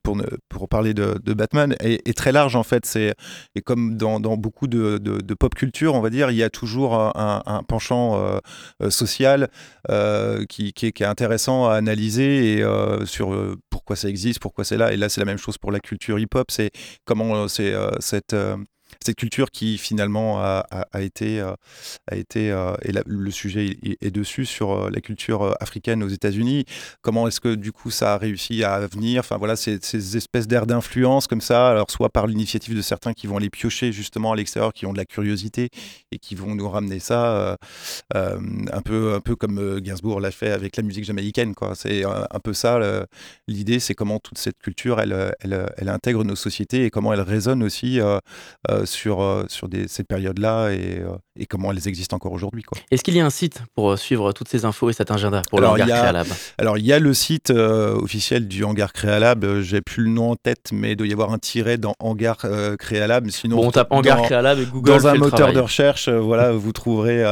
pour, 0.03 0.17
pour 0.49 0.69
parler 0.69 0.95
de, 0.95 1.35
Batman, 1.35 1.75
est, 1.81 2.17
très 2.17 2.33
large 2.33 2.57
en 2.57 2.63
fait. 2.63 2.87
C'est 2.87 3.15
et 3.55 3.61
comme 3.61 3.97
dans, 3.97 4.21
beaucoup 4.37 4.67
de, 4.67 5.35
pop 5.35 5.55
culture, 5.55 5.95
on 5.95 6.01
va 6.01 6.11
dire, 6.11 6.31
il 6.31 6.37
y 6.37 6.43
a 6.43 6.51
toujours 6.51 6.95
un, 6.95 7.63
penchant 7.67 8.41
euh, 8.81 8.91
social 8.91 9.49
qui, 10.49 10.73
qui, 10.73 10.87
est, 10.87 11.03
intéressant 11.03 11.69
à 11.69 11.75
analyser 11.75 12.59
et 12.59 12.65
sur 13.05 13.57
pourquoi 13.71 13.97
ça 13.97 14.09
existe, 14.09 14.41
pourquoi 14.41 14.65
c'est 14.65 14.77
là. 14.77 14.93
Et 14.93 14.97
là, 14.97 15.09
c'est 15.09 15.21
la 15.21 15.27
même 15.27 15.39
chose 15.39 15.59
pour 15.59 15.73
la 15.73 15.81
culture 15.81 16.19
hip-hop. 16.19 16.51
C'est 16.51 16.71
comment 17.05 17.49
c'est 17.49 17.75
cette 18.01 18.35
cette 19.05 19.17
culture 19.17 19.51
qui 19.51 19.79
finalement 19.79 20.41
a, 20.41 20.65
été, 21.01 21.41
a 21.41 22.17
été 22.17 22.51
euh, 22.51 22.75
et 22.83 22.93
le 23.07 23.31
sujet 23.31 23.77
est 24.01 24.11
dessus 24.11 24.47
sur 24.47 24.73
euh, 24.73 24.91
la 24.91 25.01
culture 25.01 25.43
euh, 25.43 25.53
africaine 25.61 26.03
aux 26.03 26.09
États-Unis. 26.09 26.65
Comment 27.03 27.29
est-ce 27.29 27.41
que 27.41 27.55
du 27.55 27.73
coup 27.73 27.91
ça 27.91 28.15
a 28.15 28.19
réussi 28.19 28.65
à 28.65 28.81
venir? 28.87 29.21
Enfin 29.21 29.37
voilà, 29.37 29.57
ces, 29.57 29.79
ces 29.83 30.17
espèces 30.17 30.47
d'air 30.47 30.67
d'influence 30.67 31.27
comme 31.27 31.41
ça, 31.41 31.69
alors 31.71 31.91
soit 31.91 32.11
par 32.11 32.27
l'initiative 32.27 32.77
de 32.77 32.83
certains 32.83 33.13
qui 33.13 33.27
vont 33.27 33.37
aller 33.37 33.51
piocher 33.51 33.93
justement 33.93 34.33
à 34.33 34.37
l'extérieur, 34.37 34.73
qui 34.73 34.87
ont 34.87 34.93
de 34.93 34.99
la 34.99 35.05
curiosité 35.05 35.69
et 36.11 36.19
qui 36.19 36.35
vont 36.35 36.55
nous 36.55 36.69
ramener 36.69 36.99
ça, 36.99 37.57
un 38.15 38.83
peu 38.83 39.15
un 39.15 39.21
peu 39.21 39.37
comme 39.37 39.81
Gainsbourg 39.81 40.21
l'a 40.21 40.31
fait 40.31 40.51
avec 40.51 40.77
la 40.77 40.83
musique 40.83 41.05
jamaïcaine. 41.05 41.55
C'est 41.75 42.05
un, 42.05 42.41
peu 42.43 42.53
ça 42.53 42.79
l'idée, 43.49 43.81
c'est 43.81 43.95
comment 43.95 44.19
toute 44.19 44.39
cette 44.39 44.59
culture 44.59 45.01
elle, 45.01 45.35
elle, 45.41 45.73
elle, 45.77 45.89
intègre 45.89 46.25
nos 46.25 46.37
sociétés 46.37 46.85
et 46.85 46.91
comment 46.91 47.13
elle 47.13 47.21
résonne 47.21 47.63
aussi 47.63 48.01
euh, 48.01 48.87
sur 48.95 49.69
des, 49.69 49.89
cette 49.89 50.09
période-là 50.09 50.71
et, 50.71 51.01
euh, 51.01 51.17
et, 51.39 51.47
comment 51.47 51.73
elles 51.73 51.89
existent 51.89 52.17
encore 52.17 52.33
aujourd'hui. 52.33 52.63
Est-ce 52.91 53.03
qu'il 53.03 53.17
y 53.17 53.21
a 53.21 53.27
un 53.27 53.31
site 53.31 53.63
pour 53.75 53.93
euh, 53.93 53.97
suivre 53.97 54.33
toutes 54.33 54.49
ces 54.49 54.65
infos 54.65 54.91
et 54.91 54.93
cet 54.93 55.11
agenda 55.11 55.43
pour 55.51 55.61
le 55.61 55.67
Hangar 55.67 55.87
Créalab? 55.87 56.27
Alors, 56.59 56.79
il 56.79 56.87
y 56.87 56.93
a 56.93 56.99
le 56.99 57.15
site 57.15 57.51
officiel 57.51 58.49
du 58.49 58.65
Hangar 58.65 58.93
Créalab. 58.93 59.61
J'ai 59.61 59.81
plus 59.81 60.05
le 60.05 60.11
nom 60.11 60.33
en 60.33 60.37
tête, 60.37 60.71
mais 60.73 60.93
il 60.93 60.97
doit 60.97 61.07
y 61.07 61.13
avoir 61.13 61.33
un 61.33 61.39
tiret 61.39 61.79
dans 61.79 61.95
Hangar 61.99 62.39
Créalab. 62.79 63.29
Sinon, 63.31 63.61
on 63.61 63.71
tape 63.71 63.89
Hangar 63.91 64.23
Créalab 64.23 64.59
et 64.59 64.67
Google. 64.67 64.91
Dans 64.91 65.07
un 65.07 65.15
moteur 65.15 65.53
de 65.53 65.61
recherche, 65.61 66.09
voilà, 66.09 66.53
vous 66.53 66.73
trouverez. 66.73 67.25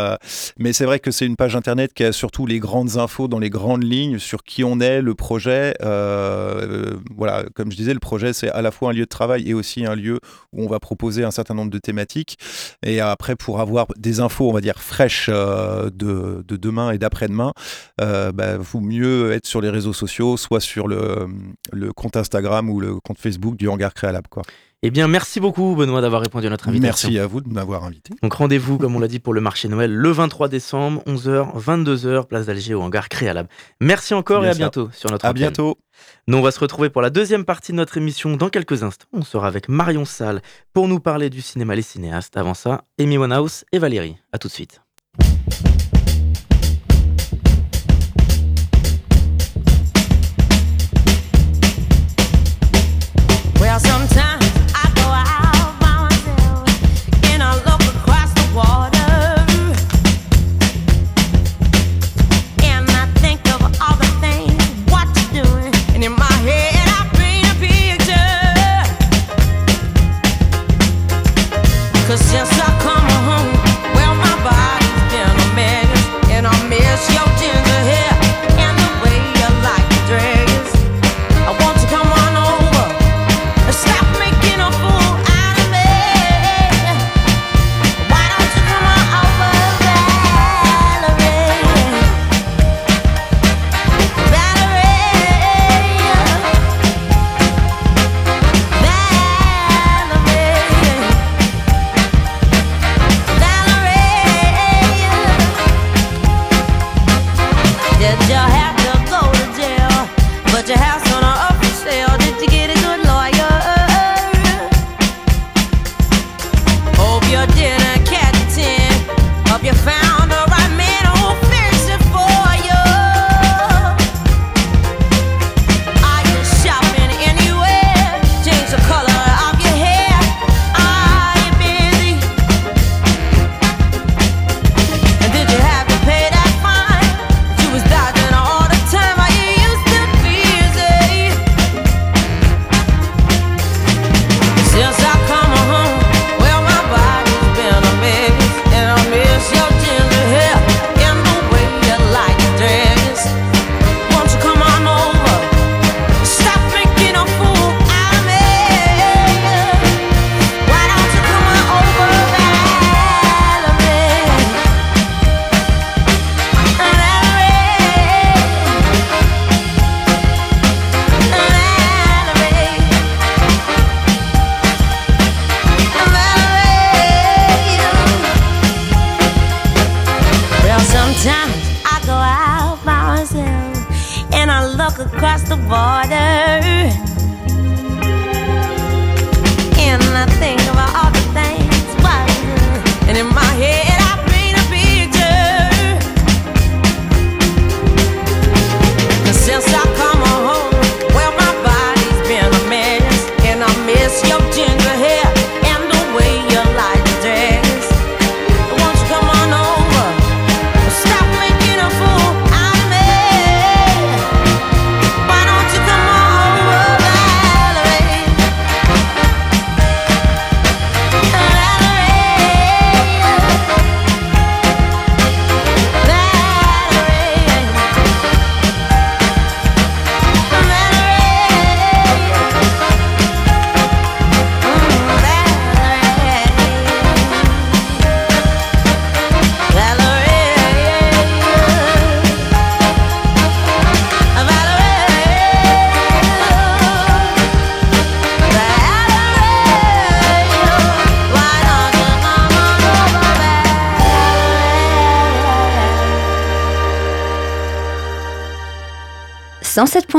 mais 0.59 0.72
c'est 0.72 0.85
vrai 0.85 0.98
que 0.98 1.11
c'est 1.11 1.27
une 1.27 1.37
page 1.37 1.57
internet 1.57 1.92
qui 1.94 2.05
a 2.05 2.12
surtout 2.12 2.46
les 2.46 2.59
grandes 2.59 2.96
infos 2.96 3.29
dans 3.29 3.38
les 3.38 3.51
grandes 3.51 3.85
lignes 3.85 4.18
sur 4.18 4.42
qui 4.42 4.64
on 4.64 4.81
est, 4.81 5.01
le 5.01 5.14
projet. 5.14 5.75
voilà, 5.81 7.44
comme 7.55 7.70
je 7.70 7.77
disais, 7.77 7.94
le 7.94 8.01
projet, 8.01 8.33
c'est 8.33 8.51
à 8.51 8.62
la 8.62 8.70
fois 8.70 8.90
un 8.90 8.92
lieu 8.92 9.05
de 9.05 9.09
travail 9.09 9.48
et 9.48 9.55
aussi 9.55 9.87
un 9.87 9.94
lieu 9.94 10.20
où 10.53 10.64
on 10.64 10.68
va 10.68 10.81
proposer 10.81 11.25
un 11.25 11.31
certain 11.31 11.52
nombre 11.55 11.71
de 11.71 11.79
thématiques. 11.79 12.38
Et 12.85 13.01
après, 13.01 13.37
pour 13.37 13.61
avoir 13.61 13.87
des 13.97 14.21
infos, 14.21 14.49
on 14.49 14.53
va 14.53 14.61
dire, 14.61 14.79
fraîches 14.81 15.29
euh, 15.29 15.91
de, 15.91 16.45
demain 16.49 16.91
et 16.93 16.99
d'après-demain, 16.99 17.53
euh, 18.01 18.33
bah, 18.33 18.57
vaut 18.59 18.81
mieux 18.81 19.33
être 19.33 19.47
sur 19.47 19.61
les 19.61 19.71
réseaux 19.71 19.93
sociaux, 19.93 20.37
soit 20.37 20.61
sur 20.61 20.88
le, 20.88 21.27
le, 21.73 21.93
compte 21.93 22.17
Instagram 22.17 22.69
ou 22.71 22.81
le 22.81 23.01
compte 23.01 23.19
Facebook 23.19 23.57
du 23.57 23.69
Hangar 23.69 23.95
Créalab. 23.95 24.27
Quoi. 24.29 24.43
Eh 24.85 24.90
bien, 24.90 25.07
merci 25.07 25.38
beaucoup, 25.38 25.77
Benoît, 25.77 26.01
d'avoir 26.01 26.23
répondu 26.23 26.49
à 26.49 26.51
notre 26.51 26.68
invitation. 26.68 27.09
Merci 27.09 27.21
à 27.21 27.27
vous 27.29 27.40
de 27.40 27.49
m'avoir 27.49 27.85
invité. 27.85 28.14
Donc, 28.21 28.35
rendez-vous, 28.35 28.79
comme 28.79 28.97
on 28.97 28.99
l'a 28.99 29.07
dit, 29.07 29.21
pour 29.21 29.33
le 29.33 29.40
marché 29.40 29.68
Noël 29.68 29.95
le 29.95 30.11
23 30.11 30.49
décembre, 30.49 31.03
11h, 31.07 31.57
22h, 31.57 32.27
place 32.27 32.47
d'Alger 32.47 32.75
au 32.75 32.83
hangar 32.83 33.09
Créalab. 33.09 33.47
Merci 33.81 34.12
encore 34.12 34.45
et 34.45 34.49
à 34.49 34.55
bientôt 34.55 34.90
sur 34.92 35.09
notre 35.11 35.25
À 35.25 35.33
bientôt. 35.33 35.79
Nous, 36.27 36.37
on 36.37 36.42
va 36.42 36.51
se 36.51 36.59
retrouver 36.59 36.90
pour 36.90 37.01
la 37.01 37.11
deuxième 37.11 37.45
partie 37.45 37.71
de 37.71 37.77
notre 37.77 37.97
émission 37.97 38.37
dans 38.37 38.49
quelques 38.49 38.83
instants. 38.83 39.07
On 39.12 39.23
sera 39.23 39.47
avec 39.47 39.68
Marion 39.68 40.05
Salle 40.05 40.42
pour 40.73 40.88
nous 40.88 40.99
parler 40.99 41.31
du 41.31 41.42
cinéma 41.42 41.77
Les 41.77 41.83
Cinéastes. 41.83 42.37
Avant 42.37 42.55
ça, 42.55 42.83
Amy 42.99 43.18
Winehouse 43.18 43.64
et 43.71 43.79
Valérie. 43.79 44.16
À 44.33 44.38
tout 44.38 44.49
de 44.49 44.53
suite. 44.53 44.82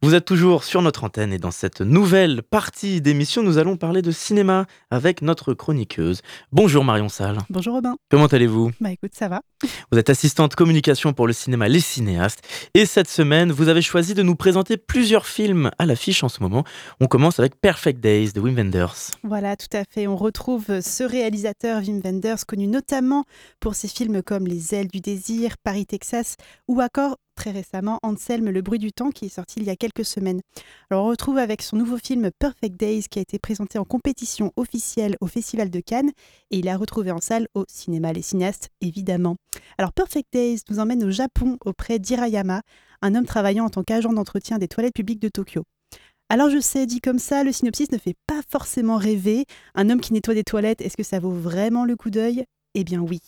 Vous 0.00 0.14
êtes 0.14 0.26
toujours 0.26 0.62
sur 0.62 0.80
notre 0.80 1.02
antenne 1.02 1.32
et 1.32 1.38
dans 1.38 1.50
cette 1.50 1.80
nouvelle 1.80 2.44
partie 2.44 3.00
d'émission, 3.00 3.42
nous 3.42 3.58
allons 3.58 3.76
parler 3.76 4.00
de 4.00 4.12
cinéma 4.12 4.66
avec 4.92 5.22
notre 5.22 5.54
chroniqueuse. 5.54 6.20
Bonjour 6.52 6.84
Marion 6.84 7.08
Salle. 7.08 7.38
Bonjour 7.50 7.74
Robin. 7.74 7.96
Comment 8.08 8.26
allez-vous? 8.26 8.70
Bah 8.80 8.92
écoute, 8.92 9.10
ça 9.14 9.26
va. 9.26 9.42
Vous 9.90 9.98
êtes 9.98 10.08
assistante 10.08 10.54
communication 10.54 11.12
pour 11.12 11.26
le 11.26 11.32
cinéma 11.32 11.66
Les 11.66 11.80
Cinéastes 11.80 12.46
et 12.74 12.86
cette 12.86 13.08
semaine, 13.08 13.50
vous 13.50 13.68
avez 13.68 13.82
choisi 13.82 14.14
de 14.14 14.22
nous 14.22 14.36
présenter 14.36 14.76
plusieurs 14.76 15.26
films 15.26 15.72
à 15.80 15.84
l'affiche 15.84 16.22
en 16.22 16.28
ce 16.28 16.44
moment. 16.44 16.62
On 17.00 17.08
commence 17.08 17.40
avec 17.40 17.60
Perfect 17.60 17.98
Days 17.98 18.30
de 18.30 18.40
Wim 18.40 18.54
Wenders. 18.54 18.94
Voilà, 19.24 19.56
tout 19.56 19.76
à 19.76 19.82
fait. 19.82 20.06
On 20.06 20.16
retrouve 20.16 20.80
ce 20.80 21.02
réalisateur 21.02 21.82
Wim 21.82 22.00
Wenders, 22.04 22.46
connu 22.46 22.68
notamment 22.68 23.24
pour 23.58 23.74
ses 23.74 23.88
films 23.88 24.22
comme 24.22 24.46
Les 24.46 24.76
ailes 24.76 24.86
du 24.86 25.00
désir, 25.00 25.56
Paris, 25.64 25.86
Texas 25.86 26.36
ou 26.68 26.80
encore 26.80 27.16
très 27.38 27.52
récemment 27.52 28.00
Anselme, 28.02 28.50
le 28.50 28.62
bruit 28.62 28.80
du 28.80 28.90
temps 28.90 29.12
qui 29.12 29.26
est 29.26 29.28
sorti 29.28 29.60
il 29.60 29.62
y 29.62 29.70
a 29.70 29.76
quelques 29.76 30.04
semaines. 30.04 30.40
Alors 30.90 31.04
on 31.04 31.08
retrouve 31.08 31.38
avec 31.38 31.62
son 31.62 31.76
nouveau 31.76 31.96
film 31.96 32.32
Perfect 32.36 32.76
Days 32.76 33.04
qui 33.08 33.20
a 33.20 33.22
été 33.22 33.38
présenté 33.38 33.78
en 33.78 33.84
compétition 33.84 34.52
officielle 34.56 35.16
au 35.20 35.28
Festival 35.28 35.70
de 35.70 35.78
Cannes 35.78 36.10
et 36.50 36.58
il 36.58 36.66
est 36.66 36.74
retrouvé 36.74 37.12
en 37.12 37.20
salle 37.20 37.46
au 37.54 37.64
cinéma 37.68 38.12
Les 38.12 38.22
Cinéastes 38.22 38.70
évidemment. 38.80 39.36
Alors 39.78 39.92
Perfect 39.92 40.26
Days 40.32 40.62
nous 40.68 40.80
emmène 40.80 41.04
au 41.04 41.12
Japon 41.12 41.58
auprès 41.64 42.00
d'Hirayama, 42.00 42.62
un 43.02 43.14
homme 43.14 43.26
travaillant 43.26 43.66
en 43.66 43.70
tant 43.70 43.84
qu'agent 43.84 44.12
d'entretien 44.12 44.58
des 44.58 44.66
toilettes 44.66 44.94
publiques 44.94 45.22
de 45.22 45.28
Tokyo. 45.28 45.62
Alors 46.28 46.50
je 46.50 46.58
sais, 46.58 46.86
dit 46.86 47.00
comme 47.00 47.20
ça, 47.20 47.44
le 47.44 47.52
synopsis 47.52 47.92
ne 47.92 47.98
fait 47.98 48.16
pas 48.26 48.40
forcément 48.50 48.96
rêver. 48.96 49.44
Un 49.76 49.90
homme 49.90 50.00
qui 50.00 50.12
nettoie 50.12 50.34
des 50.34 50.42
toilettes, 50.42 50.80
est-ce 50.80 50.96
que 50.96 51.04
ça 51.04 51.20
vaut 51.20 51.30
vraiment 51.30 51.84
le 51.84 51.94
coup 51.94 52.10
d'œil? 52.10 52.44
Eh 52.74 52.82
bien 52.82 52.98
oui. 52.98 53.20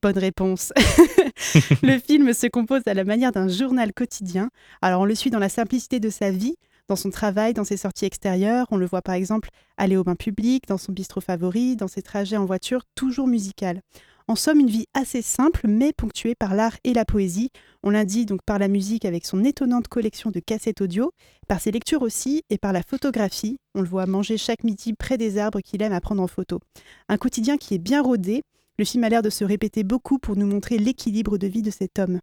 Bonne 0.00 0.18
réponse. 0.18 0.72
le 1.82 1.98
film 1.98 2.32
se 2.32 2.46
compose 2.46 2.82
à 2.86 2.94
la 2.94 3.02
manière 3.02 3.32
d'un 3.32 3.48
journal 3.48 3.92
quotidien. 3.92 4.50
Alors 4.80 5.00
on 5.00 5.04
le 5.04 5.14
suit 5.16 5.30
dans 5.30 5.40
la 5.40 5.48
simplicité 5.48 5.98
de 5.98 6.08
sa 6.08 6.30
vie, 6.30 6.54
dans 6.88 6.94
son 6.94 7.10
travail, 7.10 7.52
dans 7.52 7.64
ses 7.64 7.76
sorties 7.76 8.04
extérieures. 8.04 8.68
On 8.70 8.76
le 8.76 8.86
voit 8.86 9.02
par 9.02 9.16
exemple 9.16 9.48
aller 9.76 9.96
au 9.96 10.04
bain 10.04 10.14
public, 10.14 10.68
dans 10.68 10.78
son 10.78 10.92
bistrot 10.92 11.20
favori, 11.20 11.74
dans 11.74 11.88
ses 11.88 12.02
trajets 12.02 12.36
en 12.36 12.46
voiture, 12.46 12.82
toujours 12.94 13.26
musical. 13.26 13.80
En 14.28 14.36
somme, 14.36 14.60
une 14.60 14.68
vie 14.68 14.84
assez 14.92 15.22
simple, 15.22 15.66
mais 15.66 15.94
ponctuée 15.94 16.34
par 16.34 16.54
l'art 16.54 16.76
et 16.84 16.92
la 16.92 17.06
poésie. 17.06 17.50
On 17.82 17.88
l'indique 17.88 18.28
donc 18.28 18.42
par 18.44 18.58
la 18.58 18.68
musique 18.68 19.06
avec 19.06 19.24
son 19.24 19.42
étonnante 19.42 19.88
collection 19.88 20.30
de 20.30 20.38
cassettes 20.38 20.82
audio, 20.82 21.12
par 21.48 21.60
ses 21.60 21.70
lectures 21.70 22.02
aussi, 22.02 22.42
et 22.50 22.58
par 22.58 22.74
la 22.74 22.82
photographie. 22.82 23.56
On 23.74 23.80
le 23.80 23.88
voit 23.88 24.04
manger 24.04 24.36
chaque 24.36 24.64
midi 24.64 24.92
près 24.92 25.16
des 25.16 25.38
arbres 25.38 25.60
qu'il 25.60 25.82
aime 25.82 25.94
à 25.94 26.02
prendre 26.02 26.22
en 26.22 26.26
photo. 26.26 26.60
Un 27.08 27.16
quotidien 27.16 27.56
qui 27.56 27.74
est 27.74 27.78
bien 27.78 28.02
rodé. 28.02 28.42
Le 28.78 28.84
film 28.84 29.02
a 29.02 29.08
l'air 29.08 29.22
de 29.22 29.30
se 29.30 29.44
répéter 29.44 29.82
beaucoup 29.82 30.18
pour 30.18 30.36
nous 30.36 30.46
montrer 30.46 30.78
l'équilibre 30.78 31.36
de 31.36 31.48
vie 31.48 31.62
de 31.62 31.70
cet 31.70 31.98
homme. 31.98 32.20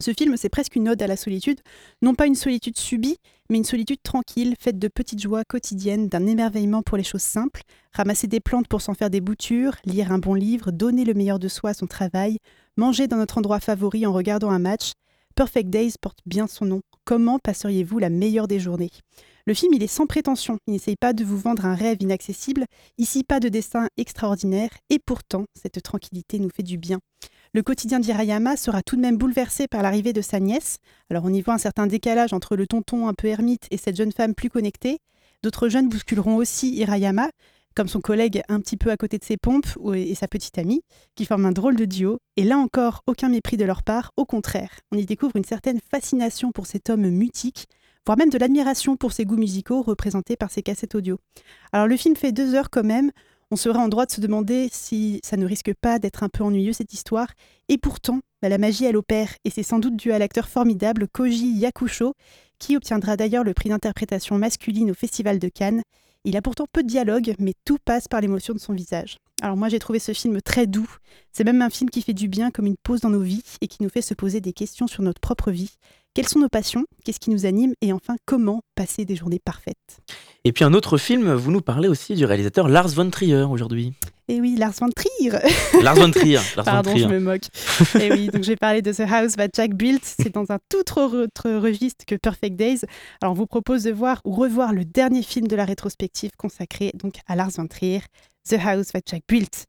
Ce 0.00 0.12
film, 0.12 0.36
c'est 0.36 0.48
presque 0.48 0.74
une 0.74 0.88
ode 0.88 1.00
à 1.00 1.06
la 1.06 1.16
solitude, 1.16 1.60
non 2.02 2.16
pas 2.16 2.26
une 2.26 2.34
solitude 2.34 2.76
subie, 2.76 3.16
mais 3.48 3.58
une 3.58 3.64
solitude 3.64 4.02
tranquille, 4.02 4.56
faite 4.58 4.80
de 4.80 4.88
petites 4.88 5.22
joies 5.22 5.44
quotidiennes, 5.44 6.08
d'un 6.08 6.26
émerveillement 6.26 6.82
pour 6.82 6.98
les 6.98 7.04
choses 7.04 7.22
simples, 7.22 7.62
ramasser 7.92 8.26
des 8.26 8.40
plantes 8.40 8.66
pour 8.66 8.82
s'en 8.82 8.94
faire 8.94 9.10
des 9.10 9.20
boutures, 9.20 9.76
lire 9.84 10.10
un 10.10 10.18
bon 10.18 10.34
livre, 10.34 10.72
donner 10.72 11.04
le 11.04 11.14
meilleur 11.14 11.38
de 11.38 11.48
soi 11.48 11.70
à 11.70 11.74
son 11.74 11.86
travail, 11.86 12.38
manger 12.76 13.06
dans 13.06 13.16
notre 13.16 13.38
endroit 13.38 13.60
favori 13.60 14.06
en 14.06 14.12
regardant 14.12 14.50
un 14.50 14.58
match. 14.58 14.90
Perfect 15.36 15.70
Days 15.70 15.94
porte 16.00 16.18
bien 16.26 16.48
son 16.48 16.64
nom. 16.64 16.80
Comment 17.04 17.38
passeriez-vous 17.38 18.00
la 18.00 18.10
meilleure 18.10 18.48
des 18.48 18.58
journées? 18.58 18.90
Le 19.48 19.54
film, 19.54 19.72
il 19.74 19.82
est 19.84 19.86
sans 19.86 20.06
prétention, 20.06 20.58
il 20.66 20.72
n'essaye 20.72 20.96
pas 20.96 21.12
de 21.12 21.24
vous 21.24 21.38
vendre 21.38 21.66
un 21.66 21.76
rêve 21.76 21.98
inaccessible, 22.00 22.64
ici 22.98 23.22
pas 23.22 23.38
de 23.38 23.48
dessin 23.48 23.86
extraordinaire, 23.96 24.70
et 24.90 24.98
pourtant, 24.98 25.44
cette 25.54 25.80
tranquillité 25.82 26.40
nous 26.40 26.50
fait 26.50 26.64
du 26.64 26.78
bien. 26.78 26.98
Le 27.54 27.62
quotidien 27.62 28.00
d'Hirayama 28.00 28.56
sera 28.56 28.82
tout 28.82 28.96
de 28.96 29.00
même 29.00 29.16
bouleversé 29.16 29.68
par 29.68 29.82
l'arrivée 29.82 30.12
de 30.12 30.20
sa 30.20 30.40
nièce. 30.40 30.78
Alors 31.10 31.24
on 31.24 31.32
y 31.32 31.42
voit 31.42 31.54
un 31.54 31.58
certain 31.58 31.86
décalage 31.86 32.32
entre 32.32 32.56
le 32.56 32.66
tonton 32.66 33.06
un 33.06 33.14
peu 33.14 33.28
ermite 33.28 33.68
et 33.70 33.76
cette 33.76 33.96
jeune 33.96 34.10
femme 34.10 34.34
plus 34.34 34.50
connectée. 34.50 34.98
D'autres 35.44 35.68
jeunes 35.68 35.88
bousculeront 35.88 36.34
aussi 36.34 36.74
Hirayama, 36.74 37.30
comme 37.76 37.86
son 37.86 38.00
collègue 38.00 38.42
un 38.48 38.58
petit 38.58 38.76
peu 38.76 38.90
à 38.90 38.96
côté 38.96 39.16
de 39.16 39.24
ses 39.24 39.36
pompes 39.36 39.68
et 39.94 40.16
sa 40.16 40.26
petite 40.26 40.58
amie, 40.58 40.82
qui 41.14 41.24
forment 41.24 41.46
un 41.46 41.52
drôle 41.52 41.76
de 41.76 41.84
duo. 41.84 42.18
Et 42.36 42.42
là 42.42 42.58
encore, 42.58 43.02
aucun 43.06 43.28
mépris 43.28 43.56
de 43.56 43.64
leur 43.64 43.84
part, 43.84 44.10
au 44.16 44.24
contraire. 44.24 44.80
On 44.90 44.98
y 44.98 45.06
découvre 45.06 45.36
une 45.36 45.44
certaine 45.44 45.78
fascination 45.88 46.50
pour 46.50 46.66
cet 46.66 46.90
homme 46.90 47.08
mutique, 47.08 47.66
voire 48.06 48.16
même 48.16 48.30
de 48.30 48.38
l'admiration 48.38 48.96
pour 48.96 49.12
ses 49.12 49.26
goûts 49.26 49.36
musicaux 49.36 49.82
représentés 49.82 50.36
par 50.36 50.50
ses 50.50 50.62
cassettes 50.62 50.94
audio. 50.94 51.18
Alors 51.72 51.88
le 51.88 51.96
film 51.96 52.16
fait 52.16 52.32
deux 52.32 52.54
heures 52.54 52.70
quand 52.70 52.84
même, 52.84 53.10
on 53.50 53.56
serait 53.56 53.78
en 53.78 53.88
droit 53.88 54.06
de 54.06 54.10
se 54.10 54.20
demander 54.20 54.68
si 54.72 55.20
ça 55.22 55.36
ne 55.36 55.46
risque 55.46 55.72
pas 55.74 55.98
d'être 55.98 56.24
un 56.24 56.28
peu 56.28 56.42
ennuyeux 56.42 56.72
cette 56.72 56.92
histoire. 56.92 57.28
Et 57.68 57.78
pourtant, 57.78 58.20
bah, 58.42 58.48
la 58.48 58.58
magie, 58.58 58.84
elle 58.84 58.96
opère, 58.96 59.30
et 59.44 59.50
c'est 59.50 59.62
sans 59.62 59.78
doute 59.78 59.96
dû 59.96 60.10
à 60.10 60.18
l'acteur 60.18 60.48
formidable 60.48 61.06
Koji 61.06 61.52
Yakusho, 61.52 62.14
qui 62.58 62.76
obtiendra 62.76 63.16
d'ailleurs 63.16 63.44
le 63.44 63.54
prix 63.54 63.68
d'interprétation 63.68 64.36
masculine 64.38 64.90
au 64.90 64.94
Festival 64.94 65.38
de 65.38 65.48
Cannes. 65.48 65.82
Il 66.24 66.36
a 66.36 66.42
pourtant 66.42 66.66
peu 66.72 66.82
de 66.82 66.88
dialogue, 66.88 67.36
mais 67.38 67.54
tout 67.64 67.78
passe 67.84 68.08
par 68.08 68.20
l'émotion 68.20 68.52
de 68.52 68.58
son 68.58 68.72
visage. 68.72 69.18
Alors 69.42 69.56
moi 69.56 69.68
j'ai 69.68 69.78
trouvé 69.78 69.98
ce 70.00 70.12
film 70.12 70.40
très 70.40 70.66
doux. 70.66 70.90
C'est 71.30 71.44
même 71.44 71.62
un 71.62 71.70
film 71.70 71.90
qui 71.90 72.02
fait 72.02 72.14
du 72.14 72.26
bien 72.26 72.50
comme 72.50 72.66
une 72.66 72.76
pause 72.82 73.02
dans 73.02 73.10
nos 73.10 73.20
vies 73.20 73.44
et 73.60 73.68
qui 73.68 73.82
nous 73.82 73.90
fait 73.90 74.02
se 74.02 74.14
poser 74.14 74.40
des 74.40 74.52
questions 74.52 74.88
sur 74.88 75.02
notre 75.02 75.20
propre 75.20 75.52
vie. 75.52 75.76
Quelles 76.16 76.28
sont 76.28 76.38
nos 76.38 76.48
passions? 76.48 76.86
Qu'est-ce 77.04 77.20
qui 77.20 77.28
nous 77.28 77.44
anime? 77.44 77.74
Et 77.82 77.92
enfin, 77.92 78.16
comment 78.24 78.62
passer 78.74 79.04
des 79.04 79.16
journées 79.16 79.38
parfaites? 79.38 80.00
Et 80.44 80.52
puis 80.54 80.64
un 80.64 80.72
autre 80.72 80.96
film, 80.96 81.34
vous 81.34 81.50
nous 81.50 81.60
parlez 81.60 81.88
aussi 81.88 82.14
du 82.14 82.24
réalisateur 82.24 82.70
Lars 82.70 82.88
von 82.88 83.10
Trier 83.10 83.42
aujourd'hui. 83.42 83.92
Et 84.26 84.40
oui, 84.40 84.56
Lars 84.58 84.72
von 84.80 84.88
Trier 84.88 85.32
Lars 85.82 85.94
von 85.94 86.10
Trier. 86.10 86.40
Lars 86.56 86.64
Pardon, 86.64 86.88
von 86.88 86.96
Trier. 86.96 87.06
je 87.06 87.12
me 87.12 87.20
moque. 87.20 87.44
Et 88.00 88.10
oui, 88.10 88.28
donc 88.28 88.44
j'ai 88.44 88.56
parlé 88.56 88.80
de 88.80 88.94
The 88.94 89.00
House 89.00 89.36
That 89.36 89.48
Jack 89.54 89.74
Built. 89.74 90.02
C'est 90.02 90.32
dans 90.32 90.50
un 90.50 90.58
tout 90.70 90.98
autre 90.98 91.50
registre 91.50 92.06
que 92.06 92.14
Perfect 92.14 92.56
Days. 92.56 92.80
Alors 93.20 93.32
on 93.32 93.36
vous 93.36 93.46
propose 93.46 93.82
de 93.82 93.92
voir 93.92 94.22
ou 94.24 94.32
revoir 94.32 94.72
le 94.72 94.86
dernier 94.86 95.22
film 95.22 95.46
de 95.46 95.54
la 95.54 95.66
rétrospective 95.66 96.30
consacré 96.38 96.92
donc 96.94 97.16
à 97.26 97.36
Lars 97.36 97.50
von 97.50 97.66
Trier, 97.66 98.00
The 98.48 98.54
House 98.54 98.86
That 98.86 99.00
Jack 99.04 99.24
Built. 99.28 99.66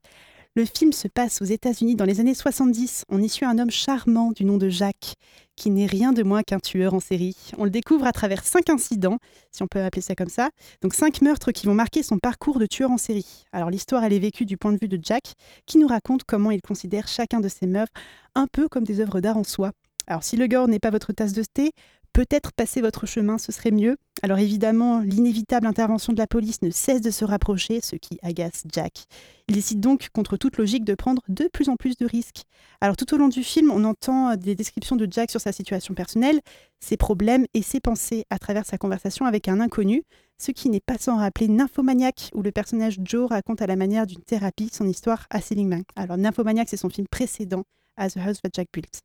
Le 0.56 0.64
film 0.64 0.92
se 0.92 1.06
passe 1.06 1.40
aux 1.40 1.44
États-Unis 1.44 1.94
dans 1.94 2.04
les 2.04 2.20
années 2.20 2.34
70. 2.34 3.04
On 3.10 3.22
y 3.22 3.28
suit 3.28 3.44
un 3.44 3.58
homme 3.58 3.70
charmant 3.70 4.32
du 4.32 4.44
nom 4.44 4.56
de 4.56 4.68
Jacques, 4.68 5.14
qui 5.54 5.70
n'est 5.70 5.86
rien 5.86 6.12
de 6.12 6.22
moins 6.22 6.42
qu'un 6.42 6.58
tueur 6.58 6.94
en 6.94 7.00
série. 7.00 7.36
On 7.58 7.64
le 7.64 7.70
découvre 7.70 8.06
à 8.06 8.12
travers 8.12 8.44
cinq 8.44 8.68
incidents, 8.70 9.18
si 9.52 9.62
on 9.62 9.68
peut 9.68 9.82
appeler 9.82 10.02
ça 10.02 10.14
comme 10.14 10.28
ça. 10.28 10.50
Donc 10.82 10.94
cinq 10.94 11.22
meurtres 11.22 11.52
qui 11.52 11.66
vont 11.66 11.74
marquer 11.74 12.02
son 12.02 12.18
parcours 12.18 12.58
de 12.58 12.66
tueur 12.66 12.90
en 12.90 12.98
série. 12.98 13.44
Alors 13.52 13.70
l'histoire, 13.70 14.02
elle 14.02 14.12
est 14.12 14.18
vécue 14.18 14.46
du 14.46 14.56
point 14.56 14.72
de 14.72 14.78
vue 14.80 14.88
de 14.88 14.98
Jack, 15.00 15.34
qui 15.66 15.78
nous 15.78 15.86
raconte 15.86 16.24
comment 16.24 16.50
il 16.50 16.62
considère 16.62 17.06
chacun 17.06 17.40
de 17.40 17.48
ses 17.48 17.66
meurtres 17.66 18.00
un 18.34 18.46
peu 18.46 18.68
comme 18.68 18.84
des 18.84 19.00
œuvres 19.00 19.20
d'art 19.20 19.36
en 19.36 19.44
soi. 19.44 19.72
Alors 20.08 20.24
si 20.24 20.36
le 20.36 20.46
gore 20.46 20.68
n'est 20.68 20.78
pas 20.78 20.90
votre 20.90 21.12
tasse 21.12 21.34
de 21.34 21.44
thé, 21.44 21.70
peut-être 22.12 22.52
passer 22.52 22.80
votre 22.80 23.06
chemin, 23.06 23.38
ce 23.38 23.52
serait 23.52 23.70
mieux. 23.70 23.96
Alors 24.22 24.38
évidemment, 24.38 25.00
l'inévitable 25.00 25.66
intervention 25.66 26.12
de 26.12 26.18
la 26.18 26.26
police 26.26 26.60
ne 26.62 26.70
cesse 26.70 27.00
de 27.00 27.10
se 27.10 27.24
rapprocher, 27.24 27.80
ce 27.80 27.96
qui 27.96 28.18
agace 28.22 28.64
Jack. 28.72 29.04
Il 29.46 29.54
décide 29.54 29.80
donc, 29.80 30.08
contre 30.12 30.36
toute 30.36 30.56
logique, 30.56 30.84
de 30.84 30.94
prendre 30.94 31.22
de 31.28 31.48
plus 31.52 31.68
en 31.68 31.76
plus 31.76 31.96
de 31.96 32.06
risques. 32.06 32.42
Alors 32.80 32.96
tout 32.96 33.14
au 33.14 33.16
long 33.16 33.28
du 33.28 33.44
film, 33.44 33.70
on 33.70 33.84
entend 33.84 34.36
des 34.36 34.54
descriptions 34.54 34.96
de 34.96 35.06
Jack 35.10 35.30
sur 35.30 35.40
sa 35.40 35.52
situation 35.52 35.94
personnelle, 35.94 36.40
ses 36.80 36.96
problèmes 36.96 37.46
et 37.54 37.62
ses 37.62 37.80
pensées 37.80 38.24
à 38.30 38.38
travers 38.38 38.66
sa 38.66 38.78
conversation 38.78 39.24
avec 39.24 39.46
un 39.46 39.60
inconnu, 39.60 40.02
ce 40.38 40.50
qui 40.50 40.68
n'est 40.68 40.80
pas 40.80 40.98
sans 40.98 41.16
rappeler 41.16 41.48
Nymphomaniac, 41.48 42.30
où 42.34 42.42
le 42.42 42.52
personnage 42.52 42.98
Joe 43.04 43.28
raconte 43.28 43.62
à 43.62 43.66
la 43.66 43.76
manière 43.76 44.06
d'une 44.06 44.22
thérapie 44.22 44.70
son 44.72 44.86
histoire 44.86 45.26
à 45.30 45.40
Seligman. 45.40 45.82
Alors 45.96 46.16
Nymphomaniac, 46.16 46.68
c'est 46.68 46.76
son 46.76 46.88
film 46.88 47.06
précédent, 47.08 47.64
As 47.96 48.10
the 48.10 48.18
House 48.18 48.40
That 48.42 48.50
Jack 48.54 48.68
Built. 48.72 49.00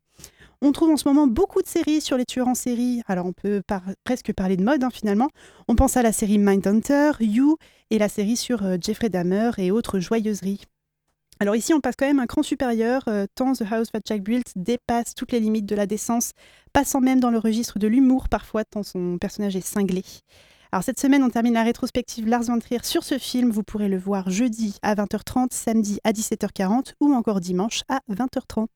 On 0.66 0.72
trouve 0.72 0.88
en 0.88 0.96
ce 0.96 1.06
moment 1.06 1.26
beaucoup 1.26 1.60
de 1.60 1.66
séries 1.66 2.00
sur 2.00 2.16
les 2.16 2.24
tueurs 2.24 2.48
en 2.48 2.54
série. 2.54 3.02
Alors 3.06 3.26
on 3.26 3.34
peut 3.34 3.60
presque 4.02 4.32
parler 4.32 4.56
de 4.56 4.64
mode 4.64 4.82
hein, 4.82 4.88
finalement. 4.90 5.28
On 5.68 5.76
pense 5.76 5.98
à 5.98 6.02
la 6.02 6.10
série 6.10 6.38
Mindhunter, 6.38 7.12
You 7.20 7.58
et 7.90 7.98
la 7.98 8.08
série 8.08 8.38
sur 8.38 8.64
euh, 8.64 8.78
Jeffrey 8.80 9.10
Dahmer 9.10 9.50
et 9.58 9.70
autres 9.70 10.00
joyeuseries. 10.00 10.62
Alors 11.38 11.54
ici 11.54 11.74
on 11.74 11.80
passe 11.80 11.96
quand 11.98 12.06
même 12.06 12.18
un 12.18 12.24
cran 12.24 12.42
supérieur, 12.42 13.02
euh, 13.08 13.26
tant 13.34 13.52
The 13.52 13.64
House 13.70 13.92
That 13.92 14.00
Jack 14.06 14.22
Built 14.22 14.52
dépasse 14.56 15.14
toutes 15.14 15.32
les 15.32 15.40
limites 15.40 15.66
de 15.66 15.76
la 15.76 15.84
décence, 15.84 16.32
passant 16.72 17.02
même 17.02 17.20
dans 17.20 17.30
le 17.30 17.38
registre 17.38 17.78
de 17.78 17.86
l'humour 17.86 18.30
parfois 18.30 18.64
tant 18.64 18.82
son 18.82 19.18
personnage 19.18 19.56
est 19.56 19.66
cinglé. 19.66 20.02
Alors 20.74 20.82
cette 20.82 20.98
semaine, 20.98 21.22
on 21.22 21.30
termine 21.30 21.54
la 21.54 21.62
rétrospective 21.62 22.26
Lars 22.26 22.42
von 22.42 22.58
Trier 22.58 22.80
sur 22.82 23.04
ce 23.04 23.16
film. 23.16 23.52
Vous 23.52 23.62
pourrez 23.62 23.86
le 23.86 23.96
voir 23.96 24.28
jeudi 24.28 24.76
à 24.82 24.96
20h30, 24.96 25.46
samedi 25.52 26.00
à 26.02 26.10
17h40 26.10 26.94
ou 26.98 27.14
encore 27.14 27.38
dimanche 27.38 27.82
à 27.88 28.00
20h30. 28.10 28.66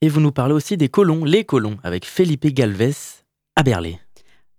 Et 0.00 0.08
vous 0.08 0.20
nous 0.20 0.30
parlez 0.30 0.54
aussi 0.54 0.76
des 0.76 0.88
colons, 0.88 1.24
les 1.24 1.44
colons, 1.44 1.76
avec 1.82 2.06
Felipe 2.06 2.46
Galvez 2.46 2.92
à 3.56 3.64
Berlay. 3.64 3.98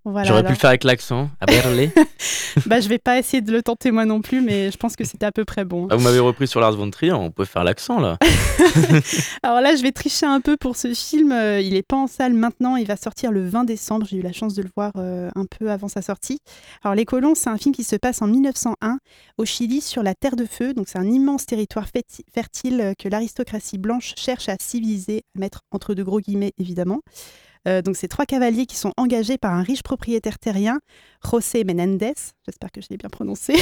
Voilà, 0.04 0.28
J'aurais 0.28 0.44
pu 0.44 0.50
le 0.50 0.56
faire 0.56 0.72
avec 0.72 0.84
l'accent, 0.84 1.30
à 1.40 1.46
Berlay. 1.46 1.92
bah, 2.66 2.80
je 2.80 2.90
vais 2.90 2.98
pas 2.98 3.20
essayer 3.20 3.42
de 3.42 3.52
le 3.52 3.62
tenter 3.62 3.92
moi 3.92 4.06
non 4.06 4.22
plus, 4.22 4.42
mais 4.42 4.72
je 4.72 4.78
pense 4.78 4.96
que 4.96 5.04
c'était 5.04 5.28
à 5.28 5.32
peu 5.32 5.46
près 5.46 5.64
bon. 5.64 5.88
Ah, 5.92 5.96
vous 5.96 6.04
m'avez 6.04 6.20
repris 6.20 6.48
sur 6.48 6.60
Lars 6.60 6.72
von 6.72 6.90
Trier, 6.90 7.14
on 7.14 7.30
peut 7.30 7.46
faire 7.46 7.64
l'accent 7.64 8.00
là. 8.00 8.18
Alors 9.44 9.62
là, 9.62 9.76
je 9.76 9.84
vais 9.84 9.92
tricher 9.92 10.26
un 10.26 10.42
peu 10.42 10.58
pour 10.58 10.76
ce 10.76 10.92
film. 10.96 11.32
Euh, 11.32 11.62
il 11.62 11.74
n'est 11.74 11.84
pas 11.84 11.98
en 11.98 12.08
salle 12.08 12.34
maintenant, 12.34 12.78
il 12.78 12.88
va 12.88 12.96
sortir 12.96 13.32
le 13.32 13.48
20 13.48 13.64
décembre. 13.64 14.08
J'ai 14.10 14.18
eu 14.18 14.22
la 14.24 14.34
chance 14.34 14.56
de 14.56 14.64
le 14.64 14.70
voir 14.76 14.92
euh, 14.96 15.30
un 15.36 15.46
peu 15.46 15.70
avant 15.70 15.88
sa 15.88 16.02
sortie. 16.02 16.40
Alors 16.84 16.96
Les 16.96 17.06
Colons, 17.06 17.36
c'est 17.36 17.50
un 17.50 17.58
film 17.58 17.76
qui 17.76 17.84
se 17.84 17.96
passe 17.96 18.24
en 18.24 18.28
1901 18.28 18.98
au 19.38 19.46
Chili 19.46 19.82
sur 19.82 20.02
la 20.02 20.16
Terre 20.16 20.36
de 20.36 20.46
Feu. 20.46 20.74
Donc 20.74 20.88
c'est 20.90 21.00
un 21.00 21.08
immense 21.08 21.46
territoire 21.46 21.86
fertile 22.34 22.82
euh, 22.82 22.94
que 22.98 23.08
l'aristocratie 23.08 23.78
blanche 23.78 24.14
cherche 24.18 24.50
à 24.50 24.56
civiliser, 24.60 25.22
à 25.36 25.40
mettre 25.40 25.62
entre 25.72 25.94
de 25.94 26.02
gros 26.02 26.20
guillemets 26.20 26.54
évidemment. 26.58 27.02
Euh, 27.68 27.82
donc 27.82 27.96
ces 27.96 28.08
trois 28.08 28.26
cavaliers 28.26 28.66
qui 28.66 28.76
sont 28.76 28.92
engagés 28.98 29.38
par 29.38 29.54
un 29.54 29.62
riche 29.62 29.84
propriétaire 29.84 30.40
terrien, 30.40 30.80
José 31.24 31.64
Menendez, 31.64 32.14
j'espère 32.46 32.72
que 32.72 32.82
je 32.82 32.88
l'ai 32.90 32.98
bien 32.98 33.10
prononcé, 33.10 33.54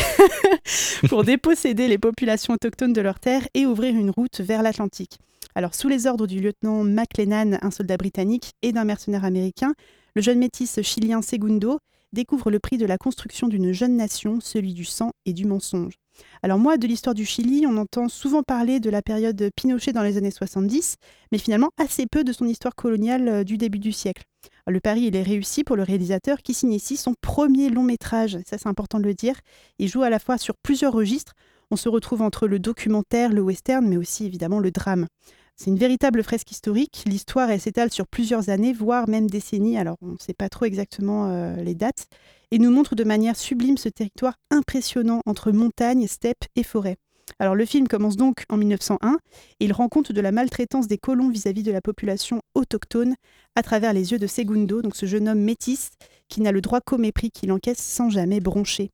pour 1.09 1.23
déposséder 1.23 1.87
les 1.87 1.97
populations 1.97 2.53
autochtones 2.53 2.93
de 2.93 3.01
leurs 3.01 3.19
terres 3.19 3.47
et 3.53 3.65
ouvrir 3.65 3.95
une 3.95 4.09
route 4.09 4.39
vers 4.39 4.63
l'Atlantique. 4.63 5.19
Alors, 5.55 5.75
sous 5.75 5.89
les 5.89 6.07
ordres 6.07 6.27
du 6.27 6.39
lieutenant 6.39 6.83
McLennan, 6.83 7.57
un 7.61 7.71
soldat 7.71 7.97
britannique, 7.97 8.53
et 8.61 8.71
d'un 8.71 8.85
mercenaire 8.85 9.25
américain, 9.25 9.73
le 10.15 10.21
jeune 10.21 10.39
métis 10.39 10.81
chilien 10.81 11.21
Segundo 11.21 11.79
découvre 12.13 12.49
le 12.51 12.59
prix 12.59 12.77
de 12.77 12.85
la 12.85 12.97
construction 12.97 13.47
d'une 13.47 13.71
jeune 13.71 13.97
nation, 13.97 14.39
celui 14.39 14.73
du 14.73 14.85
sang 14.85 15.11
et 15.25 15.33
du 15.33 15.45
mensonge. 15.45 15.95
Alors 16.43 16.59
moi, 16.59 16.77
de 16.77 16.87
l'histoire 16.87 17.15
du 17.15 17.25
Chili, 17.25 17.65
on 17.67 17.77
entend 17.77 18.07
souvent 18.07 18.43
parler 18.43 18.79
de 18.79 18.89
la 18.89 19.01
période 19.01 19.49
Pinochet 19.55 19.93
dans 19.93 20.03
les 20.03 20.17
années 20.17 20.31
70, 20.31 20.95
mais 21.31 21.37
finalement 21.37 21.69
assez 21.77 22.05
peu 22.05 22.23
de 22.23 22.31
son 22.31 22.45
histoire 22.45 22.75
coloniale 22.75 23.27
euh, 23.27 23.43
du 23.43 23.57
début 23.57 23.79
du 23.79 23.91
siècle. 23.91 24.23
Le 24.67 24.79
pari, 24.79 25.01
il 25.01 25.15
est 25.15 25.23
réussi 25.23 25.63
pour 25.63 25.75
le 25.75 25.83
réalisateur 25.83 26.39
qui 26.43 26.53
signe 26.53 26.73
ici 26.73 26.95
son 26.95 27.13
premier 27.21 27.69
long 27.69 27.83
métrage, 27.83 28.37
ça 28.45 28.57
c'est 28.57 28.67
important 28.67 28.99
de 28.99 29.05
le 29.05 29.13
dire. 29.13 29.35
Il 29.79 29.87
joue 29.87 30.03
à 30.03 30.09
la 30.09 30.19
fois 30.19 30.37
sur 30.37 30.55
plusieurs 30.61 30.93
registres, 30.93 31.33
on 31.71 31.75
se 31.75 31.89
retrouve 31.89 32.21
entre 32.21 32.47
le 32.47 32.59
documentaire, 32.59 33.31
le 33.31 33.41
western, 33.41 33.87
mais 33.87 33.97
aussi 33.97 34.25
évidemment 34.25 34.59
le 34.59 34.71
drame. 34.71 35.07
C'est 35.55 35.69
une 35.69 35.77
véritable 35.77 36.23
fresque 36.23 36.51
historique. 36.51 37.03
L'histoire, 37.05 37.49
s'étale 37.59 37.91
sur 37.91 38.07
plusieurs 38.07 38.49
années, 38.49 38.71
voire 38.71 39.09
même 39.09 39.29
décennies. 39.29 39.77
Alors, 39.77 39.97
on 40.01 40.13
ne 40.13 40.17
sait 40.17 40.33
pas 40.33 40.47
trop 40.47 40.63
exactement 40.63 41.27
euh, 41.27 41.55
les 41.57 41.75
dates. 41.75 42.07
Et 42.51 42.59
nous 42.59 42.71
montre 42.71 42.95
de 42.95 43.03
manière 43.03 43.35
sublime 43.35 43.77
ce 43.77 43.89
territoire 43.89 44.35
impressionnant 44.49 45.21
entre 45.25 45.51
montagne, 45.51 46.07
steppe 46.07 46.45
et 46.55 46.63
forêt. 46.63 46.97
Alors, 47.37 47.55
le 47.55 47.65
film 47.65 47.87
commence 47.87 48.17
donc 48.17 48.43
en 48.49 48.57
1901 48.57 49.19
et 49.59 49.65
il 49.65 49.73
rend 49.73 49.87
compte 49.87 50.11
de 50.11 50.21
la 50.21 50.31
maltraitance 50.31 50.87
des 50.87 50.97
colons 50.97 51.29
vis-à-vis 51.29 51.63
de 51.63 51.71
la 51.71 51.81
population 51.81 52.41
autochtone 52.55 53.15
à 53.55 53.61
travers 53.61 53.93
les 53.93 54.11
yeux 54.11 54.19
de 54.19 54.27
Segundo, 54.27 54.81
donc 54.81 54.95
ce 54.95 55.05
jeune 55.05 55.29
homme 55.29 55.41
métis 55.41 55.91
qui 56.27 56.41
n'a 56.41 56.51
le 56.51 56.61
droit 56.61 56.81
qu'au 56.81 56.97
mépris 56.97 57.29
qu'il 57.29 57.51
encaisse 57.51 57.79
sans 57.79 58.09
jamais 58.09 58.39
broncher. 58.39 58.89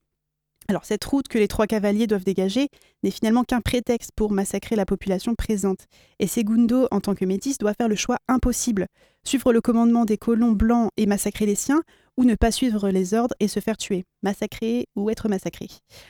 Alors 0.67 0.83
cette 0.83 1.05
route 1.05 1.27
que 1.27 1.37
les 1.37 1.47
trois 1.47 1.67
cavaliers 1.67 2.07
doivent 2.07 2.23
dégager 2.23 2.69
n'est 3.03 3.11
finalement 3.11 3.43
qu'un 3.43 3.61
prétexte 3.61 4.11
pour 4.15 4.31
massacrer 4.31 4.75
la 4.75 4.85
population 4.85 5.35
présente. 5.35 5.85
Et 6.17 6.25
Segundo, 6.25 6.87
en 6.89 7.01
tant 7.01 7.13
que 7.13 7.25
métis, 7.25 7.59
doit 7.59 7.75
faire 7.75 7.87
le 7.87 7.95
choix 7.95 8.17
impossible. 8.27 8.87
Suivre 9.23 9.53
le 9.53 9.61
commandement 9.61 10.05
des 10.05 10.17
colons 10.17 10.53
blancs 10.53 10.89
et 10.97 11.05
massacrer 11.05 11.45
les 11.45 11.55
siens, 11.55 11.83
ou 12.17 12.23
ne 12.23 12.35
pas 12.35 12.51
suivre 12.51 12.89
les 12.89 13.13
ordres 13.13 13.35
et 13.39 13.47
se 13.47 13.59
faire 13.59 13.77
tuer. 13.77 14.05
Massacrer 14.23 14.87
ou 14.95 15.09
être 15.09 15.29
massacré. 15.29 15.67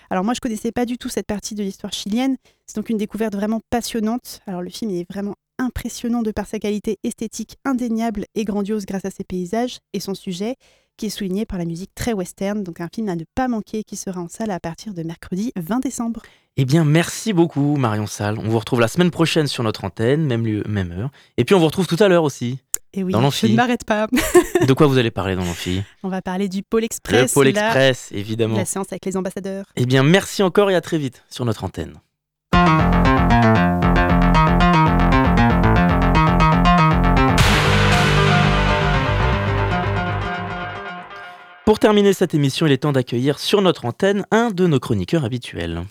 Alors 0.09 0.23
moi 0.23 0.33
je 0.33 0.39
connaissais 0.39 0.71
pas 0.71 0.85
du 0.85 0.97
tout 0.97 1.09
cette 1.09 1.27
partie 1.27 1.55
de 1.55 1.63
l'histoire 1.63 1.93
chilienne, 1.93 2.37
c'est 2.65 2.75
donc 2.75 2.89
une 2.89 2.97
découverte 2.97 3.35
vraiment 3.35 3.61
passionnante. 3.69 4.41
Alors 4.47 4.61
le 4.61 4.69
film 4.69 4.91
est 4.91 5.09
vraiment 5.09 5.35
impressionnant 5.57 6.21
de 6.21 6.31
par 6.31 6.47
sa 6.47 6.59
qualité 6.59 6.97
esthétique 7.03 7.57
indéniable 7.65 8.25
et 8.35 8.43
grandiose 8.43 8.85
grâce 8.85 9.05
à 9.05 9.11
ses 9.11 9.23
paysages 9.23 9.79
et 9.93 9.99
son 9.99 10.13
sujet, 10.13 10.55
qui 10.97 11.07
est 11.07 11.09
souligné 11.09 11.45
par 11.45 11.57
la 11.57 11.65
musique 11.65 11.93
très 11.93 12.13
western, 12.13 12.63
donc 12.63 12.79
un 12.79 12.89
film 12.93 13.09
à 13.09 13.15
ne 13.15 13.25
pas 13.35 13.47
manquer 13.47 13.83
qui 13.83 13.95
sera 13.95 14.21
en 14.21 14.27
salle 14.27 14.51
à 14.51 14.59
partir 14.59 14.93
de 14.93 15.03
mercredi 15.03 15.51
20 15.55 15.79
décembre. 15.79 16.21
Eh 16.57 16.63
bien, 16.63 16.85
merci 16.85 17.33
beaucoup, 17.33 17.75
Marion 17.75 18.07
Salle. 18.07 18.39
On 18.39 18.47
vous 18.47 18.59
retrouve 18.59 18.79
la 18.79 18.87
semaine 18.87 19.11
prochaine 19.11 19.47
sur 19.47 19.61
notre 19.61 19.83
antenne, 19.83 20.25
même 20.25 20.45
lieu, 20.45 20.63
même 20.67 20.93
heure. 20.93 21.11
Et 21.35 21.43
puis, 21.43 21.53
on 21.53 21.59
vous 21.59 21.65
retrouve 21.65 21.85
tout 21.85 21.97
à 21.99 22.07
l'heure 22.07 22.23
aussi. 22.23 22.59
Et 22.97 23.03
oui, 23.03 23.11
Dans 23.11 23.19
je 23.19 23.23
l'amphi. 23.25 23.51
ne 23.51 23.55
m'arrête 23.57 23.83
pas. 23.83 24.07
De 24.65 24.71
quoi 24.73 24.87
vous 24.87 24.97
allez 24.97 25.11
parler 25.11 25.35
dans 25.35 25.43
l'amphi? 25.43 25.83
On 26.03 26.07
va 26.07 26.21
parler 26.21 26.47
du 26.47 26.63
Pôle 26.63 26.85
Express. 26.85 27.29
Le 27.29 27.33
Pôle 27.33 27.47
la- 27.49 27.65
Express, 27.65 28.09
évidemment. 28.13 28.55
La 28.55 28.63
séance 28.65 28.87
avec 28.91 29.05
les 29.05 29.17
ambassadeurs. 29.17 29.65
Eh 29.75 29.85
bien, 29.85 30.01
merci 30.03 30.41
encore 30.43 30.71
et 30.71 30.75
à 30.75 30.81
très 30.81 30.97
vite 30.97 31.23
sur 31.29 31.43
notre 31.43 31.65
antenne. 31.65 31.95
Pour 41.65 41.79
terminer 41.79 42.13
cette 42.13 42.35
émission, 42.35 42.67
il 42.67 42.71
est 42.71 42.77
temps 42.77 42.91
d'accueillir 42.91 43.39
sur 43.39 43.61
notre 43.61 43.85
antenne 43.85 44.25
un 44.29 44.51
de 44.51 44.67
nos 44.67 44.79
chroniqueurs 44.79 45.25
habituels. 45.25 45.81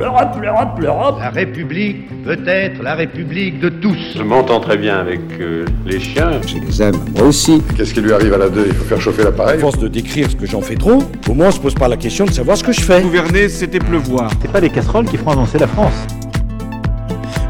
L'Europe, 0.00 0.38
l'Europe, 0.40 0.78
l'Europe. 0.80 1.16
La 1.20 1.28
République 1.28 2.08
peut 2.24 2.38
être 2.46 2.82
la 2.82 2.94
République 2.94 3.60
de 3.60 3.68
tous. 3.68 3.98
Je 4.16 4.22
m'entends 4.22 4.58
très 4.58 4.78
bien 4.78 4.98
avec 4.98 5.20
euh, 5.38 5.66
les 5.84 6.00
chiens. 6.00 6.40
Je 6.46 6.56
les 6.56 6.82
aime, 6.82 6.96
moi 7.14 7.26
aussi. 7.26 7.62
Qu'est-ce 7.76 7.92
qui 7.92 8.00
lui 8.00 8.14
arrive 8.14 8.32
à 8.32 8.38
la 8.38 8.48
2 8.48 8.64
Il 8.66 8.72
faut 8.72 8.84
faire 8.84 8.98
chauffer 8.98 9.24
l'appareil. 9.24 9.56
À 9.56 9.60
force 9.60 9.78
de 9.78 9.88
décrire 9.88 10.30
ce 10.30 10.36
que 10.36 10.46
j'en 10.46 10.62
fais 10.62 10.76
trop, 10.76 11.02
au 11.28 11.34
moins 11.34 11.48
on 11.48 11.50
se 11.50 11.60
pose 11.60 11.74
pas 11.74 11.86
la 11.86 11.98
question 11.98 12.24
de 12.24 12.30
savoir 12.30 12.56
ce 12.56 12.64
que 12.64 12.72
je 12.72 12.80
fais. 12.80 13.02
Gouverner, 13.02 13.50
c'était 13.50 13.78
pleuvoir. 13.78 14.30
C'est 14.40 14.50
pas 14.50 14.60
les 14.60 14.70
casseroles 14.70 15.04
qui 15.04 15.18
feront 15.18 15.32
avancer 15.32 15.58
la 15.58 15.66
France. 15.66 16.06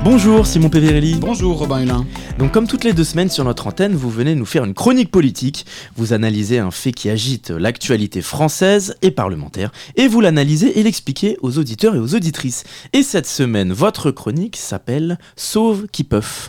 Bonjour 0.02 0.46
Simon 0.46 0.70
Peverelli. 0.70 1.16
Bonjour 1.20 1.58
Robin 1.58 1.82
Hulin. 1.82 2.06
Donc 2.38 2.52
comme 2.52 2.66
toutes 2.66 2.84
les 2.84 2.94
deux 2.94 3.04
semaines 3.04 3.28
sur 3.28 3.44
notre 3.44 3.66
antenne, 3.66 3.94
vous 3.94 4.08
venez 4.08 4.34
nous 4.34 4.46
faire 4.46 4.64
une 4.64 4.72
chronique 4.72 5.10
politique, 5.10 5.66
vous 5.94 6.14
analysez 6.14 6.58
un 6.58 6.70
fait 6.70 6.92
qui 6.92 7.10
agite 7.10 7.50
l'actualité 7.50 8.22
française 8.22 8.96
et 9.02 9.10
parlementaire, 9.10 9.70
et 9.96 10.08
vous 10.08 10.22
l'analysez 10.22 10.78
et 10.78 10.82
l'expliquez 10.82 11.36
aux 11.42 11.58
auditeurs 11.58 11.94
et 11.96 11.98
aux 11.98 12.14
auditrices. 12.14 12.64
Et 12.94 13.02
cette 13.02 13.26
semaine, 13.26 13.74
votre 13.74 14.10
chronique 14.10 14.56
s'appelle 14.56 15.18
Sauve 15.36 15.86
qui 15.92 16.02
peuvent. 16.02 16.48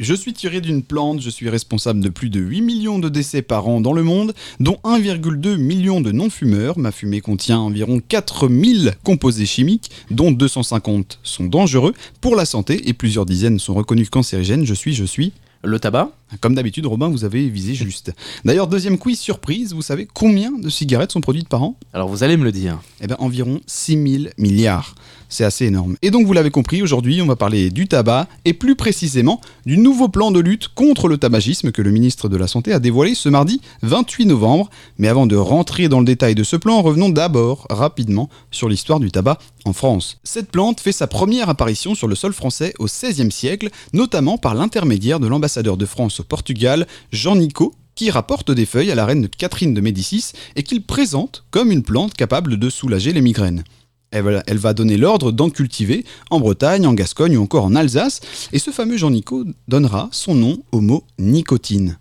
Je 0.00 0.14
suis 0.14 0.32
tiré 0.32 0.60
d'une 0.60 0.84
plante, 0.84 1.20
je 1.20 1.28
suis 1.28 1.48
responsable 1.48 1.98
de 1.98 2.08
plus 2.08 2.30
de 2.30 2.38
8 2.38 2.60
millions 2.60 3.00
de 3.00 3.08
décès 3.08 3.42
par 3.42 3.66
an 3.66 3.80
dans 3.80 3.92
le 3.92 4.04
monde, 4.04 4.32
dont 4.60 4.78
1,2 4.84 5.56
million 5.56 6.00
de 6.00 6.12
non-fumeurs. 6.12 6.78
Ma 6.78 6.92
fumée 6.92 7.20
contient 7.20 7.58
environ 7.58 8.00
4000 8.06 8.94
composés 9.02 9.44
chimiques, 9.44 9.90
dont 10.12 10.30
250 10.30 11.18
sont 11.24 11.46
dangereux 11.46 11.94
pour 12.20 12.36
la 12.36 12.44
santé 12.44 12.88
et 12.88 12.92
plusieurs 12.92 13.26
dizaines 13.26 13.58
sont 13.58 13.74
reconnus 13.74 14.08
cancérigènes. 14.08 14.64
Je 14.64 14.74
suis, 14.74 14.94
je 14.94 15.04
suis... 15.04 15.32
Le 15.64 15.80
tabac? 15.80 16.12
Comme 16.40 16.54
d'habitude, 16.54 16.86
Robin, 16.86 17.08
vous 17.08 17.24
avez 17.24 17.48
visé 17.48 17.74
juste. 17.74 18.12
D'ailleurs, 18.44 18.66
deuxième 18.66 18.98
quiz 18.98 19.18
surprise, 19.18 19.72
vous 19.72 19.82
savez 19.82 20.06
combien 20.12 20.52
de 20.52 20.68
cigarettes 20.68 21.12
sont 21.12 21.20
produites 21.20 21.48
par 21.48 21.62
an? 21.62 21.78
Alors 21.92 22.08
vous 22.08 22.22
allez 22.22 22.36
me 22.36 22.44
le 22.44 22.52
dire. 22.52 22.80
Eh 23.00 23.06
bien, 23.06 23.16
environ 23.18 23.60
6000 23.66 24.32
milliards. 24.38 24.94
C'est 25.30 25.44
assez 25.44 25.66
énorme. 25.66 25.96
Et 26.00 26.10
donc, 26.10 26.26
vous 26.26 26.32
l'avez 26.32 26.50
compris, 26.50 26.82
aujourd'hui, 26.82 27.20
on 27.20 27.26
va 27.26 27.36
parler 27.36 27.68
du 27.68 27.86
tabac 27.86 28.28
et 28.46 28.54
plus 28.54 28.76
précisément 28.76 29.42
du 29.66 29.76
nouveau 29.76 30.08
plan 30.08 30.30
de 30.30 30.40
lutte 30.40 30.68
contre 30.68 31.06
le 31.06 31.18
tabagisme 31.18 31.70
que 31.70 31.82
le 31.82 31.90
ministre 31.90 32.30
de 32.30 32.36
la 32.38 32.48
Santé 32.48 32.72
a 32.72 32.78
dévoilé 32.78 33.14
ce 33.14 33.28
mardi 33.28 33.60
28 33.82 34.24
novembre. 34.24 34.70
Mais 34.96 35.08
avant 35.08 35.26
de 35.26 35.36
rentrer 35.36 35.88
dans 35.88 35.98
le 35.98 36.06
détail 36.06 36.34
de 36.34 36.44
ce 36.44 36.56
plan, 36.56 36.80
revenons 36.80 37.10
d'abord 37.10 37.66
rapidement 37.68 38.30
sur 38.50 38.70
l'histoire 38.70 39.00
du 39.00 39.10
tabac 39.10 39.38
en 39.66 39.74
France. 39.74 40.18
Cette 40.24 40.50
plante 40.50 40.80
fait 40.80 40.92
sa 40.92 41.06
première 41.06 41.50
apparition 41.50 41.94
sur 41.94 42.08
le 42.08 42.14
sol 42.14 42.32
français 42.32 42.72
au 42.78 42.86
XVIe 42.86 43.30
siècle, 43.30 43.68
notamment 43.92 44.38
par 44.38 44.54
l'intermédiaire 44.54 45.20
de 45.20 45.26
l'ambassadeur 45.26 45.76
de 45.76 45.84
France 45.84 46.17
au 46.20 46.24
Portugal, 46.24 46.86
Jean 47.12 47.36
Nico, 47.36 47.74
qui 47.94 48.10
rapporte 48.10 48.50
des 48.50 48.66
feuilles 48.66 48.92
à 48.92 48.94
la 48.94 49.06
reine 49.06 49.28
Catherine 49.28 49.74
de 49.74 49.80
Médicis 49.80 50.32
et 50.54 50.62
qu'il 50.62 50.84
présente 50.84 51.44
comme 51.50 51.72
une 51.72 51.82
plante 51.82 52.14
capable 52.14 52.56
de 52.56 52.70
soulager 52.70 53.12
les 53.12 53.20
migraines. 53.20 53.64
Elle 54.10 54.58
va, 54.58 54.72
donner 54.72 54.96
l'ordre 54.96 55.32
d'en 55.32 55.50
cultiver 55.50 56.04
en 56.30 56.40
Bretagne, 56.40 56.86
en 56.86 56.94
Gascogne 56.94 57.36
ou 57.36 57.42
encore 57.42 57.64
en 57.64 57.74
Alsace, 57.74 58.20
et 58.52 58.58
ce 58.58 58.70
fameux 58.70 58.96
Jean 58.96 59.10
Nico 59.10 59.44
donnera 59.66 60.08
son 60.12 60.34
nom 60.34 60.62
au 60.72 60.80
mot 60.80 61.04
nicotine. 61.18 61.98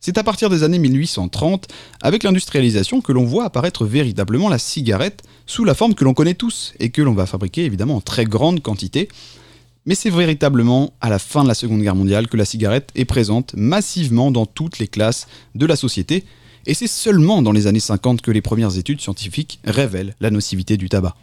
C'est 0.00 0.18
à 0.18 0.22
partir 0.22 0.50
des 0.50 0.62
années 0.62 0.78
1830, 0.78 1.66
avec 2.00 2.22
l'industrialisation, 2.22 3.00
que 3.00 3.10
l'on 3.12 3.24
voit 3.24 3.44
apparaître 3.44 3.84
véritablement 3.84 4.48
la 4.48 4.58
cigarette 4.58 5.22
sous 5.46 5.64
la 5.64 5.74
forme 5.74 5.94
que 5.94 6.04
l'on 6.04 6.14
connaît 6.14 6.34
tous 6.34 6.74
et 6.78 6.90
que 6.90 7.02
l'on 7.02 7.14
va 7.14 7.26
fabriquer 7.26 7.64
évidemment 7.64 7.96
en 7.96 8.00
très 8.00 8.24
grande 8.24 8.62
quantité. 8.62 9.08
Mais 9.88 9.94
c'est 9.94 10.10
véritablement 10.10 10.92
à 11.00 11.08
la 11.08 11.18
fin 11.18 11.42
de 11.42 11.48
la 11.48 11.54
Seconde 11.54 11.80
Guerre 11.80 11.94
mondiale 11.94 12.28
que 12.28 12.36
la 12.36 12.44
cigarette 12.44 12.90
est 12.94 13.06
présente 13.06 13.54
massivement 13.56 14.30
dans 14.30 14.44
toutes 14.44 14.78
les 14.80 14.86
classes 14.86 15.26
de 15.54 15.64
la 15.64 15.76
société, 15.76 16.24
et 16.68 16.74
c'est 16.74 16.86
seulement 16.86 17.40
dans 17.40 17.50
les 17.50 17.66
années 17.66 17.80
50 17.80 18.20
que 18.20 18.30
les 18.30 18.42
premières 18.42 18.76
études 18.76 19.00
scientifiques 19.00 19.58
révèlent 19.64 20.14
la 20.20 20.30
nocivité 20.30 20.76
du 20.76 20.90
tabac. 20.90 21.16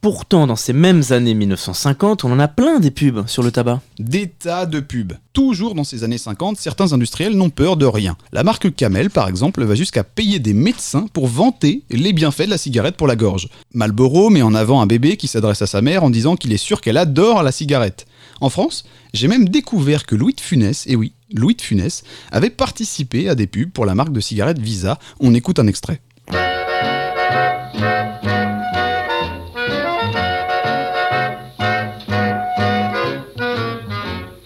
Pourtant, 0.00 0.46
dans 0.46 0.56
ces 0.56 0.72
mêmes 0.72 1.02
années 1.10 1.34
1950, 1.34 2.24
on 2.24 2.32
en 2.32 2.38
a 2.38 2.48
plein 2.48 2.80
des 2.80 2.90
pubs 2.90 3.26
sur 3.26 3.42
le 3.42 3.50
tabac. 3.50 3.82
Des 3.98 4.28
tas 4.28 4.64
de 4.64 4.80
pubs. 4.80 5.12
Toujours 5.34 5.74
dans 5.74 5.84
ces 5.84 6.02
années 6.02 6.16
50, 6.16 6.56
certains 6.56 6.94
industriels 6.94 7.36
n'ont 7.36 7.50
peur 7.50 7.76
de 7.76 7.84
rien. 7.84 8.16
La 8.32 8.42
marque 8.42 8.74
Camel, 8.74 9.10
par 9.10 9.28
exemple, 9.28 9.62
va 9.64 9.74
jusqu'à 9.74 10.02
payer 10.02 10.38
des 10.38 10.54
médecins 10.54 11.08
pour 11.12 11.26
vanter 11.26 11.82
les 11.90 12.14
bienfaits 12.14 12.46
de 12.46 12.50
la 12.50 12.58
cigarette 12.58 12.96
pour 12.96 13.06
la 13.06 13.16
gorge. 13.16 13.48
Marlboro 13.74 14.30
met 14.30 14.42
en 14.42 14.54
avant 14.54 14.80
un 14.80 14.86
bébé 14.86 15.18
qui 15.18 15.28
s'adresse 15.28 15.60
à 15.60 15.66
sa 15.66 15.82
mère 15.82 16.04
en 16.04 16.10
disant 16.10 16.36
qu'il 16.36 16.52
est 16.52 16.56
sûr 16.56 16.80
qu'elle 16.80 16.96
adore 16.96 17.42
la 17.42 17.52
cigarette. 17.52 18.06
En 18.40 18.48
France, 18.48 18.84
j'ai 19.12 19.28
même 19.28 19.48
découvert 19.48 20.06
que 20.06 20.14
Louis 20.14 20.34
de 20.34 20.40
Funès, 20.40 20.86
et 20.86 20.96
oui, 20.96 21.12
Louis 21.34 21.54
de 21.54 21.62
Funès, 21.62 22.04
avait 22.30 22.50
participé 22.50 23.28
à 23.28 23.34
des 23.34 23.46
pubs 23.46 23.70
pour 23.70 23.86
la 23.86 23.94
marque 23.94 24.12
de 24.12 24.20
cigarette 24.20 24.58
Visa. 24.58 24.98
On 25.20 25.34
écoute 25.34 25.58
un 25.58 25.66
extrait. 25.66 26.00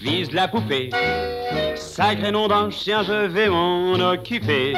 Vise 0.01 0.33
la 0.33 0.49
poupée, 0.49 0.91
sacré 1.77 2.33
nom 2.33 2.49
d'un 2.49 2.71
chien, 2.71 3.03
je 3.03 3.27
vais 3.27 3.49
m'en 3.49 3.95
occuper. 3.95 4.75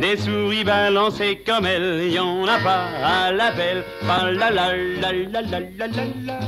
Des 0.00 0.16
souris 0.16 0.64
balancées 0.64 1.42
comme 1.46 1.66
elle, 1.66 2.10
y 2.10 2.18
en 2.18 2.44
a 2.46 2.58
pas 2.58 2.88
à 3.04 3.32
la 3.32 3.52
la 3.52 4.32
la 4.32 4.32
la 4.32 5.12
la 5.12 5.42
la 5.42 5.60
la 5.78 5.86
la. 6.24 6.40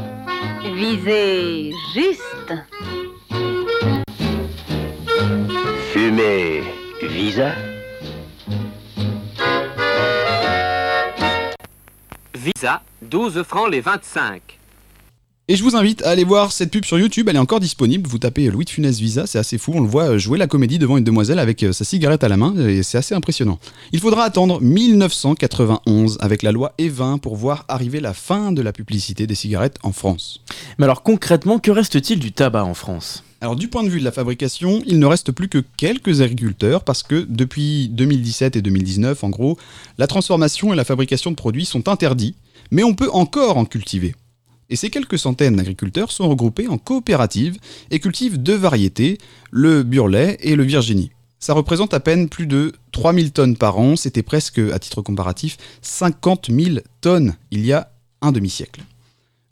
Visez 0.74 1.70
juste. 1.94 3.03
Fumer 5.92 6.62
Visa 7.02 7.52
Visa, 12.34 12.82
12 13.02 13.42
francs 13.42 13.70
les 13.70 13.80
25. 13.80 14.40
Et 15.46 15.56
je 15.56 15.62
vous 15.62 15.76
invite 15.76 16.02
à 16.02 16.08
aller 16.08 16.24
voir 16.24 16.52
cette 16.52 16.70
pub 16.70 16.86
sur 16.86 16.98
YouTube, 16.98 17.28
elle 17.28 17.36
est 17.36 17.38
encore 17.38 17.60
disponible. 17.60 18.08
Vous 18.08 18.18
tapez 18.18 18.48
Louis 18.48 18.64
de 18.64 18.70
Funès 18.70 18.98
Visa, 18.98 19.26
c'est 19.26 19.38
assez 19.38 19.58
fou. 19.58 19.72
On 19.74 19.80
le 19.82 19.86
voit 19.86 20.16
jouer 20.16 20.38
la 20.38 20.46
comédie 20.46 20.78
devant 20.78 20.96
une 20.96 21.04
demoiselle 21.04 21.38
avec 21.38 21.62
euh, 21.62 21.72
sa 21.72 21.84
cigarette 21.84 22.24
à 22.24 22.28
la 22.28 22.38
main, 22.38 22.54
et 22.56 22.82
c'est 22.82 22.96
assez 22.96 23.14
impressionnant. 23.14 23.58
Il 23.92 24.00
faudra 24.00 24.24
attendre 24.24 24.60
1991 24.62 26.16
avec 26.20 26.42
la 26.42 26.50
loi 26.50 26.72
E20 26.78 27.18
pour 27.18 27.36
voir 27.36 27.66
arriver 27.68 28.00
la 28.00 28.14
fin 28.14 28.52
de 28.52 28.62
la 28.62 28.72
publicité 28.72 29.26
des 29.26 29.34
cigarettes 29.34 29.76
en 29.82 29.92
France. 29.92 30.40
Mais 30.78 30.84
alors 30.84 31.02
concrètement, 31.02 31.58
que 31.58 31.70
reste-t-il 31.70 32.18
du 32.18 32.32
tabac 32.32 32.64
en 32.64 32.74
France? 32.74 33.22
Alors 33.44 33.56
du 33.56 33.68
point 33.68 33.82
de 33.82 33.90
vue 33.90 33.98
de 33.98 34.04
la 34.06 34.10
fabrication, 34.10 34.82
il 34.86 34.98
ne 34.98 35.04
reste 35.04 35.30
plus 35.30 35.50
que 35.50 35.62
quelques 35.76 36.22
agriculteurs 36.22 36.82
parce 36.82 37.02
que 37.02 37.26
depuis 37.28 37.90
2017 37.90 38.56
et 38.56 38.62
2019, 38.62 39.22
en 39.22 39.28
gros, 39.28 39.58
la 39.98 40.06
transformation 40.06 40.72
et 40.72 40.76
la 40.76 40.84
fabrication 40.86 41.30
de 41.30 41.36
produits 41.36 41.66
sont 41.66 41.90
interdits, 41.90 42.36
mais 42.70 42.84
on 42.84 42.94
peut 42.94 43.10
encore 43.12 43.58
en 43.58 43.66
cultiver. 43.66 44.14
Et 44.70 44.76
ces 44.76 44.88
quelques 44.88 45.18
centaines 45.18 45.56
d'agriculteurs 45.56 46.10
sont 46.10 46.26
regroupés 46.26 46.68
en 46.68 46.78
coopératives 46.78 47.58
et 47.90 48.00
cultivent 48.00 48.38
deux 48.38 48.56
variétés, 48.56 49.18
le 49.50 49.82
burlet 49.82 50.38
et 50.40 50.56
le 50.56 50.62
virginie. 50.62 51.10
Ça 51.38 51.52
représente 51.52 51.92
à 51.92 52.00
peine 52.00 52.30
plus 52.30 52.46
de 52.46 52.72
3000 52.92 53.32
tonnes 53.32 53.58
par 53.58 53.78
an, 53.78 53.96
c'était 53.96 54.22
presque, 54.22 54.58
à 54.58 54.78
titre 54.78 55.02
comparatif, 55.02 55.58
50 55.82 56.50
000 56.50 56.78
tonnes 57.02 57.34
il 57.50 57.66
y 57.66 57.74
a 57.74 57.92
un 58.22 58.32
demi-siècle. 58.32 58.80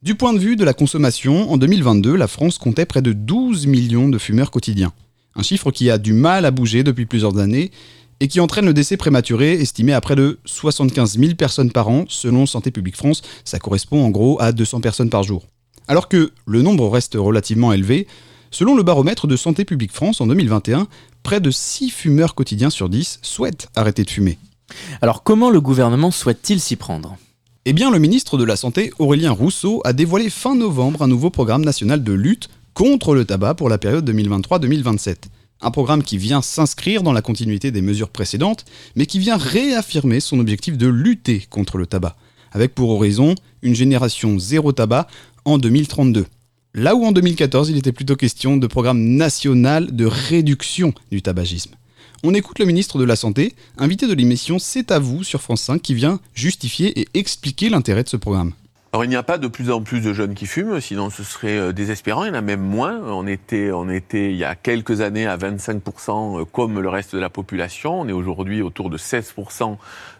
Du 0.02 0.16
point 0.16 0.32
de 0.32 0.38
vue 0.40 0.56
de 0.56 0.64
la 0.64 0.74
consommation, 0.74 1.52
en 1.52 1.56
2022, 1.56 2.16
la 2.16 2.26
France 2.26 2.58
comptait 2.58 2.86
près 2.86 3.02
de 3.02 3.12
12 3.12 3.68
millions 3.68 4.08
de 4.08 4.18
fumeurs 4.18 4.50
quotidiens. 4.50 4.92
Un 5.36 5.44
chiffre 5.44 5.70
qui 5.70 5.90
a 5.90 5.98
du 5.98 6.12
mal 6.12 6.44
à 6.44 6.50
bouger 6.50 6.82
depuis 6.82 7.06
plusieurs 7.06 7.38
années 7.38 7.70
et 8.18 8.26
qui 8.26 8.40
entraîne 8.40 8.66
le 8.66 8.74
décès 8.74 8.96
prématuré 8.96 9.52
estimé 9.52 9.92
à 9.92 10.00
près 10.00 10.16
de 10.16 10.40
75 10.44 11.20
000 11.20 11.34
personnes 11.36 11.70
par 11.70 11.88
an, 11.88 12.04
selon 12.08 12.46
Santé 12.46 12.72
publique 12.72 12.96
France. 12.96 13.22
Ça 13.44 13.60
correspond 13.60 14.04
en 14.04 14.10
gros 14.10 14.42
à 14.42 14.50
200 14.50 14.80
personnes 14.80 15.08
par 15.08 15.22
jour. 15.22 15.46
Alors 15.86 16.08
que 16.08 16.32
le 16.46 16.62
nombre 16.62 16.88
reste 16.88 17.14
relativement 17.14 17.72
élevé, 17.72 18.08
selon 18.50 18.74
le 18.74 18.82
baromètre 18.82 19.28
de 19.28 19.36
Santé 19.36 19.64
publique 19.64 19.92
France 19.92 20.20
en 20.20 20.26
2021, 20.26 20.88
près 21.22 21.38
de 21.38 21.52
6 21.52 21.90
fumeurs 21.90 22.34
quotidiens 22.34 22.70
sur 22.70 22.88
10 22.88 23.20
souhaitent 23.22 23.68
arrêter 23.76 24.02
de 24.02 24.10
fumer. 24.10 24.36
Alors 25.00 25.22
comment 25.22 25.50
le 25.50 25.60
gouvernement 25.60 26.10
souhaite-t-il 26.10 26.58
s'y 26.58 26.74
prendre? 26.74 27.16
Eh 27.64 27.72
bien, 27.72 27.92
le 27.92 28.00
ministre 28.00 28.38
de 28.38 28.44
la 28.44 28.56
Santé, 28.56 28.92
Aurélien 28.98 29.30
Rousseau, 29.30 29.82
a 29.84 29.92
dévoilé 29.92 30.30
fin 30.30 30.56
novembre 30.56 31.02
un 31.02 31.06
nouveau 31.06 31.30
programme 31.30 31.64
national 31.64 32.02
de 32.02 32.12
lutte 32.12 32.48
contre 32.74 33.14
le 33.14 33.24
tabac 33.24 33.54
pour 33.54 33.68
la 33.68 33.78
période 33.78 34.08
2023-2027. 34.10 35.26
Un 35.60 35.70
programme 35.70 36.02
qui 36.02 36.18
vient 36.18 36.42
s'inscrire 36.42 37.04
dans 37.04 37.12
la 37.12 37.22
continuité 37.22 37.70
des 37.70 37.80
mesures 37.80 38.08
précédentes, 38.08 38.64
mais 38.96 39.06
qui 39.06 39.20
vient 39.20 39.36
réaffirmer 39.36 40.18
son 40.18 40.40
objectif 40.40 40.76
de 40.76 40.88
lutter 40.88 41.46
contre 41.50 41.78
le 41.78 41.86
tabac, 41.86 42.16
avec 42.50 42.74
pour 42.74 42.90
horizon 42.90 43.36
une 43.62 43.76
génération 43.76 44.40
zéro 44.40 44.72
tabac 44.72 45.06
en 45.44 45.58
2032. 45.58 46.26
Là 46.74 46.96
où 46.96 47.04
en 47.04 47.12
2014 47.12 47.70
il 47.70 47.76
était 47.76 47.92
plutôt 47.92 48.16
question 48.16 48.56
de 48.56 48.66
programme 48.66 49.00
national 49.00 49.94
de 49.94 50.06
réduction 50.06 50.94
du 51.12 51.22
tabagisme. 51.22 51.76
On 52.24 52.34
écoute 52.34 52.58
le 52.60 52.66
ministre 52.66 52.98
de 52.98 53.04
la 53.04 53.16
Santé, 53.16 53.54
invité 53.78 54.06
de 54.06 54.14
l'émission 54.14 54.58
C'est 54.60 54.92
à 54.92 54.98
vous 55.00 55.24
sur 55.24 55.42
France 55.42 55.62
5, 55.62 55.82
qui 55.82 55.94
vient 55.94 56.20
justifier 56.34 57.00
et 57.00 57.08
expliquer 57.14 57.68
l'intérêt 57.68 58.04
de 58.04 58.08
ce 58.08 58.16
programme. 58.16 58.52
Alors 58.94 59.04
il 59.06 59.08
n'y 59.08 59.16
a 59.16 59.22
pas 59.22 59.38
de 59.38 59.48
plus 59.48 59.70
en 59.70 59.80
plus 59.80 60.02
de 60.02 60.12
jeunes 60.12 60.34
qui 60.34 60.44
fument, 60.44 60.78
sinon 60.78 61.08
ce 61.08 61.24
serait 61.24 61.56
euh, 61.56 61.72
désespérant. 61.72 62.24
Il 62.24 62.28
y 62.28 62.30
en 62.30 62.34
a 62.34 62.42
même 62.42 62.60
moins. 62.60 63.00
On 63.06 63.26
était, 63.26 63.72
on 63.72 63.88
était 63.88 64.30
il 64.32 64.36
y 64.36 64.44
a 64.44 64.54
quelques 64.54 65.00
années 65.00 65.26
à 65.26 65.38
25% 65.38 66.40
euh, 66.40 66.44
comme 66.44 66.78
le 66.78 66.88
reste 66.90 67.14
de 67.14 67.18
la 67.20 67.30
population. 67.30 67.98
On 68.02 68.06
est 68.06 68.12
aujourd'hui 68.12 68.60
autour 68.60 68.90
de 68.90 68.98
16% 68.98 69.78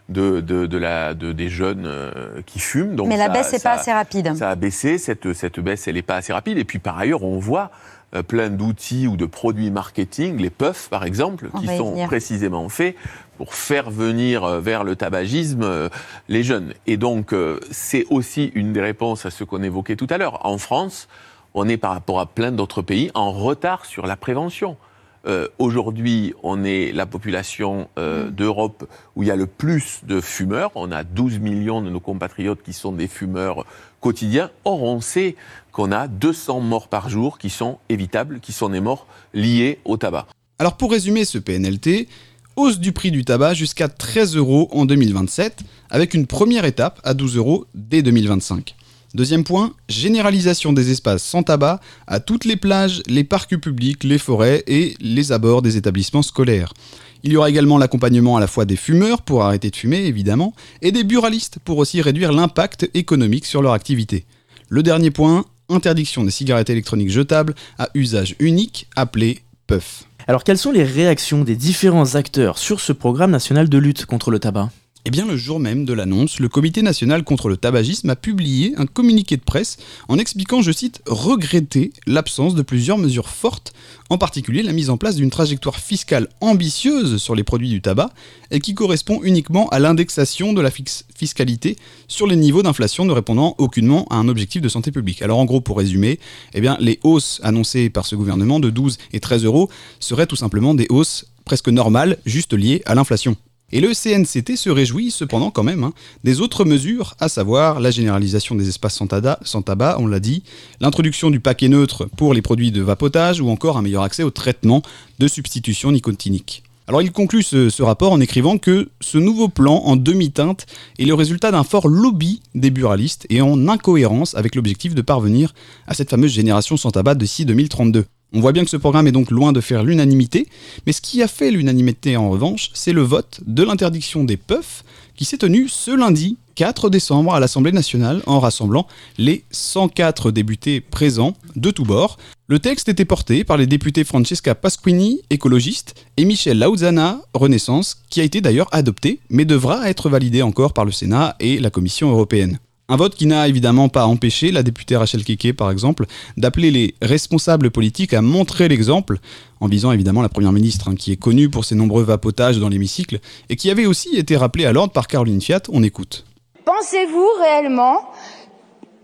de, 0.09 0.41
de, 0.41 0.65
de 0.65 0.77
la, 0.79 1.13
de, 1.13 1.33
des 1.33 1.49
jeunes 1.49 1.85
euh, 1.85 2.41
qui 2.47 2.59
fument. 2.59 2.95
Donc 2.95 3.09
Mais 3.09 3.17
la 3.17 3.27
ça- 3.27 3.33
baisse 3.33 3.53
n'est 3.53 3.59
pas 3.59 3.73
assez 3.73 3.91
rapide. 3.93 4.33
Ça 4.35 4.49
a 4.49 4.55
baissé, 4.55 4.97
cette, 4.97 5.33
cette 5.33 5.59
baisse 5.59 5.87
elle 5.87 5.93
n'est 5.93 6.01
pas 6.01 6.15
assez 6.15 6.33
rapide. 6.33 6.57
Et 6.57 6.63
puis 6.65 6.79
par 6.79 6.97
ailleurs, 6.97 7.21
on 7.23 7.37
voit 7.37 7.69
euh, 8.15 8.23
plein 8.23 8.49
d'outils 8.49 9.07
ou 9.07 9.17
de 9.17 9.25
produits 9.25 9.71
marketing, 9.71 10.37
les 10.37 10.49
puffs 10.49 10.89
par 10.89 11.03
exemple, 11.03 11.49
On 11.53 11.59
qui 11.59 11.67
sont 11.77 11.95
précisément 12.05 12.69
faits 12.69 12.95
pour 13.37 13.53
faire 13.53 13.89
venir 13.89 14.43
euh, 14.43 14.59
vers 14.59 14.83
le 14.83 14.95
tabagisme 14.95 15.63
euh, 15.63 15.89
les 16.27 16.43
jeunes. 16.43 16.73
Et 16.87 16.97
donc, 16.97 17.33
euh, 17.33 17.59
c'est 17.71 18.05
aussi 18.09 18.51
une 18.55 18.73
des 18.73 18.81
réponses 18.81 19.25
à 19.25 19.31
ce 19.31 19.43
qu'on 19.43 19.63
évoquait 19.63 19.95
tout 19.95 20.07
à 20.09 20.17
l'heure. 20.17 20.45
En 20.45 20.57
France, 20.57 21.07
on 21.53 21.67
est 21.67 21.77
par 21.77 21.91
rapport 21.91 22.19
à 22.19 22.25
plein 22.25 22.51
d'autres 22.51 22.81
pays 22.81 23.11
en 23.13 23.31
retard 23.31 23.85
sur 23.85 24.05
la 24.05 24.15
prévention. 24.15 24.77
Euh, 25.25 25.47
Aujourd'hui, 25.57 26.33
on 26.43 26.63
est 26.63 26.91
la 26.91 27.05
population 27.05 27.87
euh, 27.97 28.29
d'Europe 28.29 28.89
où 29.15 29.23
il 29.23 29.27
y 29.27 29.31
a 29.31 29.35
le 29.35 29.47
plus 29.47 30.01
de 30.03 30.19
fumeurs. 30.19 30.71
On 30.75 30.91
a 30.91 31.03
12 31.03 31.39
millions 31.39 31.81
de 31.81 31.89
nos 31.89 31.99
compatriotes 31.99 32.61
qui 32.61 32.73
sont 32.73 32.91
des 32.91 33.07
fumeurs 33.07 33.65
quotidiens. 34.01 34.51
Or, 34.65 34.83
on 34.83 34.99
sait 34.99 35.35
qu'on 35.71 35.91
a 35.91 36.07
200 36.07 36.59
morts 36.59 36.87
par 36.89 37.09
jour 37.09 37.37
qui 37.37 37.49
sont 37.49 37.79
évitables, 37.89 38.39
qui 38.41 38.51
sont 38.51 38.69
des 38.69 38.81
morts 38.81 39.07
liées 39.33 39.79
au 39.85 39.97
tabac. 39.97 40.27
Alors 40.59 40.77
pour 40.77 40.91
résumer 40.91 41.25
ce 41.25 41.37
PNLT, 41.37 42.07
hausse 42.55 42.79
du 42.79 42.91
prix 42.91 43.11
du 43.11 43.25
tabac 43.25 43.53
jusqu'à 43.53 43.87
13 43.87 44.35
euros 44.35 44.69
en 44.71 44.85
2027, 44.85 45.61
avec 45.89 46.13
une 46.13 46.27
première 46.27 46.65
étape 46.65 46.99
à 47.03 47.13
12 47.13 47.37
euros 47.37 47.65
dès 47.73 48.01
2025. 48.01 48.75
Deuxième 49.13 49.43
point, 49.43 49.73
généralisation 49.89 50.73
des 50.73 50.89
espaces 50.89 51.23
sans 51.23 51.43
tabac 51.43 51.79
à 52.07 52.19
toutes 52.19 52.45
les 52.45 52.55
plages, 52.55 53.03
les 53.05 53.23
parcs 53.23 53.55
publics, 53.57 54.03
les 54.03 54.17
forêts 54.17 54.63
et 54.65 54.95
les 54.99 55.31
abords 55.31 55.61
des 55.61 55.77
établissements 55.77 56.23
scolaires. 56.23 56.73
Il 57.21 57.31
y 57.31 57.37
aura 57.37 57.49
également 57.49 57.77
l'accompagnement 57.77 58.37
à 58.37 58.39
la 58.39 58.47
fois 58.47 58.65
des 58.65 58.75
fumeurs 58.75 59.21
pour 59.21 59.43
arrêter 59.43 59.69
de 59.69 59.75
fumer 59.75 60.05
évidemment, 60.05 60.55
et 60.81 60.91
des 60.91 61.03
buralistes 61.03 61.59
pour 61.63 61.77
aussi 61.77 62.01
réduire 62.01 62.31
l'impact 62.31 62.89
économique 62.95 63.45
sur 63.45 63.61
leur 63.61 63.73
activité. 63.73 64.25
Le 64.67 64.81
dernier 64.81 65.11
point, 65.11 65.45
interdiction 65.69 66.23
des 66.23 66.31
cigarettes 66.31 66.71
électroniques 66.71 67.11
jetables 67.11 67.53
à 67.77 67.89
usage 67.93 68.35
unique 68.39 68.87
appelé 68.95 69.41
puff. 69.67 70.05
Alors 70.27 70.43
quelles 70.43 70.57
sont 70.57 70.71
les 70.71 70.83
réactions 70.83 71.43
des 71.43 71.55
différents 71.55 72.15
acteurs 72.15 72.57
sur 72.57 72.79
ce 72.79 72.93
programme 72.93 73.31
national 73.31 73.69
de 73.69 73.77
lutte 73.77 74.07
contre 74.07 74.31
le 74.31 74.39
tabac? 74.39 74.71
Eh 75.05 75.11
bien, 75.11 75.25
le 75.25 75.35
jour 75.35 75.59
même 75.59 75.83
de 75.83 75.91
l'annonce, 75.91 76.39
le 76.39 76.47
Comité 76.47 76.81
national 76.81 77.25
contre 77.25 77.49
le 77.49 77.57
tabagisme 77.57 78.09
a 78.09 78.15
publié 78.15 78.73
un 78.77 78.85
communiqué 78.85 79.35
de 79.35 79.41
presse 79.41 79.75
en 80.07 80.17
expliquant, 80.17 80.61
je 80.61 80.71
cite, 80.71 81.01
regretter 81.05 81.91
l'absence 82.07 82.55
de 82.55 82.61
plusieurs 82.61 82.97
mesures 82.97 83.27
fortes, 83.27 83.73
en 84.09 84.17
particulier 84.17 84.63
la 84.63 84.71
mise 84.71 84.89
en 84.89 84.95
place 84.95 85.17
d'une 85.17 85.29
trajectoire 85.29 85.75
fiscale 85.75 86.29
ambitieuse 86.39 87.17
sur 87.17 87.35
les 87.35 87.43
produits 87.43 87.67
du 87.67 87.81
tabac 87.81 88.11
et 88.49 88.61
qui 88.61 88.75
correspond 88.75 89.19
uniquement 89.23 89.67
à 89.69 89.79
l'indexation 89.79 90.53
de 90.53 90.61
la 90.61 90.71
fiscalité 90.71 91.75
sur 92.07 92.25
les 92.25 92.37
niveaux 92.37 92.63
d'inflation 92.63 93.03
ne 93.03 93.11
répondant 93.11 93.55
aucunement 93.57 94.07
à 94.09 94.15
un 94.15 94.29
objectif 94.29 94.61
de 94.61 94.69
santé 94.69 94.91
publique. 94.91 95.21
Alors 95.21 95.39
en 95.39 95.45
gros, 95.45 95.59
pour 95.59 95.77
résumer, 95.79 96.17
eh 96.53 96.61
les 96.79 96.99
hausses 97.03 97.41
annoncées 97.43 97.89
par 97.89 98.05
ce 98.05 98.15
gouvernement 98.15 98.61
de 98.61 98.69
12 98.69 98.97
et 99.11 99.19
13 99.19 99.43
euros 99.43 99.69
seraient 99.99 100.27
tout 100.27 100.37
simplement 100.37 100.73
des 100.73 100.87
hausses 100.87 101.25
presque 101.43 101.67
normales, 101.67 102.19
juste 102.25 102.53
liées 102.53 102.81
à 102.85 102.95
l'inflation. 102.95 103.35
Et 103.75 103.81
le 103.81 103.91
CNCT 103.91 104.55
se 104.55 104.69
réjouit 104.69 105.09
cependant 105.09 105.49
quand 105.49 105.63
même 105.63 105.83
hein, 105.83 105.93
des 106.23 106.41
autres 106.41 106.63
mesures, 106.63 107.15
à 107.19 107.27
savoir 107.27 107.79
la 107.79 107.89
généralisation 107.89 108.53
des 108.53 108.69
espaces 108.69 109.01
sans 109.41 109.61
tabac, 109.63 109.97
on 109.99 110.05
l'a 110.05 110.19
dit, 110.19 110.43
l'introduction 110.79 111.31
du 111.31 111.39
paquet 111.39 111.69
neutre 111.69 112.07
pour 112.15 112.35
les 112.35 112.43
produits 112.43 112.71
de 112.71 112.83
vapotage 112.83 113.41
ou 113.41 113.49
encore 113.49 113.79
un 113.79 113.81
meilleur 113.81 114.03
accès 114.03 114.21
au 114.21 114.29
traitement 114.29 114.83
de 115.17 115.27
substitution 115.27 115.91
nicotinique. 115.91 116.61
Alors 116.85 117.01
il 117.01 117.11
conclut 117.11 117.41
ce, 117.41 117.71
ce 117.71 117.81
rapport 117.81 118.11
en 118.11 118.19
écrivant 118.19 118.59
que 118.59 118.89
ce 119.01 119.17
nouveau 119.17 119.47
plan 119.47 119.77
en 119.85 119.95
demi-teinte 119.95 120.67
est 120.99 121.05
le 121.05 121.15
résultat 121.15 121.49
d'un 121.49 121.63
fort 121.63 121.87
lobby 121.87 122.43
des 122.53 122.69
buralistes 122.69 123.25
et 123.31 123.41
en 123.41 123.67
incohérence 123.67 124.35
avec 124.35 124.53
l'objectif 124.53 124.93
de 124.93 125.01
parvenir 125.01 125.51
à 125.87 125.95
cette 125.95 126.11
fameuse 126.11 126.31
génération 126.31 126.77
sans 126.77 126.91
tabac 126.91 127.15
d'ici 127.15 127.43
2032. 127.43 128.05
On 128.35 128.39
voit 128.39 128.51
bien 128.51 128.63
que 128.63 128.69
ce 128.69 128.77
programme 128.77 129.05
est 129.05 129.11
donc 129.11 129.29
loin 129.29 129.51
de 129.51 129.61
faire 129.61 129.83
l'unanimité, 129.83 130.47
mais 130.87 130.91
ce 130.91 131.01
qui 131.01 131.21
a 131.21 131.27
fait 131.27 131.51
l'unanimité 131.51 132.17
en 132.17 132.31
revanche, 132.31 132.71
c'est 132.73 132.91
le 132.91 133.03
vote 133.03 133.41
de 133.45 133.61
l'interdiction 133.61 134.23
des 134.23 134.37
puffs 134.37 134.83
qui 135.15 135.23
s'est 135.23 135.37
tenu 135.37 135.67
ce 135.69 135.91
lundi 135.91 136.37
4 136.55 136.89
décembre 136.89 137.35
à 137.35 137.39
l'Assemblée 137.39 137.71
nationale 137.71 138.23
en 138.25 138.39
rassemblant 138.39 138.87
les 139.19 139.43
104 139.51 140.31
députés 140.31 140.81
présents 140.81 141.35
de 141.55 141.69
tous 141.69 141.83
bords. 141.83 142.17
Le 142.47 142.57
texte 142.57 142.89
était 142.89 143.05
porté 143.05 143.43
par 143.43 143.57
les 143.57 143.67
députés 143.67 144.03
Francesca 144.03 144.55
Pasquini, 144.55 145.21
écologiste, 145.29 145.93
et 146.17 146.25
Michel 146.25 146.57
Lauzana, 146.57 147.21
Renaissance, 147.35 148.01
qui 148.09 148.19
a 148.19 148.23
été 148.23 148.41
d'ailleurs 148.41 148.67
adopté, 148.71 149.19
mais 149.29 149.45
devra 149.45 149.89
être 149.89 150.09
validé 150.09 150.41
encore 150.41 150.73
par 150.73 150.85
le 150.85 150.91
Sénat 150.91 151.35
et 151.39 151.59
la 151.59 151.69
Commission 151.69 152.09
européenne. 152.09 152.59
Un 152.89 152.97
vote 152.97 153.15
qui 153.15 153.27
n'a 153.27 153.47
évidemment 153.47 153.87
pas 153.87 154.05
empêché 154.05 154.51
la 154.51 154.61
députée 154.61 154.97
Rachel 154.97 155.23
Keke, 155.23 155.55
par 155.55 155.71
exemple, 155.71 156.05
d'appeler 156.35 156.69
les 156.69 156.95
responsables 157.01 157.71
politiques 157.71 158.13
à 158.13 158.21
montrer 158.21 158.67
l'exemple, 158.67 159.19
en 159.61 159.67
visant 159.67 159.93
évidemment 159.93 160.21
la 160.21 160.27
Première 160.27 160.51
ministre, 160.51 160.89
hein, 160.89 160.95
qui 160.95 161.13
est 161.13 161.17
connue 161.17 161.49
pour 161.49 161.63
ses 161.63 161.75
nombreux 161.75 162.03
vapotages 162.03 162.59
dans 162.59 162.67
l'hémicycle, 162.67 163.19
et 163.49 163.55
qui 163.55 163.71
avait 163.71 163.85
aussi 163.85 164.17
été 164.17 164.35
rappelée 164.35 164.65
à 164.65 164.73
l'ordre 164.73 164.91
par 164.91 165.07
Caroline 165.07 165.41
Fiat. 165.41 165.61
On 165.69 165.81
écoute. 165.81 166.25
Pensez-vous 166.65 167.27
réellement, 167.41 168.11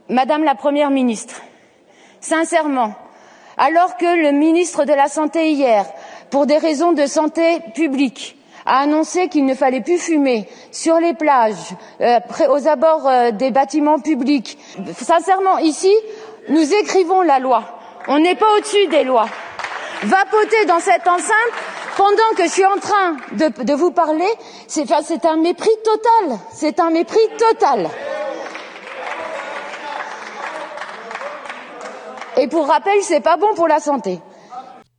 Madame 0.10 0.44
la 0.44 0.56
Première 0.56 0.92
ministre, 0.92 1.42
sincèrement, 2.20 2.98
alors 3.58 3.96
que 3.96 4.24
le 4.24 4.38
ministre 4.38 4.84
de 4.84 4.94
la 4.94 5.08
Santé 5.08 5.52
hier, 5.52 5.86
pour 6.32 6.46
des 6.48 6.58
raisons 6.58 6.92
de 6.92 7.06
santé 7.06 7.60
publique, 7.76 8.36
a 8.70 8.82
annoncé 8.82 9.30
qu'il 9.30 9.46
ne 9.46 9.56
fallait 9.56 9.82
plus 9.82 9.98
fumer 9.98 10.48
sur 10.72 11.00
les 11.00 11.16
plages, 11.16 11.74
euh, 12.02 12.20
aux 12.50 12.68
abords 12.68 13.08
euh, 13.08 13.32
des 13.32 13.50
bâtiments 13.50 14.00
publics. 14.00 14.60
Sincèrement, 14.96 15.58
ici, 15.58 15.92
nous 16.50 16.74
écrivons 16.76 17.24
la 17.24 17.40
loi. 17.40 17.64
On 18.08 18.20
n'est 18.20 18.36
pas 18.36 18.46
au-dessus 18.58 18.88
des 18.88 19.04
lois. 19.04 19.28
Vapoter 20.04 20.66
dans 20.68 20.80
cette 20.80 21.08
enceinte 21.08 21.34
pendant 21.98 22.36
que 22.38 22.44
je 22.44 22.50
suis 22.50 22.66
en 22.66 22.78
train 22.78 23.18
de, 23.34 23.64
de 23.64 23.74
vous 23.74 23.92
parler, 23.92 24.30
c'est 24.68 24.90
un 25.26 25.38
mépris 25.38 25.76
total. 25.84 26.38
C'est 26.54 26.80
un 26.80 26.92
mépris 26.92 27.28
total. 27.38 27.90
Et 32.38 32.48
pour 32.48 32.68
rappel, 32.68 33.02
c'est 33.02 33.20
pas 33.20 33.36
bon 33.36 33.54
pour 33.56 33.68
la 33.68 33.80
santé. 33.80 34.20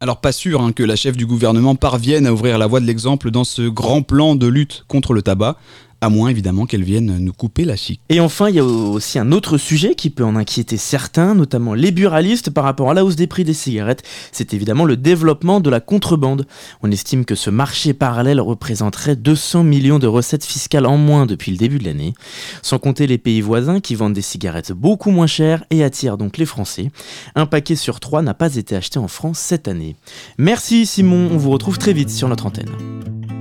Alors 0.03 0.17
pas 0.17 0.33
sûr 0.33 0.63
hein, 0.63 0.73
que 0.73 0.83
la 0.83 0.97
chef 0.97 1.15
du 1.15 1.27
gouvernement 1.27 1.75
parvienne 1.75 2.27
à 2.27 2.33
ouvrir 2.33 2.57
la 2.57 2.67
voie 2.67 2.81
de 2.81 2.87
l'exemple 2.87 3.31
dans 3.31 3.45
ce 3.45 3.69
grand 3.69 4.01
plan 4.01 4.35
de 4.35 4.47
lutte 4.47 4.85
contre 4.89 5.13
le 5.13 5.21
tabac, 5.21 5.57
à 6.01 6.09
moins 6.09 6.29
évidemment 6.29 6.67
qu'elle 6.67 6.83
vienne 6.83 7.19
nous 7.19 7.33
couper 7.33 7.65
la 7.65 7.77
chic. 7.77 8.01
Et 8.09 8.21
enfin, 8.21 8.49
il 8.49 8.55
y 8.55 8.59
a 8.59 8.65
aussi 8.65 9.19
un 9.19 9.33
autre 9.33 9.59
sujet 9.59 9.95
qui 9.95 10.11
peut 10.11 10.25
en 10.25 10.37
inquiéter 10.37 10.77
certains, 10.77 11.35
notamment 11.35 11.75
les 11.75 11.91
buralistes 11.91 12.51
par 12.51 12.65
rapport 12.65 12.91
à 12.91 12.95
la 12.95 13.05
hausse 13.05 13.17
des 13.17 13.27
prix 13.27 13.45
des 13.45 13.55
cigarettes. 13.55 14.03
C'est 14.33 14.55
évidemment 14.55 14.85
le 14.85 14.97
développement 14.97 15.61
de 15.61 15.71
la 15.71 15.81
contrebande. 15.81 16.47
On 16.83 16.91
estime 16.91 17.25
que 17.25 17.35
ce 17.35 17.51
marché 17.51 17.93
parallèle 17.93 18.41
représenterait 18.41 19.17
200 19.17 19.65
millions 19.65 19.99
de 19.99 20.07
recettes 20.07 20.45
fiscales 20.45 20.87
en 20.87 20.97
moins 20.97 21.27
depuis 21.27 21.53
le 21.53 21.59
début 21.59 21.79
de 21.79 21.85
l'année, 21.85 22.15
sans 22.63 22.79
compter 22.79 23.07
les 23.07 23.19
pays 23.19 23.41
voisins 23.41 23.81
qui 23.81 23.95
vendent 23.95 24.15
des 24.15 24.23
cigarettes 24.23 24.73
beaucoup 24.73 25.11
moins 25.11 25.27
chères 25.27 25.65
et 25.71 25.85
attirent 25.85 26.17
donc 26.17 26.39
les 26.39 26.47
Français. 26.47 26.91
Un 27.35 27.47
paquet 27.47 27.77
sur 27.77 28.01
trois 28.01 28.23
n'a 28.23 28.35
pas 28.35 28.57
été 28.57 28.75
acheté 28.75 28.99
en 28.99 29.09
France 29.09 29.39
cette 29.39 29.69
année. 29.69 29.97
Merci 30.39 30.87
Simon, 30.87 31.29
on 31.33 31.37
vous 31.37 31.51
retrouve 31.51 31.79
très 31.79 31.93
vite 31.93 32.11
sur 32.11 32.29
notre 32.29 32.47
antenne. 32.47 32.71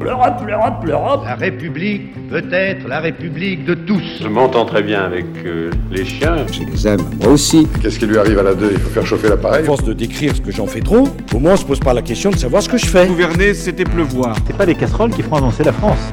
L'Europe, 0.02 0.42
l'Europe, 0.48 0.84
l'Europe. 0.86 1.22
La 1.26 1.36
République 1.36 2.30
peut 2.30 2.49
être 2.58 2.88
la 2.88 3.00
République 3.00 3.66
de 3.66 3.74
tous. 3.74 4.04
Je 4.22 4.28
m'entends 4.28 4.66
très 4.66 4.84
bien 4.84 5.04
avec 5.04 5.26
euh, 5.46 5.72
les 5.92 6.06
chiens. 6.06 6.46
Je 6.52 6.64
les 6.64 6.88
aime, 6.88 7.02
moi 7.22 7.34
aussi. 7.34 7.68
Qu'est-ce 7.82 8.00
qui 8.00 8.06
lui 8.06 8.18
arrive 8.18 8.40
à 8.40 8.44
la 8.44 8.54
deux? 8.56 8.70
Il 8.74 8.80
faut 8.80 8.90
faire 8.90 9.06
chauffer 9.06 9.28
À 9.28 9.32
l'appareil. 9.32 9.66
force 9.66 9.84
de 9.84 9.94
décrire 9.94 10.36
ce 10.36 10.42
que 10.42 10.52
j'en 10.52 10.68
fais 10.68 10.82
trop, 10.82 11.08
au 11.34 11.40
moins 11.40 11.54
on 11.54 11.58
se 11.58 11.66
pose 11.66 11.80
pas 11.80 11.94
la 11.94 12.02
question 12.02 12.30
de 12.32 12.36
savoir 12.38 12.62
ce 12.64 12.70
que 12.70 12.78
je 12.78 12.86
fais. 12.86 13.08
Gouverner, 13.08 13.54
c'était 13.54 13.84
pleuvoir. 13.84 14.36
C'est 14.48 14.58
pas 14.58 14.66
les 14.66 14.76
casseroles 14.76 15.12
qui 15.12 15.22
feront 15.22 15.38
avancer 15.38 15.64
la 15.64 15.74
France. 15.74 16.12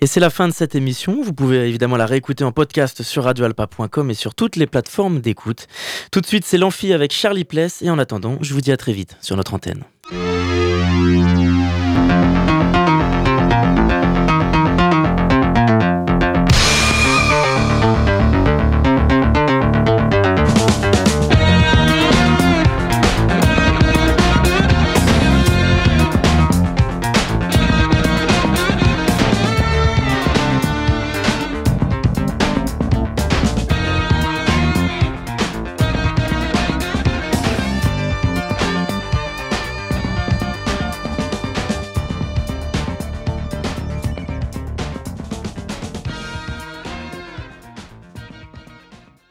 Et 0.00 0.06
c'est 0.06 0.20
la 0.20 0.30
fin 0.30 0.46
de 0.46 0.52
cette 0.52 0.74
émission. 0.74 1.22
Vous 1.22 1.32
pouvez 1.32 1.68
évidemment 1.68 1.96
la 1.96 2.06
réécouter 2.06 2.44
en 2.44 2.52
podcast 2.52 3.02
sur 3.02 3.24
radioalpa.com 3.24 4.10
et 4.10 4.14
sur 4.14 4.34
toutes 4.34 4.56
les 4.56 4.66
plateformes 4.66 5.20
d'écoute. 5.20 5.66
Tout 6.12 6.20
de 6.20 6.26
suite, 6.26 6.44
c'est 6.44 6.58
l'Amphi 6.58 6.92
avec 6.92 7.12
Charlie 7.12 7.44
Pless. 7.44 7.82
Et 7.82 7.90
en 7.90 7.98
attendant, 7.98 8.38
je 8.40 8.54
vous 8.54 8.60
dis 8.60 8.70
à 8.70 8.76
très 8.76 8.92
vite 8.92 9.16
sur 9.20 9.36
notre 9.36 9.54
antenne. 9.54 9.82